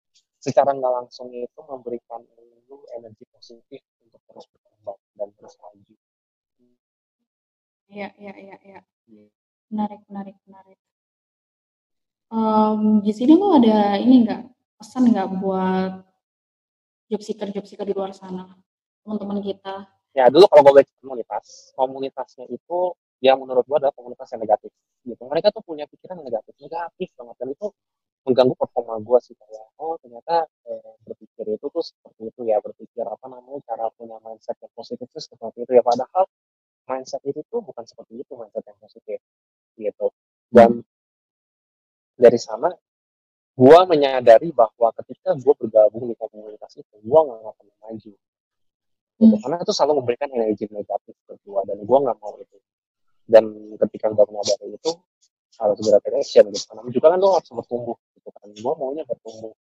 secara 0.48 0.72
nggak 0.72 0.94
langsung 1.04 1.28
itu 1.36 1.60
memberikan 1.68 2.24
lu 2.72 2.80
energi 2.96 3.28
positif 3.28 3.84
untuk 4.00 4.24
terus 4.32 4.48
berkembang 4.48 5.00
dan 5.20 5.30
terus 5.36 5.56
maju. 5.60 5.94
Iya, 7.92 8.10
iya, 8.16 8.34
iya, 8.40 8.56
iya. 8.64 8.80
Menarik, 9.68 10.02
menarik, 10.08 10.36
menarik. 10.48 10.80
Um, 12.32 13.00
di 13.04 13.12
sini 13.16 13.40
lo 13.40 13.56
ada 13.56 14.00
ini 14.00 14.24
nggak 14.24 14.42
pesan 14.80 15.12
nggak 15.12 15.30
buat 15.40 16.04
job 17.08 17.22
seeker 17.24 17.48
job 17.56 17.64
seeker 17.64 17.88
di 17.88 17.96
luar 17.96 18.12
sana 18.12 18.52
teman-teman 19.04 19.40
kita? 19.44 19.88
Ya 20.12 20.28
dulu 20.28 20.48
kalau 20.52 20.64
gue 20.68 20.84
baca 20.84 20.94
komunitas, 21.04 21.72
komunitasnya 21.76 22.48
itu 22.52 22.96
yang 23.24 23.40
menurut 23.40 23.64
gue 23.64 23.78
adalah 23.80 23.96
komunitas 23.96 24.28
yang 24.36 24.44
negatif. 24.44 24.72
Gitu. 25.08 25.24
Mereka 25.24 25.56
tuh 25.56 25.64
punya 25.64 25.88
pikiran 25.88 26.20
negatif, 26.20 26.52
negatif 26.60 27.10
banget 27.16 27.36
dan 27.40 27.48
itu 27.56 27.68
mengganggu 28.28 28.60
performa 28.60 29.00
gue 29.00 29.20
sih 29.24 29.36
kayak 29.40 29.66
oh 29.80 29.96
ternyata 30.04 30.44
eh, 30.68 30.94
berpikir 31.08 31.48
itu 31.48 31.66
tuh 31.72 31.80
seperti 31.80 32.28
itu 32.28 32.42
ya 32.44 32.60
berpikir 32.60 33.08
apa 33.08 33.26
namanya 33.32 33.64
cara 33.64 33.88
punya 33.96 34.20
mindset 34.20 34.60
yang 34.60 34.74
positif 34.76 35.08
itu 35.08 35.20
seperti 35.24 35.64
itu 35.64 35.72
ya 35.72 35.84
padahal 35.84 36.28
mindset 36.92 37.24
itu 37.24 37.40
tuh 37.48 37.64
bukan 37.64 37.88
seperti 37.88 38.20
itu 38.20 38.32
mindset 38.36 38.68
yang 38.68 38.80
positif 38.84 39.20
gitu. 39.80 40.08
Dan 40.52 40.84
dari 42.20 42.40
sana 42.40 42.68
gue 43.58 43.80
menyadari 43.88 44.52
bahwa 44.52 44.92
ketika 45.02 45.32
gue 45.34 45.54
bergabung 45.56 46.12
di 46.12 46.16
komunitas 46.20 46.76
itu 46.76 46.96
gue 47.00 47.20
nggak 47.24 47.40
akan 47.48 47.68
maju. 47.80 48.12
Gitu. 48.12 48.26
Hmm. 49.18 49.34
karena 49.42 49.58
itu 49.66 49.74
selalu 49.74 50.06
memberikan 50.06 50.30
energi 50.30 50.70
negatif 50.70 51.18
ke 51.26 51.34
gue 51.42 51.60
dan 51.66 51.78
gue 51.82 51.98
nggak 52.04 52.18
mau 52.20 52.36
itu. 52.38 52.58
Dan 53.26 53.44
ketika 53.82 54.14
gue 54.14 54.26
menyadari 54.30 54.78
itu 54.78 54.92
harus 55.58 55.78
segera 55.82 56.22
action 56.22 56.46
gitu 56.54 56.66
karena 56.70 56.82
juga 56.94 57.08
kan 57.10 57.18
lo 57.18 57.30
harus 57.34 57.50
bertumbuh 57.50 57.98
gitu 58.28 58.36
kan 58.36 58.50
gue 58.52 58.74
maunya 58.76 59.04
bertumbuh 59.08 59.56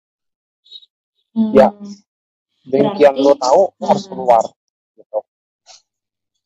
hmm. 1.37 1.53
ya 1.53 1.69
yang 2.73 3.15
lo 3.21 3.37
tahu 3.37 3.61
hmm. 3.77 3.85
harus 3.85 4.05
keluar 4.09 4.43
gitu. 4.97 5.19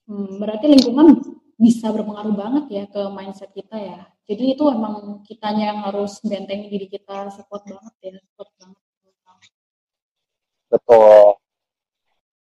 Hmm, 0.09 0.41
berarti 0.41 0.65
lingkungan 0.67 1.07
bisa 1.55 1.91
berpengaruh 1.95 2.35
banget 2.35 2.65
ya 2.67 2.83
ke 2.91 3.01
mindset 3.11 3.51
kita 3.55 3.79
ya. 3.79 4.03
Jadi 4.27 4.57
itu 4.57 4.63
emang 4.67 5.23
kitanya 5.23 5.73
yang 5.73 5.79
harus 5.85 6.19
bentengin 6.21 6.67
diri 6.67 6.91
kita 6.91 7.31
sekuat 7.31 7.63
banget 7.71 7.93
ya 8.03 8.11
sekuat 8.19 8.49
banget. 8.59 8.79
Betul. 10.69 11.39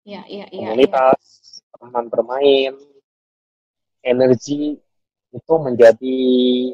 Iya, 0.04 0.22
iya, 0.28 0.46
iya. 0.52 0.68
komunitas 0.68 1.20
teman 1.80 2.12
bermain 2.12 2.76
energi 4.04 4.84
itu 5.34 5.54
menjadi 5.58 6.18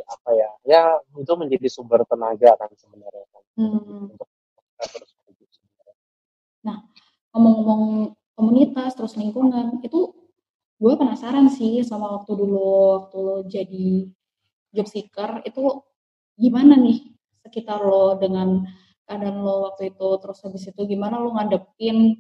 apa 0.04 0.30
ya 0.36 0.50
ya 0.68 0.84
itu 1.16 1.34
menjadi 1.40 1.68
sumber 1.72 2.04
tenaga 2.04 2.60
kan 2.60 2.70
sebenarnya 2.76 3.26
kan 3.32 3.44
Hmm. 3.60 4.08
untuk 4.16 4.28
terus 4.80 5.12
sebenarnya. 5.52 5.96
Ngomong-ngomong 7.36 8.16
komunitas 8.40 8.96
terus 8.96 9.20
lingkungan, 9.20 9.84
itu 9.84 10.16
gue 10.80 10.94
penasaran 10.96 11.52
sih 11.52 11.84
sama 11.84 12.08
waktu 12.16 12.32
dulu 12.40 12.64
waktu 12.96 13.18
lo 13.20 13.38
jadi 13.44 14.08
job 14.72 14.88
seeker 14.88 15.44
itu 15.44 15.84
gimana 16.40 16.80
nih 16.80 17.12
sekitar 17.44 17.84
lo 17.84 18.16
dengan 18.16 18.64
keadaan 19.04 19.44
lo 19.44 19.68
waktu 19.68 19.92
itu 19.92 20.08
terus 20.24 20.40
habis 20.40 20.72
itu 20.72 20.82
gimana 20.88 21.20
lo 21.20 21.36
ngadepin 21.36 22.16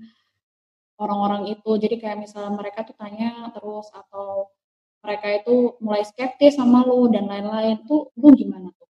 orang-orang 0.99 1.55
itu 1.55 1.71
jadi 1.79 1.95
kayak 1.95 2.27
misalnya 2.27 2.51
mereka 2.51 2.83
tuh 2.83 2.99
tanya 2.99 3.47
terus 3.55 3.87
atau 3.95 4.51
mereka 4.99 5.27
itu 5.31 5.79
mulai 5.79 6.03
skeptis 6.03 6.59
sama 6.59 6.83
lo 6.83 7.07
dan 7.07 7.25
lain-lain 7.25 7.79
tuh 7.87 8.11
lo 8.19 8.27
gimana 8.35 8.67
tuh 8.75 8.89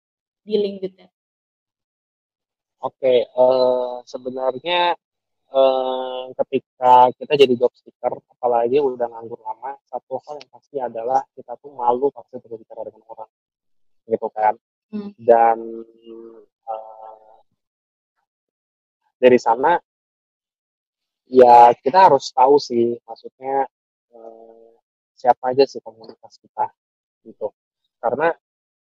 dealing 0.44 0.80
with 0.80 0.96
that? 0.96 1.12
Oke, 2.80 3.28
eh, 3.28 3.96
sebenarnya 4.08 4.96
eh, 5.52 6.22
ketika 6.32 7.12
kita 7.12 7.32
jadi 7.36 7.54
job 7.60 7.72
seeker, 7.76 8.16
apalagi 8.32 8.80
udah 8.80 9.04
nganggur 9.04 9.36
lama, 9.44 9.76
satu 9.84 10.16
hal 10.24 10.40
yang 10.40 10.48
pasti 10.48 10.76
adalah 10.80 11.20
kita 11.36 11.60
tuh 11.60 11.76
malu 11.76 12.08
pasti 12.08 12.40
berbicara 12.40 12.88
dengan 12.88 13.04
orang, 13.04 13.30
gitu 14.08 14.28
kan. 14.32 14.54
Hmm. 14.90 15.12
Dan 15.20 15.58
eh, 16.64 17.36
dari 19.20 19.36
sana, 19.36 19.76
ya 21.28 21.76
kita 21.76 22.08
harus 22.08 22.32
tahu 22.32 22.56
sih, 22.56 22.96
maksudnya 23.04 23.68
eh, 24.16 24.49
siapa 25.20 25.52
aja 25.52 25.68
sih 25.68 25.84
komunitas 25.84 26.40
kita, 26.40 26.72
gitu. 27.28 27.52
Karena 28.00 28.32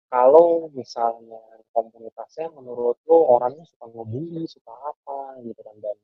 kalau 0.09 0.69
misalnya 0.73 1.41
komunitasnya 1.73 2.53
menurut 2.53 3.01
lu 3.09 3.17
orangnya 3.17 3.65
suka 3.65 3.89
ngebully, 3.89 4.45
suka 4.45 4.69
apa 4.73 5.41
gitu 5.41 5.61
kan 5.65 5.73
dan 5.81 5.97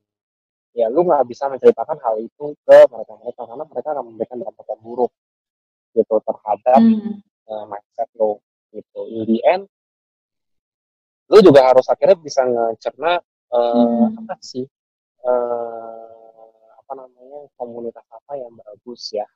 ya 0.74 0.86
lu 0.90 1.06
nggak 1.06 1.26
bisa 1.30 1.46
menceritakan 1.50 1.98
hal 2.02 2.18
itu 2.18 2.54
ke 2.66 2.78
mereka-mereka 2.90 3.42
karena 3.46 3.64
mereka 3.66 3.88
akan 3.94 4.04
memberikan 4.12 4.38
dampak 4.42 4.66
yang 4.70 4.82
buruk 4.82 5.12
gitu 5.94 6.14
terhadap 6.22 6.80
Hmm. 6.82 7.22
eh, 7.46 7.64
mindset 7.70 8.10
lo 8.18 8.42
gitu. 8.74 9.00
In 9.08 9.22
the 9.24 9.38
end, 9.46 9.64
lu 11.30 11.38
juga 11.42 11.70
harus 11.70 11.86
akhirnya 11.86 12.18
bisa 12.18 12.42
ngecerna 12.46 13.22
eh, 13.54 13.56
Hmm. 13.56 14.18
apa 14.22 14.34
sih 14.42 14.66
eh, 15.26 16.70
apa 16.78 16.92
namanya 16.94 17.50
komunitas 17.58 18.06
apa 18.10 18.38
yang 18.38 18.54
bagus 18.54 19.10
ya 19.10 19.26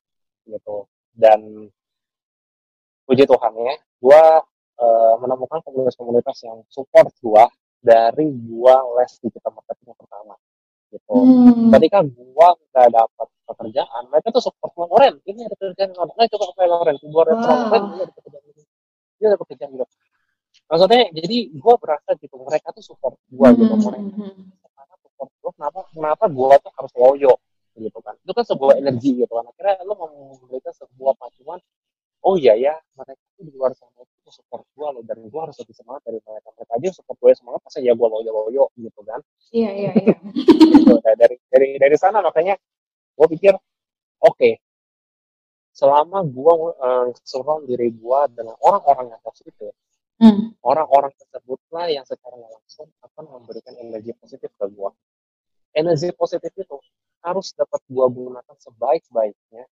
gitu. 0.46 0.87
Dan 1.11 1.68
puji 3.05 3.26
Tuhan 3.26 3.53
ya 3.59 3.74
gua 3.98 4.22
eh, 4.81 5.14
menemukan 5.20 5.61
komunitas-komunitas 5.66 6.37
yang 6.46 6.62
support 6.70 7.11
gua 7.20 7.44
dari 7.81 8.29
gua 8.46 8.81
les 9.00 9.12
digital 9.18 9.53
marketing 9.57 9.90
yang 9.90 9.98
pertama 9.98 10.35
gitu. 10.90 11.14
Hmm. 11.14 11.70
ketika 11.74 11.98
gua 12.07 12.55
nggak 12.70 12.88
dapat 12.90 13.29
pekerjaan 13.46 14.03
mereka 14.11 14.29
tuh 14.31 14.42
support 14.46 14.70
gua 14.74 14.87
Loren. 14.90 15.14
Ini 15.26 15.46
ada 15.46 15.57
pekerjaan 15.59 15.90
Loren 15.92 16.14
ayo 16.16 16.29
coba 16.35 16.44
apply 16.55 16.66
Loren. 16.70 16.96
Gua 17.03 17.22
referral 17.26 17.59
Wow. 17.59 17.66
Loren 17.66 17.83
ini 17.90 18.00
ada 18.07 18.12
pekerjaan 18.14 18.44
ini 18.46 18.62
ini 19.20 19.24
ada 19.26 19.38
pekerjaan 19.38 19.70
gitu 19.74 19.87
maksudnya 20.70 21.03
jadi 21.11 21.37
gua 21.59 21.74
berasa 21.83 22.11
gitu 22.14 22.35
mereka 22.42 22.70
tuh 22.70 22.85
support 22.87 23.18
gua 23.26 23.50
gitu 23.55 23.74
Hmm. 23.74 23.83
mereka 23.90 24.07
Hmm. 24.07 24.35
karena 24.70 24.94
support 25.03 25.31
gua? 25.42 25.50
Kenapa 25.59 25.79
kenapa 25.90 26.24
gua 26.31 26.55
tuh 26.62 26.72
harus 26.79 26.92
loyo 26.94 27.33
gitu 27.78 27.98
kan 28.02 28.14
itu 28.18 28.33
kan 28.35 28.44
sebuah 28.46 28.72
energi 28.80 29.11
gitu 29.22 29.33
kan 29.33 29.44
akhirnya 29.46 29.83
mau 29.87 30.09
memberikan 30.11 30.74
sebuah 30.74 31.14
pacuan 31.18 31.59
oh 32.26 32.35
iya 32.37 32.54
ya 32.59 32.74
mereka 32.98 33.20
tuh 33.38 33.44
di 33.46 33.52
luar 33.54 33.72
sana 33.72 34.02
itu 34.02 34.30
support 34.30 34.66
gua 34.76 34.92
loh 34.94 35.02
dan 35.06 35.18
gua 35.30 35.48
harus 35.48 35.56
lebih 35.62 35.74
semangat 35.74 36.02
dari 36.06 36.18
mereka 36.20 36.48
mereka 36.54 36.72
aja 36.76 36.88
support 36.92 37.16
gue 37.22 37.30
semangat 37.35 37.61
masa 37.64 37.78
ya 37.80 37.92
gua 37.96 38.09
loyo 38.12 38.30
loyo 38.30 38.64
gitu 38.76 39.00
kan 39.06 39.20
Iya, 39.50 39.70
iya, 39.74 39.90
iya. 40.02 40.14
gitu. 40.14 40.94
Nah, 41.02 41.14
dari 41.18 41.35
dari 41.50 41.68
dari 41.83 41.96
sana 41.98 42.22
makanya 42.22 42.54
gue 43.18 43.26
pikir 43.35 43.54
oke 44.22 44.50
selama 45.74 46.22
gue 46.26 46.52
uh, 46.78 47.09
surround 47.24 47.66
diri 47.66 47.90
gue 47.90 48.20
dengan 48.37 48.54
orang-orang 48.62 49.14
yang 49.16 49.22
positif 49.22 49.72
Hmm. 50.20 50.52
orang-orang 50.61 51.09
tersebutlah 51.16 51.88
yang 51.88 52.04
secara 52.04 52.37
langsung 52.37 52.92
akan 53.00 53.40
memberikan 53.40 53.72
energi 53.80 54.12
positif 54.20 54.52
ke 54.52 54.68
gue 54.68 54.90
energi 55.72 56.12
positif 56.12 56.52
itu 56.52 56.76
harus 57.20 57.52
dapat 57.52 57.80
gue 57.87 58.06
gunakan 58.06 58.56
sebaik-baiknya 58.56 59.64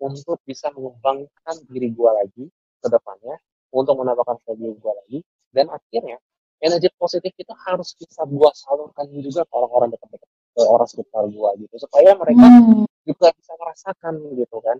untuk 0.00 0.40
bisa 0.44 0.72
mengembangkan 0.72 1.56
diri 1.70 1.92
gue 1.92 2.10
lagi 2.10 2.44
ke 2.80 2.88
depannya 2.88 3.36
untuk 3.72 3.94
menambahkan 4.00 4.38
value 4.44 4.76
gue 4.76 4.92
lagi 5.04 5.18
dan 5.52 5.70
akhirnya 5.70 6.18
energi 6.60 6.88
positif 6.96 7.32
itu 7.36 7.52
harus 7.68 7.92
bisa 7.94 8.24
gue 8.24 8.50
salurkan 8.56 9.04
juga 9.20 9.44
ke 9.44 9.52
orang-orang 9.52 9.92
dekat-dekat 9.94 10.28
ke 10.54 10.62
orang 10.62 10.88
sekitar 10.88 11.24
gue 11.28 11.50
gitu 11.66 11.74
supaya 11.82 12.10
mereka 12.14 12.44
Hmm. 12.46 12.86
juga 13.04 13.28
bisa 13.36 13.52
merasakan 13.58 14.14
gitu 14.38 14.56
kan 14.64 14.76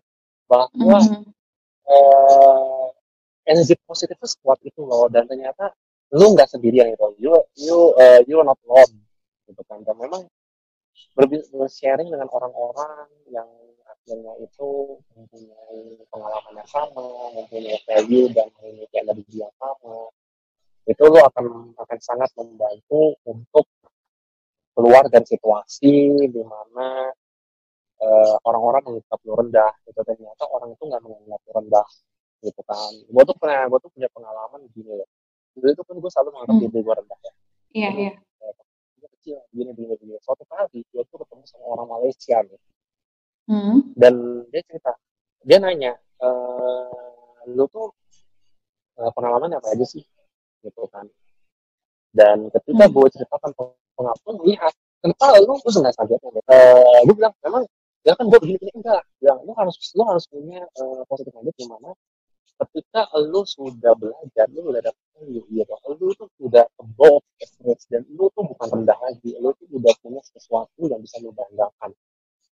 bahwa 0.49 0.99
Hmm. 1.03 1.25
eh, 1.85 2.87
energi 3.45 3.77
positif 3.85 4.17
itu 4.17 4.29
sekuat 4.39 4.59
itu 4.65 4.81
loh 4.81 5.05
dan 5.13 5.29
ternyata 5.29 5.75
lu 6.17 6.33
nggak 6.33 6.49
sendirian 6.49 6.89
gitu 6.95 7.07
you 7.21 7.33
you 7.61 7.79
eh, 8.01 8.25
you 8.25 8.41
are 8.41 8.47
not 8.49 8.57
alone 8.65 8.95
gitu 9.45 9.61
kan 9.69 9.85
dan 9.85 9.93
memang 10.01 10.25
sharing 11.69 12.09
dengan 12.11 12.29
orang-orang 12.31 13.09
yang 13.31 13.49
akhirnya 13.85 14.33
itu 14.41 14.69
mempunyai 15.17 15.81
pengalaman 16.13 16.55
yang 16.61 16.69
sama 16.69 17.05
mempunyai 17.33 17.79
value 17.89 18.29
dan 18.33 18.49
memiliki 18.61 18.97
energi 19.01 19.37
yang 19.41 19.55
sama. 19.57 20.09
Itu 20.85 21.03
lu 21.09 21.21
akan 21.21 21.73
akan 21.81 21.99
sangat 22.05 22.31
membantu 22.37 23.17
untuk 23.25 23.65
keluar 24.77 25.07
dari 25.09 25.25
situasi 25.25 26.13
di 26.29 26.43
mana 26.45 27.09
eh, 28.03 28.35
orang-orang 28.45 28.83
menganggap 28.85 29.21
lu 29.25 29.33
rendah 29.39 29.73
gitu. 29.89 30.01
Ternyata 30.05 30.45
orang 30.51 30.75
itu 30.77 30.83
nggak 30.85 31.03
menganggap 31.05 31.41
lu 31.49 31.53
rendah 31.57 31.89
gitu 32.45 32.61
kan. 32.69 32.93
Gue 33.09 33.23
tuh 33.25 33.37
pernah 33.41 33.65
gue 33.71 33.79
tuh 33.81 33.91
punya 33.95 34.09
pengalaman 34.13 34.61
gini 34.77 34.93
loh. 34.93 35.09
Dulu 35.57 35.71
itu 35.73 35.83
kan 35.87 35.97
gue 35.97 36.11
selalu 36.13 36.29
menganggap 36.37 36.57
Hmm. 36.61 36.65
diri 36.69 36.81
gue 36.85 36.95
rendah 37.01 37.19
ya. 37.25 37.33
Iya, 37.75 37.91
iya. 37.97 38.13
gue 38.15 38.64
kecil 39.19 39.39
begini 39.53 39.71
begini 39.77 39.93
begini 39.97 40.19
suatu 40.23 40.45
kali 40.49 40.81
gue 40.85 41.03
tuh 41.09 41.17
ketemu 41.23 41.43
sama 41.49 41.65
orang 41.77 41.89
Malaysia 41.91 42.37
nih. 42.45 42.61
Hmm. 43.45 43.93
dan 43.93 44.15
dia 44.49 44.65
cerita 44.65 44.93
dia 45.45 45.59
nanya 45.61 45.93
eh 46.25 47.45
lu 47.53 47.69
tuh 47.69 47.93
eh, 48.97 49.11
pengalaman 49.13 49.53
apa 49.59 49.69
aja 49.75 49.85
sih? 49.85 50.01
Gitu 50.65 50.83
kan. 50.89 51.05
Dan 52.15 52.49
ketika 52.49 52.89
Hmm. 52.89 52.95
gue 52.95 53.07
ceritakan 53.13 53.51
pengalaman 53.99 54.35
lihat 54.49 54.73
kenapa 55.05 55.27
lu 55.45 55.55
terus 55.61 55.77
nggak 55.83 55.95
kaget? 55.99 56.21
Eh 56.49 57.01
gue 57.05 57.15
bilang 57.19 57.35
memang 57.45 57.63
ya 58.07 58.13
kan 58.17 58.25
gue 58.29 58.39
begini 58.41 58.57
begini 58.61 58.81
enggak 58.81 59.03
bilang 59.21 59.39
lu 59.45 59.53
harus 59.57 59.77
lu 59.97 60.03
harus 60.09 60.25
punya 60.29 60.61
eh, 60.65 61.03
positif 61.09 61.33
mindset 61.37 61.57
di 61.61 61.67
mana 61.69 61.91
ketika 62.55 63.11
lu 63.19 63.43
sudah 63.43 63.93
belajar 63.99 64.47
lu 64.55 64.71
udah 64.71 64.83
dapet 64.83 65.05
value 65.19 65.47
gitu 65.51 65.75
lu 65.99 66.11
tuh 66.15 66.29
udah 66.43 66.65
above 66.79 67.25
average 67.43 67.85
dan 67.91 68.03
lu 68.15 68.31
tuh 68.35 68.45
bukan 68.47 68.69
rendah 68.71 68.99
lagi 69.03 69.35
lu 69.43 69.51
tuh 69.59 69.67
udah 69.75 69.95
punya 70.01 70.23
sesuatu 70.23 70.87
yang 70.87 71.01
bisa 71.03 71.19
lu 71.19 71.35
banggakan 71.35 71.91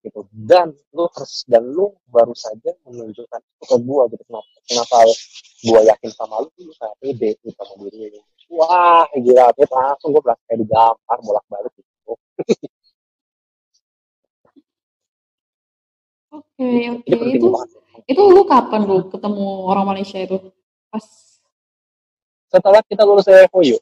gitu. 0.05 0.21
Dan 0.31 0.77
lu 0.93 1.09
harus 1.09 1.43
dan 1.49 1.63
lu 1.67 1.97
baru 2.07 2.31
saja 2.37 2.71
menunjukkan 2.85 3.41
itu 3.41 3.63
ke 3.65 3.77
gua 3.83 4.07
gitu. 4.13 4.23
Kenapa 4.29 4.49
kenapa 4.69 4.97
gua 5.67 5.79
yakin 5.83 6.11
sama 6.13 6.35
lu 6.45 6.49
lu 6.61 6.73
kayak 6.77 6.95
pede 7.01 7.29
gitu 7.41 7.49
sama 7.57 7.89
diri 7.89 8.21
wah 8.47 9.03
gila 9.11 9.51
itu 9.51 9.63
langsung 9.67 10.09
gua 10.15 10.21
berasa 10.23 10.41
kayak 10.47 10.59
digampar 10.63 11.17
bolak 11.19 11.45
balik 11.51 11.73
gitu. 11.75 12.13
Oke, 16.27 16.69
oke. 16.91 17.15
Itu 17.35 17.47
itu 18.07 18.21
lu 18.23 18.41
kapan 18.47 18.81
lu 18.87 19.07
ketemu 19.11 19.47
orang 19.67 19.85
Malaysia 19.85 20.17
itu? 20.17 20.39
Pas 20.87 21.03
setelah 22.47 22.79
kita 22.87 23.03
lulus 23.03 23.27
FOU 23.27 23.75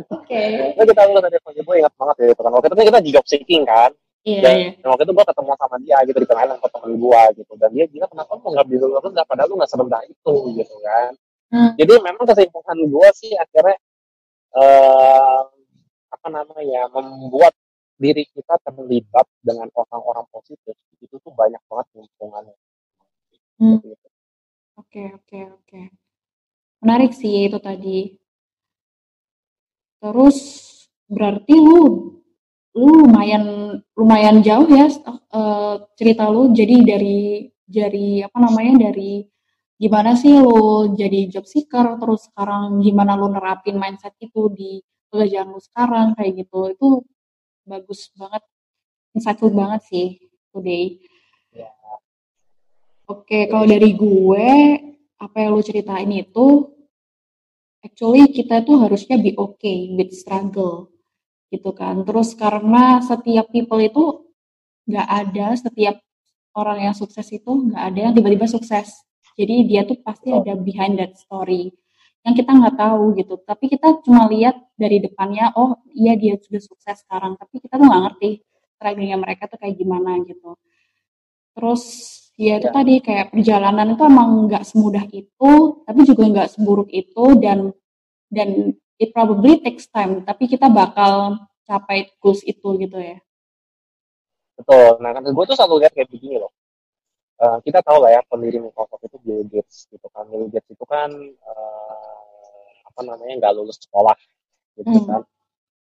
Oke. 0.00 0.42
Nah, 0.76 0.84
kita 0.84 1.02
lulus 1.08 1.22
dari 1.24 1.36
FOU 1.44 1.60
gue 1.60 1.76
ingat 1.80 1.92
banget 1.96 2.16
ya 2.20 2.26
itu 2.32 2.40
kan 2.40 2.52
waktu 2.52 2.66
itu 2.68 2.76
kita 2.88 3.00
di 3.00 3.10
job 3.12 3.24
seeking 3.28 3.64
kan 3.64 3.92
Iya, 4.20 4.40
dan 4.44 4.54
iya. 4.76 4.84
waktu 4.84 5.08
itu 5.08 5.12
gue 5.16 5.24
ketemu 5.24 5.50
sama 5.56 5.76
dia 5.80 5.96
gitu 6.04 6.18
dikenalin 6.20 6.52
sama 6.60 6.68
temen 6.68 6.92
gue 7.00 7.20
gitu 7.40 7.52
dan 7.56 7.70
dia 7.72 7.84
bilang 7.88 8.10
kenapa 8.12 8.30
lu 8.36 8.48
nggak 8.52 8.66
bisa 8.68 8.84
lu 8.84 8.94
rendah 9.00 9.24
padahal 9.24 9.48
lu 9.48 9.54
nggak 9.56 9.70
serendah 9.72 10.02
itu 10.04 10.34
gitu 10.60 10.76
kan 10.84 11.12
Hmm. 11.50 11.74
jadi 11.74 11.98
memang 11.98 12.22
kesimpulan 12.30 12.78
gue 12.78 13.08
sih 13.18 13.34
akhirnya 13.34 13.74
eh, 14.54 15.40
apa 16.14 16.26
namanya 16.30 16.86
membuat 16.94 17.50
diri 18.00 18.24
kita 18.32 18.56
terlibat 18.64 19.28
dengan 19.44 19.68
orang-orang 19.76 20.24
positif 20.32 20.72
itu 21.04 21.16
tuh 21.20 21.32
banyak 21.36 21.60
banget 21.68 21.86
keuntungannya 21.92 22.56
Hmm. 23.60 23.76
Oke, 24.80 25.12
oke, 25.12 25.38
oke. 25.52 25.80
Menarik 26.80 27.12
sih 27.12 27.44
itu 27.44 27.60
tadi. 27.60 28.16
Terus 30.00 30.38
berarti 31.04 31.54
lu 31.60 31.80
lu 32.72 33.04
lumayan 33.04 33.76
lumayan 33.92 34.40
jauh 34.40 34.64
ya 34.64 34.88
uh, 35.36 35.76
cerita 35.98 36.32
lu 36.32 36.56
jadi 36.56 36.76
dari 36.86 37.50
dari 37.68 38.24
apa 38.24 38.38
namanya 38.40 38.88
dari 38.88 39.26
gimana 39.76 40.16
sih 40.16 40.38
lu 40.40 40.94
jadi 40.96 41.28
job 41.28 41.44
seeker 41.44 42.00
terus 42.00 42.30
sekarang 42.32 42.80
gimana 42.80 43.18
lu 43.18 43.28
nerapin 43.28 43.76
mindset 43.76 44.14
itu 44.22 44.48
di 44.54 44.80
pekerjaan 45.10 45.50
lu 45.52 45.60
sekarang 45.60 46.14
kayak 46.16 46.46
gitu 46.46 46.60
itu 46.72 46.88
bagus 47.66 48.10
banget 48.16 48.42
insightful 49.16 49.50
banget 49.52 49.80
sih 49.88 50.08
today 50.54 50.98
ya. 51.52 51.70
oke 53.10 53.26
okay, 53.26 53.46
kalau 53.50 53.66
dari 53.66 53.90
gue 53.94 54.48
apa 55.20 55.36
yang 55.36 55.52
lu 55.52 55.62
ceritain 55.62 56.08
itu 56.08 56.72
actually 57.84 58.28
kita 58.32 58.64
tuh 58.64 58.80
harusnya 58.80 59.20
be 59.20 59.36
okay 59.36 59.92
with 59.96 60.12
struggle 60.12 60.88
gitu 61.50 61.70
kan. 61.74 62.06
Terus 62.06 62.32
karena 62.38 63.02
setiap 63.04 63.50
people 63.50 63.80
itu 63.82 64.24
nggak 64.86 65.08
ada 65.08 65.46
setiap 65.58 65.96
orang 66.56 66.90
yang 66.90 66.94
sukses 66.96 67.26
itu 67.30 67.50
nggak 67.50 67.82
ada 67.92 67.98
yang 68.08 68.12
tiba-tiba 68.16 68.46
sukses. 68.46 69.04
Jadi 69.34 69.66
dia 69.66 69.84
tuh 69.86 69.98
pasti 70.00 70.32
ada 70.32 70.56
behind 70.56 70.98
that 71.00 71.16
story 71.16 71.72
yang 72.26 72.34
kita 72.36 72.50
nggak 72.52 72.76
tahu 72.76 73.16
gitu. 73.16 73.34
Tapi 73.40 73.64
kita 73.72 74.04
cuma 74.04 74.28
lihat 74.28 74.56
dari 74.76 75.00
depannya, 75.00 75.52
oh 75.56 75.80
iya 75.96 76.16
dia 76.16 76.36
sudah 76.36 76.60
sukses 76.60 77.00
sekarang. 77.04 77.36
Tapi 77.40 77.64
kita 77.64 77.80
tuh 77.80 77.86
nggak 77.88 78.02
ngerti 78.10 78.28
struggle 78.76 79.20
mereka 79.20 79.42
tuh 79.48 79.58
kayak 79.60 79.76
gimana 79.76 80.20
gitu. 80.24 80.56
Terus 81.56 81.82
ya 82.40 82.56
itu 82.56 82.68
ya. 82.68 82.74
tadi 82.74 82.94
kayak 83.04 83.36
perjalanan 83.36 83.92
itu 83.92 84.02
emang 84.04 84.48
nggak 84.48 84.64
semudah 84.64 85.04
itu, 85.12 85.52
tapi 85.84 86.00
juga 86.08 86.22
nggak 86.24 86.48
seburuk 86.56 86.88
itu 86.88 87.24
dan 87.36 87.72
dan 88.32 88.72
it 89.00 89.10
probably 89.12 89.60
takes 89.60 89.88
time, 89.88 90.24
tapi 90.24 90.48
kita 90.48 90.68
bakal 90.68 91.40
capai 91.68 92.08
goals 92.20 92.40
itu 92.44 92.68
gitu 92.80 92.98
ya. 93.00 93.18
Betul. 94.60 95.00
Nah, 95.00 95.10
kan 95.16 95.24
gue 95.24 95.44
tuh 95.48 95.56
selalu 95.56 95.84
lihat 95.84 95.92
kayak 95.96 96.12
begini 96.12 96.36
loh. 96.36 96.52
Uh, 97.40 97.56
kita 97.64 97.80
tahu 97.80 98.04
lah 98.04 98.12
ya 98.12 98.20
pendiri 98.28 98.60
Microsoft 98.60 99.00
itu 99.00 99.16
Bill 99.24 99.42
Gates 99.48 99.88
gitu 99.88 100.04
kan. 100.12 100.28
Bill 100.28 100.52
Gates 100.52 100.68
itu 100.68 100.84
kan 100.84 101.08
uh, 101.48 102.09
apa 103.00 103.16
namanya 103.16 103.34
nggak 103.40 103.54
lulus 103.56 103.80
sekolah 103.80 104.12
gitu 104.76 104.92
hmm. 104.92 105.08
kan. 105.08 105.22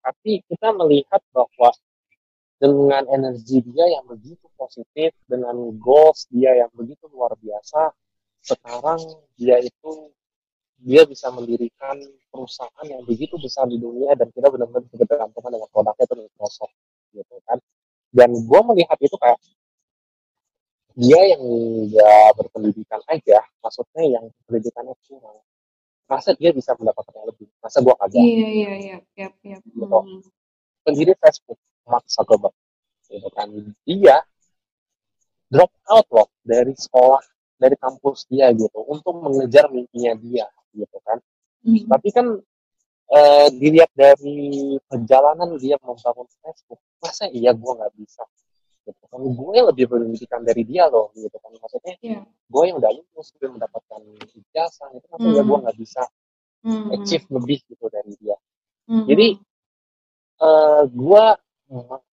Tapi 0.04 0.44
kita 0.44 0.68
melihat 0.76 1.24
bahwa 1.32 1.72
dengan 2.60 3.08
energi 3.08 3.64
dia 3.64 3.88
yang 3.88 4.04
begitu 4.04 4.44
positif, 4.60 5.16
dengan 5.24 5.56
goals 5.80 6.28
dia 6.28 6.52
yang 6.60 6.68
begitu 6.76 7.08
luar 7.08 7.32
biasa, 7.40 7.88
sekarang 8.44 9.00
dia 9.40 9.56
itu 9.64 10.12
dia 10.84 11.08
bisa 11.08 11.32
mendirikan 11.32 11.96
perusahaan 12.28 12.84
yang 12.84 13.00
begitu 13.08 13.40
besar 13.40 13.64
di 13.64 13.80
dunia 13.80 14.12
dan 14.12 14.28
kita 14.28 14.52
benar-benar 14.52 14.84
bergantungan 14.92 15.50
dengan 15.56 15.68
produknya 15.72 16.04
itu 16.04 16.14
Microsoft 16.20 16.76
gitu 17.16 17.36
kan 17.48 17.56
dan 18.12 18.28
gue 18.36 18.60
melihat 18.68 18.98
itu 19.00 19.16
kayak 19.16 19.40
dia 21.00 21.20
yang 21.32 21.40
nggak 21.88 22.28
berpendidikan 22.36 23.00
aja 23.08 23.40
maksudnya 23.64 24.04
yang 24.20 24.24
pendidikannya 24.44 24.92
kurang 25.08 25.40
masa 26.06 26.30
dia 26.38 26.54
bisa 26.54 26.72
mendapatkan 26.78 27.22
lebih 27.26 27.50
masa 27.58 27.82
gue 27.82 27.94
kagak 27.98 28.22
iya 28.22 28.48
iya 28.48 28.72
iya 28.78 28.96
iya 29.18 29.28
iya 29.42 29.56
gitu. 29.62 29.84
Hmm. 29.86 30.22
pendiri 30.86 31.12
Facebook 31.18 31.58
Mark 31.86 32.06
Zuckerberg 32.06 32.54
gitu 33.10 33.28
kan 33.34 33.48
dia 33.86 34.22
drop 35.50 35.70
out 35.90 36.06
loh 36.10 36.28
dari 36.42 36.74
sekolah 36.74 37.22
dari 37.58 37.74
kampus 37.78 38.26
dia 38.30 38.50
gitu 38.54 38.78
untuk 38.86 39.18
mengejar 39.22 39.66
mimpinya 39.70 40.14
dia 40.18 40.46
gitu 40.74 40.98
kan 41.02 41.18
hmm. 41.66 41.90
tapi 41.90 42.08
kan 42.14 42.26
uh, 43.10 43.48
dilihat 43.50 43.90
dari 43.94 44.78
perjalanan 44.86 45.58
dia 45.58 45.74
membangun 45.82 46.26
Facebook 46.42 46.80
masa 47.02 47.26
iya 47.34 47.50
gue 47.50 47.72
nggak 47.72 47.94
bisa 47.98 48.22
gitu 48.86 49.04
kan 49.10 49.18
gue 49.18 49.58
lebih 49.74 49.84
berpendidikan 49.90 50.40
dari 50.46 50.62
dia 50.62 50.86
loh 50.86 51.10
gitu 51.18 51.34
kan 51.42 51.50
maksudnya 51.58 51.94
yeah. 51.98 52.22
gue 52.24 52.62
yang 52.62 52.78
udah 52.78 52.90
lulus 52.94 53.28
gue 53.34 53.48
mendapatkan 53.50 54.00
ijazah 54.30 54.88
itu 54.94 55.06
masa 55.10 55.26
mm. 55.26 55.34
ya 55.34 55.42
gue 55.42 55.58
nggak 55.66 55.78
bisa 55.78 56.02
mm. 56.62 56.86
achieve 56.94 57.26
lebih 57.34 57.58
gitu 57.66 57.84
dari 57.90 58.12
dia 58.22 58.36
mm. 58.86 59.04
jadi 59.10 59.28
uh, 60.46 60.82
gue 60.86 61.24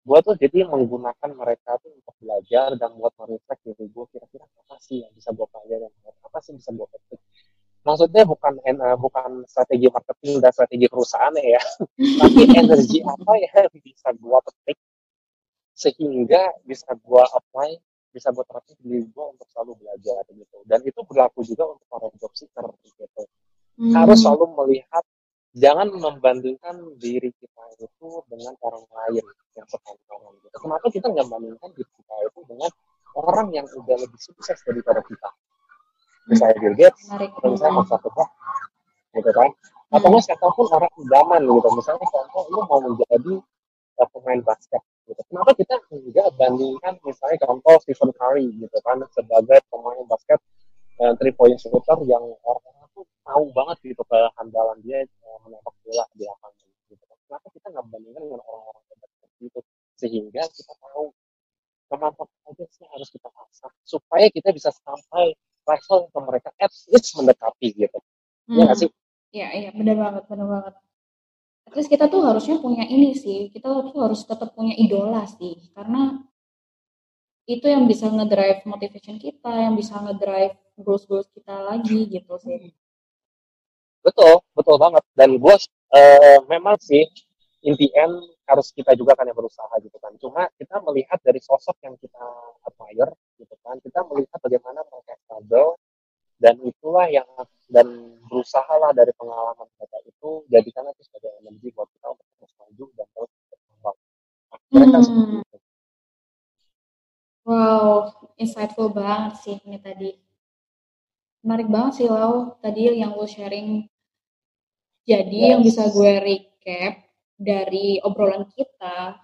gue 0.09 0.19
tuh 0.25 0.35
jadi 0.37 0.59
menggunakan 0.69 1.31
mereka 1.33 1.81
tuh 1.81 1.93
untuk 1.93 2.15
belajar 2.21 2.77
dan 2.77 2.93
buat 3.01 3.17
merefleks 3.17 3.65
diri 3.65 3.89
gue 3.89 4.05
kira-kira 4.13 4.45
apa 4.45 4.77
sih 4.85 5.01
yang 5.05 5.13
bisa 5.17 5.33
gue 5.33 5.47
pelajari 5.49 5.89
apa 6.05 6.39
sih 6.45 6.53
yang 6.53 6.61
bisa 6.61 6.71
gue 6.77 6.87
petik 6.93 7.21
maksudnya 7.89 8.23
bukan 8.29 8.53
uh, 8.61 8.97
bukan 9.01 9.49
strategi 9.49 9.89
marketing 9.89 10.45
dan 10.45 10.51
strategi 10.53 10.87
perusahaan 10.93 11.33
ya 11.41 11.63
tapi 12.21 12.43
energi 12.61 12.99
apa 13.01 13.33
ya 13.41 13.51
yang 13.65 13.77
bisa 13.81 14.09
gua 14.21 14.39
petik 14.45 14.77
sehingga 15.79 16.59
bisa 16.67 16.91
gua 17.07 17.23
apply 17.39 17.79
bisa 18.11 18.35
buat 18.35 18.51
terapin 18.51 18.75
diri 18.83 19.07
gua 19.15 19.31
untuk 19.31 19.47
selalu 19.55 19.79
belajar 19.79 20.27
gitu. 20.35 20.59
Dan 20.67 20.83
itu 20.83 21.01
berlaku 21.07 21.47
juga 21.47 21.71
untuk 21.71 21.87
para 21.87 22.11
job 22.19 22.33
seeker 22.35 22.67
gitu. 22.83 23.23
Hmm. 23.79 23.95
harus 23.95 24.19
selalu 24.27 24.59
melihat 24.59 25.07
jangan 25.55 25.87
membandingkan 25.95 26.99
diri 26.99 27.31
kita 27.39 27.63
itu 27.79 28.09
dengan 28.27 28.51
orang 28.59 28.83
lain 28.91 29.23
yang 29.55 29.67
sepantaran 29.71 30.35
gitu. 30.43 30.57
Kenapa 30.59 30.87
kita 30.91 31.07
nggak 31.15 31.27
bandingkan 31.31 31.71
diri 31.79 31.91
kita 31.95 32.15
itu 32.27 32.41
dengan 32.51 32.71
orang 33.15 33.49
yang 33.55 33.67
udah 33.71 33.97
lebih 34.03 34.19
sukses 34.19 34.59
daripada 34.67 34.99
kita? 35.07 35.31
Misalnya 36.27 36.59
Bill 36.59 36.75
Gates 36.75 37.07
atau 37.07 37.49
misalnya 37.55 37.75
Mark 37.79 37.87
Zuckerberg 37.87 38.31
gitu 39.15 39.31
kan? 39.31 39.51
Atau 39.95 40.07
nggak 40.11 40.25
siapa 40.27 40.47
pun 40.51 40.67
orang 40.75 40.93
idaman 40.99 41.41
gitu. 41.47 41.69
Misalnya 41.79 42.07
contoh 42.11 42.45
lu 42.51 42.61
mau 42.67 42.81
menjadi 42.83 43.35
uh, 44.03 44.09
pemain 44.11 44.43
basket 44.43 44.83
gitu 45.09 45.23
kenapa 45.33 45.51
kita 45.57 45.75
juga 45.89 46.29
bandingkan 46.37 46.95
misalnya 47.01 47.39
contoh 47.49 47.75
Stephen 47.81 48.13
Curry 48.13 48.47
gitu 48.53 48.79
kan 48.85 49.01
sebagai 49.17 49.59
pemain 49.73 50.05
basket 50.07 50.41
uh, 51.01 51.17
three 51.17 51.33
point 51.33 51.57
shooter 51.57 51.99
yang 52.05 52.23
orang-orang 52.45 52.87
tuh 52.93 53.05
tahu 53.25 53.45
banget 53.57 53.77
gitu 53.97 54.03
kehandalan 54.05 54.79
dia 54.85 55.03
uh, 55.25 55.39
menembak 55.49 55.75
bola 55.83 56.05
di 56.13 56.25
lapangan 56.29 56.69
gitu 56.93 57.05
kan 57.09 57.19
kenapa 57.27 57.47
kita 57.57 57.67
nggak 57.73 57.87
bandingkan 57.89 58.23
dengan 58.29 58.41
orang-orang 58.45 58.85
hebat 58.93 59.09
seperti 59.17 59.43
itu 59.49 59.61
sehingga 59.99 60.43
kita 60.47 60.73
tahu 60.79 61.05
kemampuan 61.89 62.29
aja 62.53 62.65
sih 62.69 62.85
harus 62.93 63.09
kita 63.09 63.29
asah 63.33 63.73
supaya 63.83 64.29
kita 64.29 64.53
bisa 64.53 64.69
sampai 64.85 65.33
level 65.69 66.09
ke 66.09 66.19
mereka 66.25 66.49
at 66.61 66.73
least 66.93 67.13
mendekati 67.17 67.69
gitu. 67.77 67.99
Iya 68.49 68.65
hmm. 68.65 68.71
Ya 68.73 68.75
sih? 68.77 68.91
Iya, 69.29 69.49
iya, 69.53 69.71
benar 69.77 69.97
banget, 70.01 70.23
benar 70.25 70.47
banget. 70.49 70.75
At 71.69 71.85
kita 71.85 72.09
tuh 72.09 72.25
harusnya 72.25 72.57
punya 72.65 72.89
ini 72.89 73.13
sih, 73.13 73.53
kita 73.53 73.69
tuh 73.93 74.01
harus 74.01 74.25
tetap 74.25 74.57
punya 74.57 74.73
idola 74.73 75.29
sih, 75.29 75.69
karena 75.77 76.25
itu 77.49 77.65
yang 77.65 77.85
bisa 77.89 78.09
ngedrive 78.09 78.65
motivation 78.65 79.17
kita, 79.21 79.53
yang 79.53 79.77
bisa 79.77 79.97
ngedrive 80.01 80.57
goals-goals 80.81 81.29
kita 81.33 81.53
lagi 81.65 82.09
gitu 82.09 82.35
sih. 82.41 82.73
Betul, 84.05 84.41
betul 84.57 84.77
banget. 84.77 85.05
Dan 85.13 85.37
gue 85.37 85.57
uh, 85.93 86.39
memang 86.49 86.77
sih 86.81 87.05
in 87.65 87.75
end 87.77 88.15
harus 88.49 88.73
kita 88.73 88.97
juga 88.97 89.17
kan 89.17 89.29
yang 89.29 89.37
berusaha 89.37 89.73
gitu 89.81 89.97
kan. 90.01 90.13
Cuma 90.21 90.49
kita 90.57 90.81
melihat 90.85 91.21
dari 91.21 91.41
sosok 91.41 91.77
yang 91.85 91.97
kita 92.01 92.25
admire 92.65 93.13
gitu 93.37 93.55
kan, 93.61 93.77
kita 93.81 94.01
melihat 94.09 94.39
bagaimana 94.41 94.81
mereka 94.89 95.17
struggle 95.25 95.77
dan 96.39 96.55
itulah 96.63 97.09
yang 97.11 97.27
dan 97.69 97.89
berusaha 98.31 98.73
lah 98.79 98.95
dari 98.95 99.13
pengalaman 99.17 99.69
itu 100.19 100.31
jadikan 100.51 100.91
itu 100.91 101.03
sebagai 101.07 101.31
energi 101.39 101.71
buat 101.71 101.87
kita 101.95 102.07
untuk 102.11 102.27
terus 102.43 102.53
maju 102.59 102.85
dan 102.99 103.07
terus 103.15 103.31
berkembang. 103.47 103.97
Hmm. 104.75 105.41
Wow, 107.47 108.13
insightful 108.35 108.91
banget 108.91 109.33
sih 109.41 109.57
ini 109.63 109.79
tadi. 109.79 110.11
Menarik 111.47 111.71
banget 111.71 112.03
sih 112.03 112.09
Lau, 112.11 112.59
tadi 112.59 112.99
yang 112.99 113.15
gue 113.15 113.31
sharing. 113.31 113.87
Jadi 115.07 115.39
yes. 115.39 115.51
yang 115.55 115.63
bisa 115.63 115.89
gue 115.89 116.13
recap 116.21 117.09
dari 117.39 118.03
obrolan 118.03 118.51
kita 118.53 119.17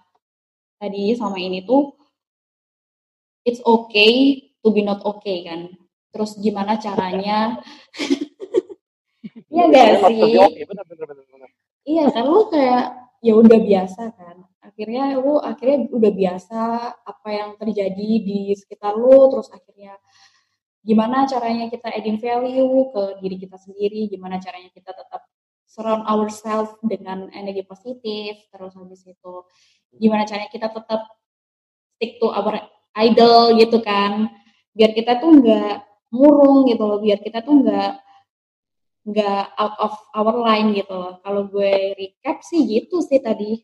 tadi 0.79 1.13
sama 1.13 1.37
ini 1.37 1.61
tuh 1.67 1.93
it's 3.45 3.61
okay 3.61 4.41
to 4.63 4.71
be 4.71 4.81
not 4.81 5.03
okay 5.05 5.45
kan. 5.45 5.69
Terus 6.09 6.39
gimana 6.39 6.79
caranya? 6.79 7.59
Iya 9.55 9.63
gak 9.71 9.91
sih? 10.11 10.19
Iya 11.85 12.05
kan 12.11 12.25
lu 12.27 12.41
kayak 12.51 12.85
ya 13.23 13.33
udah 13.39 13.59
biasa 13.63 14.01
kan. 14.19 14.35
Akhirnya 14.59 15.15
lu 15.15 15.39
akhirnya 15.39 15.87
udah 15.87 16.11
biasa 16.11 16.59
apa 17.07 17.29
yang 17.31 17.49
terjadi 17.55 18.09
di 18.19 18.51
sekitar 18.51 18.99
lu 18.99 19.31
terus 19.31 19.47
akhirnya 19.53 19.95
gimana 20.85 21.25
caranya 21.25 21.71
kita 21.71 21.87
adding 21.89 22.19
value 22.19 22.91
ke 22.93 23.03
diri 23.23 23.37
kita 23.41 23.57
sendiri, 23.57 24.11
gimana 24.11 24.37
caranya 24.37 24.69
kita 24.69 24.91
tetap 24.93 25.25
surround 25.65 26.05
ourselves 26.05 26.71
dengan 26.85 27.27
energi 27.33 27.65
positif 27.65 28.47
terus 28.53 28.77
habis 28.77 29.01
itu 29.03 29.33
gimana 29.97 30.23
caranya 30.23 30.47
kita 30.47 30.71
tetap 30.71 31.03
stick 31.97 32.15
to 32.21 32.31
our 32.31 32.63
idol 32.95 33.51
gitu 33.59 33.83
kan 33.83 34.29
biar 34.71 34.95
kita 34.95 35.19
tuh 35.19 35.35
nggak 35.35 35.83
murung 36.15 36.63
gitu 36.69 36.83
loh 36.85 36.99
biar 37.03 37.19
kita 37.19 37.43
tuh 37.43 37.59
nggak 37.59 37.91
nggak 39.05 39.53
out 39.61 39.75
of 39.77 39.93
our 40.17 40.33
line 40.41 40.73
gitu 40.73 40.89
loh 40.89 41.21
kalau 41.21 41.45
gue 41.45 41.93
recap 41.93 42.41
sih 42.41 42.65
gitu 42.65 43.05
sih 43.05 43.21
tadi 43.21 43.61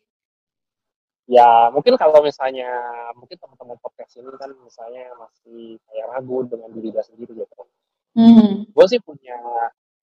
ya 1.31 1.71
mungkin 1.71 1.95
kalau 1.95 2.19
misalnya 2.19 2.67
mungkin 3.15 3.39
teman-teman 3.39 3.79
podcast 3.79 4.19
ini 4.19 4.27
kan 4.35 4.51
misalnya 4.59 5.15
masih 5.15 5.79
kayak 5.87 6.05
ragu 6.11 6.43
dengan 6.49 6.69
diri 6.75 6.91
dia 6.91 7.03
sendiri 7.07 7.31
gitu. 7.31 7.63
Hmm. 8.11 8.67
Gue 8.67 8.85
sih 8.91 8.99
punya 8.99 9.39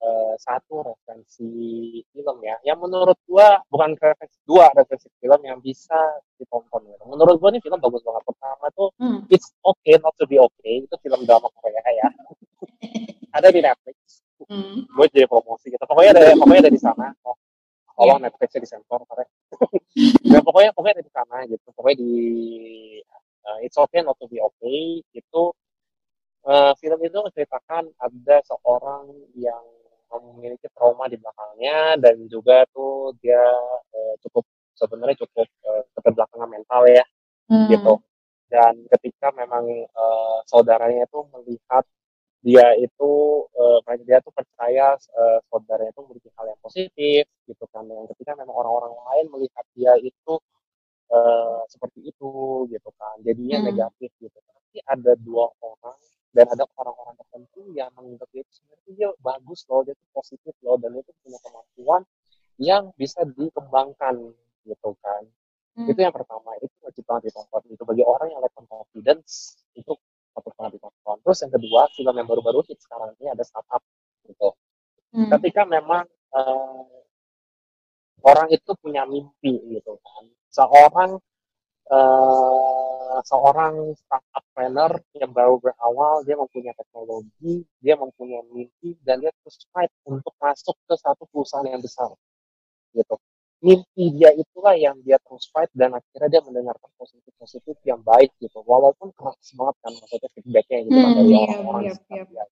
uh, 0.00 0.34
satu 0.40 0.80
referensi 0.80 1.50
film 2.08 2.36
ya, 2.40 2.56
yang 2.64 2.80
menurut 2.80 3.20
gue 3.28 3.48
bukan 3.68 3.92
referensi 4.00 4.40
dua 4.48 4.72
referensi 4.72 5.12
film 5.20 5.40
yang 5.44 5.60
bisa 5.60 6.16
ditonton 6.40 6.88
gitu. 6.88 7.04
Menurut 7.04 7.36
gue 7.36 7.48
ini 7.52 7.60
film 7.60 7.76
bagus 7.76 8.00
banget. 8.00 8.22
Pertama 8.24 8.66
tuh 8.72 8.88
Hmm. 8.96 9.28
It's 9.28 9.52
Okay 9.60 10.00
Not 10.00 10.16
to 10.16 10.24
Be 10.24 10.40
Okay 10.40 10.88
itu 10.88 10.96
film 11.04 11.28
drama 11.28 11.52
Korea 11.60 11.84
ya. 11.92 12.08
Ada 13.36 13.52
di 13.52 13.60
Netflix. 13.60 14.24
Hmm. 14.48 14.88
Gue 14.88 15.06
jadi 15.12 15.28
promosi 15.28 15.68
gitu. 15.68 15.84
Pokoknya 15.84 16.10
ada 16.16 16.22
pokoknya 16.36 16.62
ada 16.68 16.72
di 16.72 16.80
sana. 16.80 17.06
Oh, 17.24 17.36
tolong 17.94 18.22
Netflixnya 18.24 18.64
disensor 18.64 19.00
karena 19.04 19.24
ya 20.32 20.38
pokoknya 20.40 20.70
pokoknya 20.72 20.94
ada 21.00 21.04
di 21.04 21.12
sana 21.12 21.36
gitu. 21.44 21.66
Pokoknya 21.72 21.96
di 22.00 22.14
uh, 23.44 23.58
It's 23.60 23.76
Okay 23.76 24.00
Not 24.00 24.16
to 24.18 24.26
Be 24.26 24.40
Okay 24.40 25.04
itu 25.12 25.42
uh, 26.48 26.72
film 26.80 26.98
itu 27.04 27.18
menceritakan 27.20 27.92
ada 28.00 28.36
seorang 28.48 29.12
yang 29.36 29.64
memiliki 30.08 30.72
trauma 30.72 31.04
di 31.04 31.20
belakangnya 31.20 32.00
dan 32.00 32.16
juga 32.32 32.64
tuh 32.72 33.12
dia 33.20 33.44
uh, 33.92 34.14
cukup 34.24 34.48
sebenarnya 34.72 35.20
cukup 35.20 35.44
uh, 35.68 35.84
keterbelakangan 35.92 36.48
mental 36.48 36.88
ya 36.88 37.04
Hmm. 37.48 37.64
gitu 37.72 37.96
dan 38.52 38.76
ketika 38.96 39.32
memang 39.32 39.64
uh, 39.96 40.38
saudaranya 40.44 41.08
itu 41.08 41.20
melihat 41.32 41.84
dia 42.48 42.72
itu 42.80 43.12
uh, 43.44 43.78
dia 44.08 44.24
tuh 44.24 44.32
percaya 44.32 44.96
uh, 44.96 45.38
saudaranya 45.52 45.92
itu 45.92 46.00
memiliki 46.08 46.32
hal 46.32 46.48
yang 46.48 46.60
positif 46.64 47.28
gitu 47.44 47.64
kan. 47.68 47.84
Dan 47.84 48.08
ketika 48.16 48.32
memang 48.40 48.56
orang-orang 48.56 48.96
lain 48.96 49.26
melihat 49.36 49.64
dia 49.76 49.92
itu 50.00 50.32
uh, 51.12 51.60
seperti 51.68 52.08
itu 52.08 52.64
gitu 52.72 52.90
kan. 52.96 53.20
Jadinya 53.20 53.60
Hmm. 53.60 53.68
negatif 53.68 54.10
gitu 54.16 54.38
tapi 54.48 54.80
ada 54.88 55.12
dua 55.20 55.52
orang 55.60 55.96
dan 56.32 56.48
ada 56.48 56.64
orang-orang 56.80 57.16
tertentu 57.20 57.60
yang 57.76 57.92
menganggap 57.92 58.28
dia 58.32 58.40
itu 58.44 58.52
sebenarnya 58.60 58.92
dia 58.96 59.08
bagus 59.20 59.60
loh 59.68 59.80
dia 59.84 59.92
itu 59.92 60.06
positif 60.12 60.54
loh 60.64 60.76
dan 60.80 60.92
itu 60.96 61.12
punya 61.24 61.38
kemampuan 61.44 62.02
yang 62.56 62.92
bisa 62.96 63.28
dikembangkan 63.28 64.32
gitu 64.64 64.90
kan. 65.04 65.22
Hmm. 65.76 65.86
itu 65.86 66.00
yang 66.00 66.10
pertama 66.16 66.56
itu 66.64 66.72
wajib 66.80 67.04
banget 67.04 67.28
ditonton. 67.28 67.62
Itu 67.76 67.84
bagi 67.84 68.02
orang 68.02 68.32
yang 68.32 68.40
lack 68.40 68.56
confidence 68.56 69.60
itu 69.76 69.92
patut 70.32 70.52
banget 70.56 70.80
ditonton 70.80 70.97
terus 71.28 71.44
yang 71.44 71.52
kedua 71.52 71.92
film 71.92 72.14
yang 72.16 72.24
baru-baru 72.24 72.64
hit 72.64 72.80
sekarang 72.80 73.12
ini 73.20 73.28
ada 73.28 73.44
startup 73.44 73.84
gitu. 74.24 74.56
Hmm. 75.12 75.28
ketika 75.36 75.68
memang 75.68 76.08
eh, 76.08 76.84
orang 78.24 78.48
itu 78.48 78.72
punya 78.80 79.04
mimpi 79.04 79.60
gitu 79.76 80.00
kan. 80.00 80.24
Seorang 80.48 81.20
eh, 81.92 83.20
seorang 83.28 83.92
startup 83.92 84.44
planner 84.56 85.04
yang 85.20 85.36
baru 85.36 85.60
berawal 85.60 86.24
dia 86.24 86.40
mempunyai 86.40 86.72
teknologi 86.72 87.60
dia 87.84 88.00
mempunyai 88.00 88.48
mimpi 88.48 88.96
dan 89.04 89.20
dia 89.20 89.28
terus 89.44 89.68
fight 89.68 89.92
untuk 90.08 90.32
masuk 90.40 90.76
ke 90.88 90.96
satu 90.96 91.28
perusahaan 91.28 91.68
yang 91.68 91.84
besar 91.84 92.08
gitu 92.96 93.20
mimpi 93.58 94.14
dia 94.14 94.30
itulah 94.38 94.74
yang 94.78 94.94
dia 95.02 95.18
terus 95.18 95.50
fight 95.50 95.70
dan 95.74 95.90
akhirnya 95.98 96.38
dia 96.38 96.42
mendengarkan 96.46 96.90
positif-positif 96.94 97.74
yang 97.82 97.98
baik 98.06 98.30
gitu. 98.38 98.62
Walaupun 98.62 99.10
keras 99.18 99.50
banget 99.58 99.76
kan 99.82 99.92
maksudnya 99.98 100.30
feedbacknya 100.34 100.78
gitu 100.86 100.98
kan 100.98 101.10
Hmm, 101.10 101.18
dari 101.18 101.30
iya, 101.34 101.38
orang-orang 101.42 101.82
iya, 101.82 101.94
iya. 102.14 102.24
dia. 102.30 102.44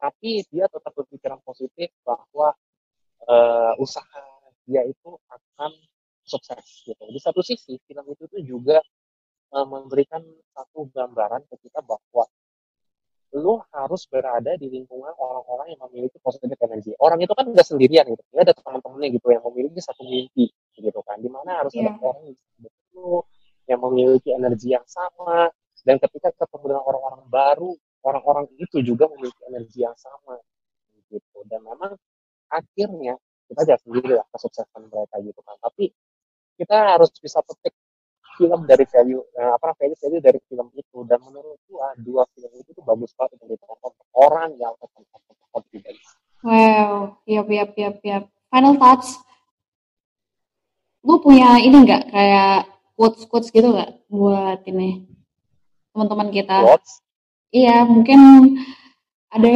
Tapi 0.00 0.30
dia 0.50 0.64
tetap 0.66 0.92
berpikiran 0.96 1.38
positif 1.44 1.88
bahwa 2.02 2.48
eh, 3.28 3.72
usaha 3.78 4.22
dia 4.64 4.82
itu 4.88 5.10
akan 5.28 5.72
sukses 6.24 6.64
gitu. 6.88 7.02
Di 7.12 7.20
satu 7.20 7.44
sisi 7.44 7.76
film 7.84 8.04
itu 8.08 8.24
tuh 8.32 8.42
juga 8.42 8.80
eh, 9.52 9.66
memberikan 9.68 10.24
satu 10.56 10.88
gambaran 10.88 11.44
ke 11.52 11.68
kita 11.68 11.84
bahwa 11.84 12.24
lu 13.32 13.56
harus 13.72 14.04
berada 14.12 14.52
di 14.60 14.68
lingkungan 14.68 15.12
orang-orang 15.16 15.72
yang 15.72 15.80
memiliki 15.88 16.20
positif 16.20 16.52
energi. 16.60 16.92
Orang 17.00 17.16
itu 17.24 17.32
kan 17.32 17.48
nggak 17.48 17.64
sendirian 17.64 18.04
gitu. 18.12 18.22
Dia 18.28 18.44
ada 18.44 18.52
teman-temannya 18.52 19.08
gitu 19.16 19.26
yang 19.32 19.42
memiliki 19.48 19.80
satu 19.80 20.04
mimpi 20.04 20.52
gitu 20.76 21.00
kan. 21.00 21.16
Di 21.16 21.30
mana 21.32 21.64
harus 21.64 21.72
ada 21.72 21.96
Iya. 21.96 22.00
orang 22.04 22.24
yang 22.28 22.36
lu 22.92 23.24
yang 23.70 23.80
memiliki 23.80 24.28
energi 24.36 24.76
yang 24.76 24.84
sama 24.84 25.48
dan 25.82 25.96
ketika 25.96 26.28
ketemu 26.36 26.76
dengan 26.76 26.84
orang-orang 26.84 27.22
baru, 27.32 27.70
orang-orang 28.04 28.46
itu 28.60 28.84
juga 28.84 29.08
memiliki 29.08 29.40
energi 29.48 29.78
yang 29.80 29.96
sama 29.96 30.36
gitu. 31.08 31.40
Dan 31.48 31.64
memang 31.64 31.96
akhirnya 32.52 33.16
kita 33.48 33.60
lihat 33.64 33.80
sendiri 33.80 34.10
lah 34.20 34.26
kesuksesan 34.28 34.92
mereka 34.92 35.16
gitu 35.24 35.40
kan. 35.40 35.56
Tapi 35.60 35.88
kita 36.60 36.76
harus 36.96 37.08
bisa 37.16 37.40
petik 37.40 37.72
film 38.38 38.60
dari 38.64 38.84
value 38.88 39.22
eh, 39.36 39.52
apa 39.56 39.76
value 39.76 39.98
value 39.98 40.22
dari 40.22 40.40
film 40.48 40.66
itu 40.76 41.04
dan 41.04 41.20
menurut 41.20 41.58
gua 41.68 41.92
dua 42.00 42.24
film 42.32 42.52
itu 42.56 42.70
tuh 42.72 42.84
bagus 42.84 43.12
banget 43.16 43.36
untuk 43.40 43.56
ditonton 43.56 43.92
orang 44.16 44.56
yang 44.56 44.72
confidence 45.52 46.16
Wow, 46.42 47.22
yap, 47.22 47.46
yap, 47.46 47.70
yap, 47.78 47.96
yap. 48.02 48.24
Final 48.50 48.74
thoughts. 48.74 49.14
Lu 51.06 51.22
punya 51.22 51.62
ini 51.62 51.86
nggak 51.86 52.10
kayak 52.10 52.66
quotes-quotes 52.98 53.54
gitu 53.54 53.70
nggak 53.70 54.10
buat 54.10 54.66
ini 54.66 55.06
teman-teman 55.94 56.34
kita? 56.34 56.66
quotes 56.66 56.98
Iya, 57.54 57.86
mungkin 57.86 58.18
ada 59.30 59.50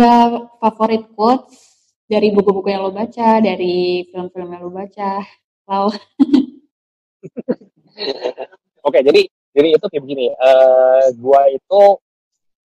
favorit 0.62 1.10
quotes 1.16 1.58
dari 2.06 2.30
buku-buku 2.30 2.70
yang 2.70 2.86
lo 2.86 2.94
baca, 2.94 3.42
dari 3.42 4.06
film-film 4.06 4.54
yang 4.54 4.62
lo 4.68 4.70
baca. 4.70 5.26
Wow. 5.66 5.90
oke 8.86 8.98
jadi 9.02 9.22
jadi 9.56 9.68
itu 9.74 9.86
kayak 9.88 10.02
begini 10.04 10.26
eh 10.30 11.06
gua 11.18 11.48
itu 11.50 11.82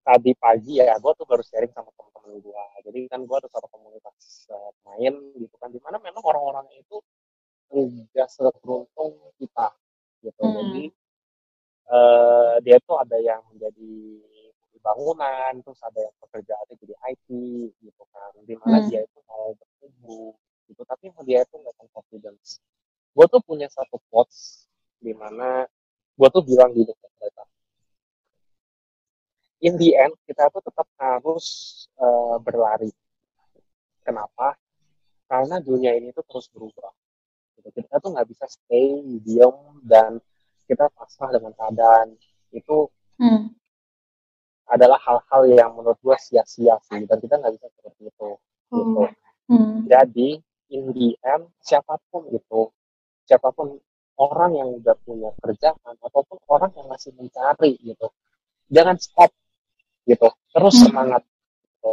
tadi 0.06 0.32
pagi 0.38 0.78
ya 0.82 0.94
gua 1.02 1.12
tuh 1.18 1.26
baru 1.26 1.42
sharing 1.42 1.72
sama 1.74 1.90
teman-teman 1.94 2.38
gua 2.42 2.64
jadi 2.86 2.98
kan 3.10 3.20
gua 3.26 3.42
ada 3.42 3.48
satu 3.50 3.66
komunitas 3.70 4.46
eh, 4.50 4.70
main 4.86 5.14
gitu 5.38 5.54
kan 5.58 5.68
di 5.74 5.80
mana 5.82 5.98
memang 5.98 6.22
orang-orang 6.22 6.66
itu 6.78 6.96
tidak 7.72 8.28
seberuntung 8.28 9.16
kita 9.40 9.68
gitu 10.22 10.42
Hmm. 10.42 10.54
jadi 10.60 10.84
eh, 11.92 12.54
dia 12.64 12.78
tuh 12.86 12.96
ada 13.00 13.18
yang 13.18 13.42
menjadi 13.52 13.92
di 14.72 14.78
bangunan 14.80 15.52
terus 15.62 15.80
ada 15.84 16.00
yang 16.00 16.14
pekerjaannya 16.22 16.74
jadi 16.78 16.94
IT 17.14 17.28
gitu 17.82 18.02
kan 18.12 18.32
di 18.46 18.54
mana 18.58 18.78
Hmm. 18.80 18.86
dia 18.88 19.00
itu 19.04 19.18
mau 19.26 19.54
bertumbuh 19.56 20.32
gitu 20.70 20.82
tapi 20.86 21.10
dia 21.26 21.44
itu 21.44 21.54
nggak 21.58 21.74
confidence 21.92 22.62
gue 23.12 23.26
tuh 23.28 23.42
punya 23.44 23.68
satu 23.68 24.00
quotes 24.08 24.66
di 25.02 25.12
mana 25.12 25.68
gue 26.12 26.28
tuh 26.28 26.42
bilang 26.42 26.70
gitu 26.72 26.92
ke 26.92 27.06
mereka 27.16 27.42
in 29.62 29.74
the 29.76 29.94
end 29.94 30.14
kita 30.24 30.50
tuh 30.50 30.60
tetap 30.60 30.86
harus 30.98 31.46
eh, 31.96 32.36
berlari 32.38 32.90
kenapa 34.02 34.58
karena 35.26 35.56
dunia 35.58 35.94
ini 35.94 36.10
tuh 36.10 36.26
terus 36.26 36.50
berubah 36.50 36.90
gitu. 37.56 37.68
kita 37.72 37.96
tuh 37.96 38.10
nggak 38.12 38.28
bisa 38.28 38.44
stay 38.46 38.98
diam 39.22 39.54
dan 39.82 40.18
kita 40.66 40.90
pasrah 40.92 41.30
dengan 41.30 41.52
keadaan 41.52 42.16
itu 42.50 42.88
Hmm. 43.16 43.54
adalah 44.66 44.98
hal-hal 44.98 45.46
yang 45.46 45.70
menurut 45.76 45.94
gue 46.00 46.16
sia-sia 46.18 46.74
sih 46.82 47.06
dan 47.06 47.16
kita 47.16 47.38
nggak 47.38 47.54
bisa 47.54 47.68
seperti 47.70 48.02
itu 48.08 48.30
gitu 48.72 49.02
Oh. 49.04 49.06
Hmm. 49.46 49.84
jadi 49.86 50.42
in 50.72 50.90
the 50.90 51.14
end 51.22 51.44
siapa 51.60 52.00
pun 52.10 52.26
itu 52.28 52.72
siapa 53.22 53.52
pun 53.52 53.78
orang 54.18 54.52
yang 54.56 54.68
udah 54.80 54.96
punya 55.02 55.30
kerjaan 55.40 55.94
ataupun 56.00 56.38
orang 56.48 56.72
yang 56.76 56.86
masih 56.88 57.12
mencari 57.16 57.76
gitu 57.80 58.08
jangan 58.68 58.96
stop 59.00 59.30
gitu 60.04 60.28
terus 60.52 60.74
Hmm. 60.78 60.84
semangat 60.90 61.22
gitu. 61.64 61.92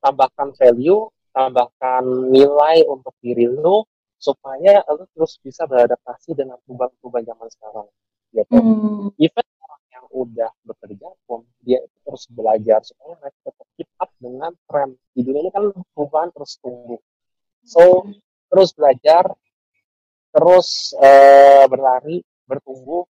tambahkan 0.00 0.48
value 0.56 1.06
tambahkan 1.30 2.04
nilai 2.32 2.82
untuk 2.88 3.12
diri 3.20 3.44
lu 3.46 3.84
supaya 4.16 4.80
lu 4.88 5.04
terus 5.12 5.36
bisa 5.44 5.68
beradaptasi 5.68 6.32
dengan 6.32 6.56
perubahan-perubahan 6.64 7.24
zaman 7.28 7.48
sekarang 7.52 7.86
gitu 8.32 8.56
Hmm. 8.56 9.06
even 9.20 9.46
orang 9.62 9.82
yang 9.92 10.06
udah 10.10 10.50
bekerja 10.64 11.08
pun 11.28 11.44
dia 11.62 11.78
itu 11.84 11.96
terus 12.02 12.24
belajar 12.32 12.80
supaya 12.82 13.14
mereka 13.20 13.38
tetap 13.44 13.66
keep 13.76 13.90
up 14.00 14.10
dengan 14.18 14.52
tren 14.66 14.96
di 15.12 15.20
dunia 15.22 15.46
ini 15.46 15.52
kan 15.52 15.64
perubahan 15.92 16.30
terus 16.32 16.56
tumbuh 16.58 17.00
so 17.62 18.06
terus 18.48 18.72
belajar 18.72 19.28
terus 20.36 20.92
eh, 21.00 21.64
berlari 21.64 22.20
bertumbuh 22.44 23.08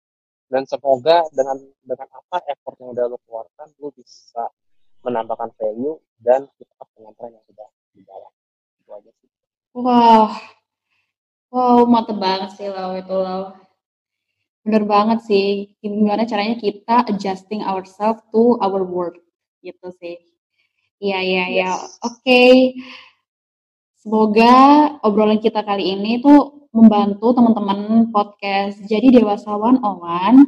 dan 0.49 0.65
semoga 0.65 1.21
dengan 1.29 1.61
dengan 1.85 2.09
apa 2.09 2.41
effort 2.49 2.81
yang 2.81 2.97
udah 2.97 3.05
lo 3.05 3.17
keluarkan 3.29 3.69
lo 3.77 3.93
bisa 3.93 4.49
menambahkan 5.05 5.53
value 5.53 6.01
dan 6.17 6.49
keep 6.57 6.67
up 6.81 6.89
dengan 6.97 7.13
tren 7.13 7.37
yang 7.37 7.45
sudah 7.45 7.67
di 7.93 8.01
jalan 8.01 8.33
itu 8.81 8.89
aja 8.89 9.11
sih 9.21 9.29
Wow. 9.71 10.35
Wow, 11.47 11.87
mantep 11.87 12.19
banget 12.19 12.59
sih 12.59 12.67
lo 12.67 12.91
itu 12.99 13.15
lo. 13.15 13.55
Bener 14.67 14.83
banget 14.83 15.23
sih. 15.23 15.71
Gimana 15.79 16.27
caranya 16.27 16.59
kita 16.59 17.07
adjusting 17.07 17.63
ourselves 17.63 18.19
to 18.35 18.59
our 18.59 18.83
work 18.83 19.15
gitu 19.63 19.87
sih. 19.95 20.19
Iya, 20.99 21.19
iya, 21.23 21.43
iya. 21.49 21.71
Oke. 22.03 22.75
Semoga 24.01 24.89
obrolan 25.05 25.37
kita 25.37 25.61
kali 25.61 25.93
ini 25.93 26.17
tuh 26.25 26.65
membantu 26.73 27.37
teman-teman 27.37 28.09
podcast 28.09 28.81
Jadi 28.89 29.13
Dewasa 29.13 29.53
One 29.53 29.77
on 29.85 30.01
One. 30.01 30.39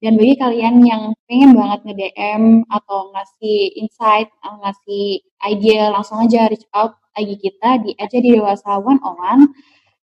Dan 0.00 0.16
bagi 0.16 0.40
kalian 0.40 0.80
yang 0.80 1.12
pengen 1.28 1.52
banget 1.52 1.84
nge-DM 1.84 2.64
atau 2.64 3.12
ngasih 3.12 3.76
insight, 3.76 4.32
atau 4.40 4.56
ngasih 4.56 5.20
idea, 5.52 5.92
langsung 5.92 6.24
aja 6.24 6.48
reach 6.48 6.64
out 6.72 6.96
IG 7.12 7.44
kita 7.44 7.84
di 7.84 7.92
aja 8.00 8.16
di 8.24 8.40
Dewasa 8.40 8.80
One 8.80 8.96
on 9.04 9.16
One 9.20 9.42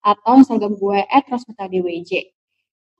atau 0.00 0.40
Instagram 0.40 0.80
gue 0.80 1.04
at 1.04 1.28
DWJ. 1.28 2.32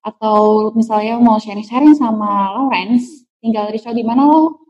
Atau 0.05 0.77
misalnya 0.77 1.17
mau 1.17 1.41
sharing-sharing 1.41 1.97
sama 1.97 2.53
Lawrence, 2.53 3.25
tinggal 3.41 3.73
reach 3.73 3.89
out 3.89 3.97
di 3.97 4.05
mana 4.05 4.29
lo? 4.29 4.61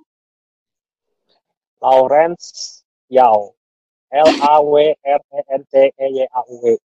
Lawrence 1.82 2.78
Yao. 3.10 3.55
L 4.12 4.28
A 4.42 4.62
W 4.62 4.94
R 4.94 5.20
E 5.20 5.40
N 5.50 5.62
T 5.66 5.74
E 5.90 6.06
Y 6.14 6.26
A 6.30 6.40
U 6.46 6.54
W. 6.62 6.78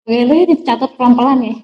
Oke, 0.00 0.16
lu 0.24 0.34
dicatat 0.48 0.96
pelan-pelan 0.96 1.44
ya. 1.44 1.54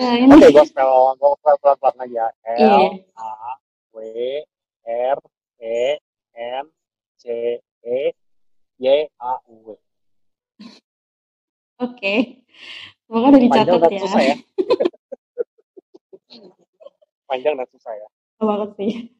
nah, 0.00 0.16
ini. 0.16 0.32
Oke, 0.32 0.48
gue 0.48 0.64
spell, 0.64 1.12
gue 1.20 1.28
spell 1.40 1.56
pelan-pelan 1.60 1.96
aja. 2.08 2.24
L 2.56 2.96
A 3.20 3.52
W 3.92 4.40
R 4.88 5.18
E 5.60 6.00
N 6.36 6.64
C 7.20 7.24
E 7.84 7.98
Y 8.80 8.88
A 9.20 9.32
U 9.52 9.54
W. 9.64 9.76
Oke. 11.76 12.40
Semoga 13.04 13.36
udah 13.36 13.40
dicatat 13.40 13.76
Panjang 13.76 13.92
ya. 13.92 14.00
Susah 14.00 14.22
ya. 14.24 14.36
Panjang 17.28 17.54
dan 17.60 17.68
susah 17.68 17.92
ya. 17.92 18.08
Banget 18.40 18.70
sih. 18.80 19.15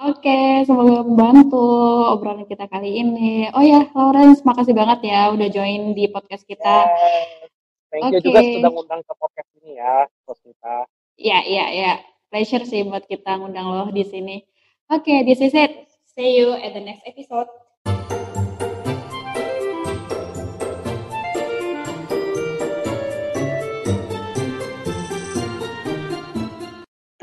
Oke, 0.00 0.64
semoga 0.64 1.04
membantu 1.04 1.60
obrolan 2.08 2.48
kita 2.48 2.64
kali 2.72 3.04
ini. 3.04 3.52
Oh 3.52 3.60
ya, 3.60 3.84
Lawrence, 3.92 4.40
makasih 4.48 4.72
banget 4.72 5.12
ya 5.12 5.28
udah 5.28 5.48
join 5.52 5.92
di 5.92 6.08
podcast 6.08 6.48
kita. 6.48 6.88
Yes. 6.88 7.52
Thank 7.92 8.08
you 8.08 8.16
okay. 8.16 8.24
juga 8.24 8.40
sudah 8.40 8.70
ngundang 8.72 9.00
ke 9.04 9.12
podcast 9.12 9.50
ini 9.60 9.70
ya, 9.76 10.08
podcast 10.24 10.40
kita. 10.48 10.74
Ya, 11.20 11.38
ya, 11.44 11.64
ya. 11.68 11.92
Pleasure 12.32 12.64
sih 12.64 12.80
buat 12.88 13.04
kita 13.04 13.44
ngundang 13.44 13.68
lo 13.68 13.92
di 13.92 14.00
sini. 14.08 14.40
Oke, 14.88 15.04
okay, 15.04 15.18
this 15.28 15.44
is 15.44 15.52
it. 15.52 15.92
See 16.16 16.32
you 16.32 16.56
at 16.56 16.72
the 16.72 16.80
next 16.80 17.04
episode. 17.04 17.52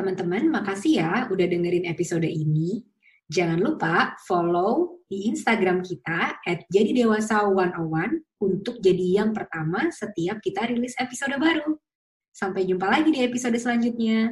Teman-teman, 0.08 0.64
makasih 0.64 1.03
ya 1.03 1.28
udah 1.28 1.43
dengerin 1.51 1.84
episode 1.84 2.24
ini. 2.24 2.80
Jangan 3.28 3.60
lupa 3.60 4.16
follow 4.24 5.03
di 5.03 5.28
Instagram 5.28 5.84
kita 5.84 6.39
at 6.47 6.64
jadi 6.72 6.95
dewasa 6.95 7.43
101 7.43 7.76
untuk 8.39 8.80
jadi 8.80 9.20
yang 9.20 9.36
pertama 9.36 9.91
setiap 9.91 10.39
kita 10.39 10.64
rilis 10.72 10.95
episode 10.95 11.36
baru. 11.36 11.76
Sampai 12.32 12.64
jumpa 12.64 12.88
lagi 12.88 13.12
di 13.12 13.20
episode 13.20 13.60
selanjutnya. 13.60 14.32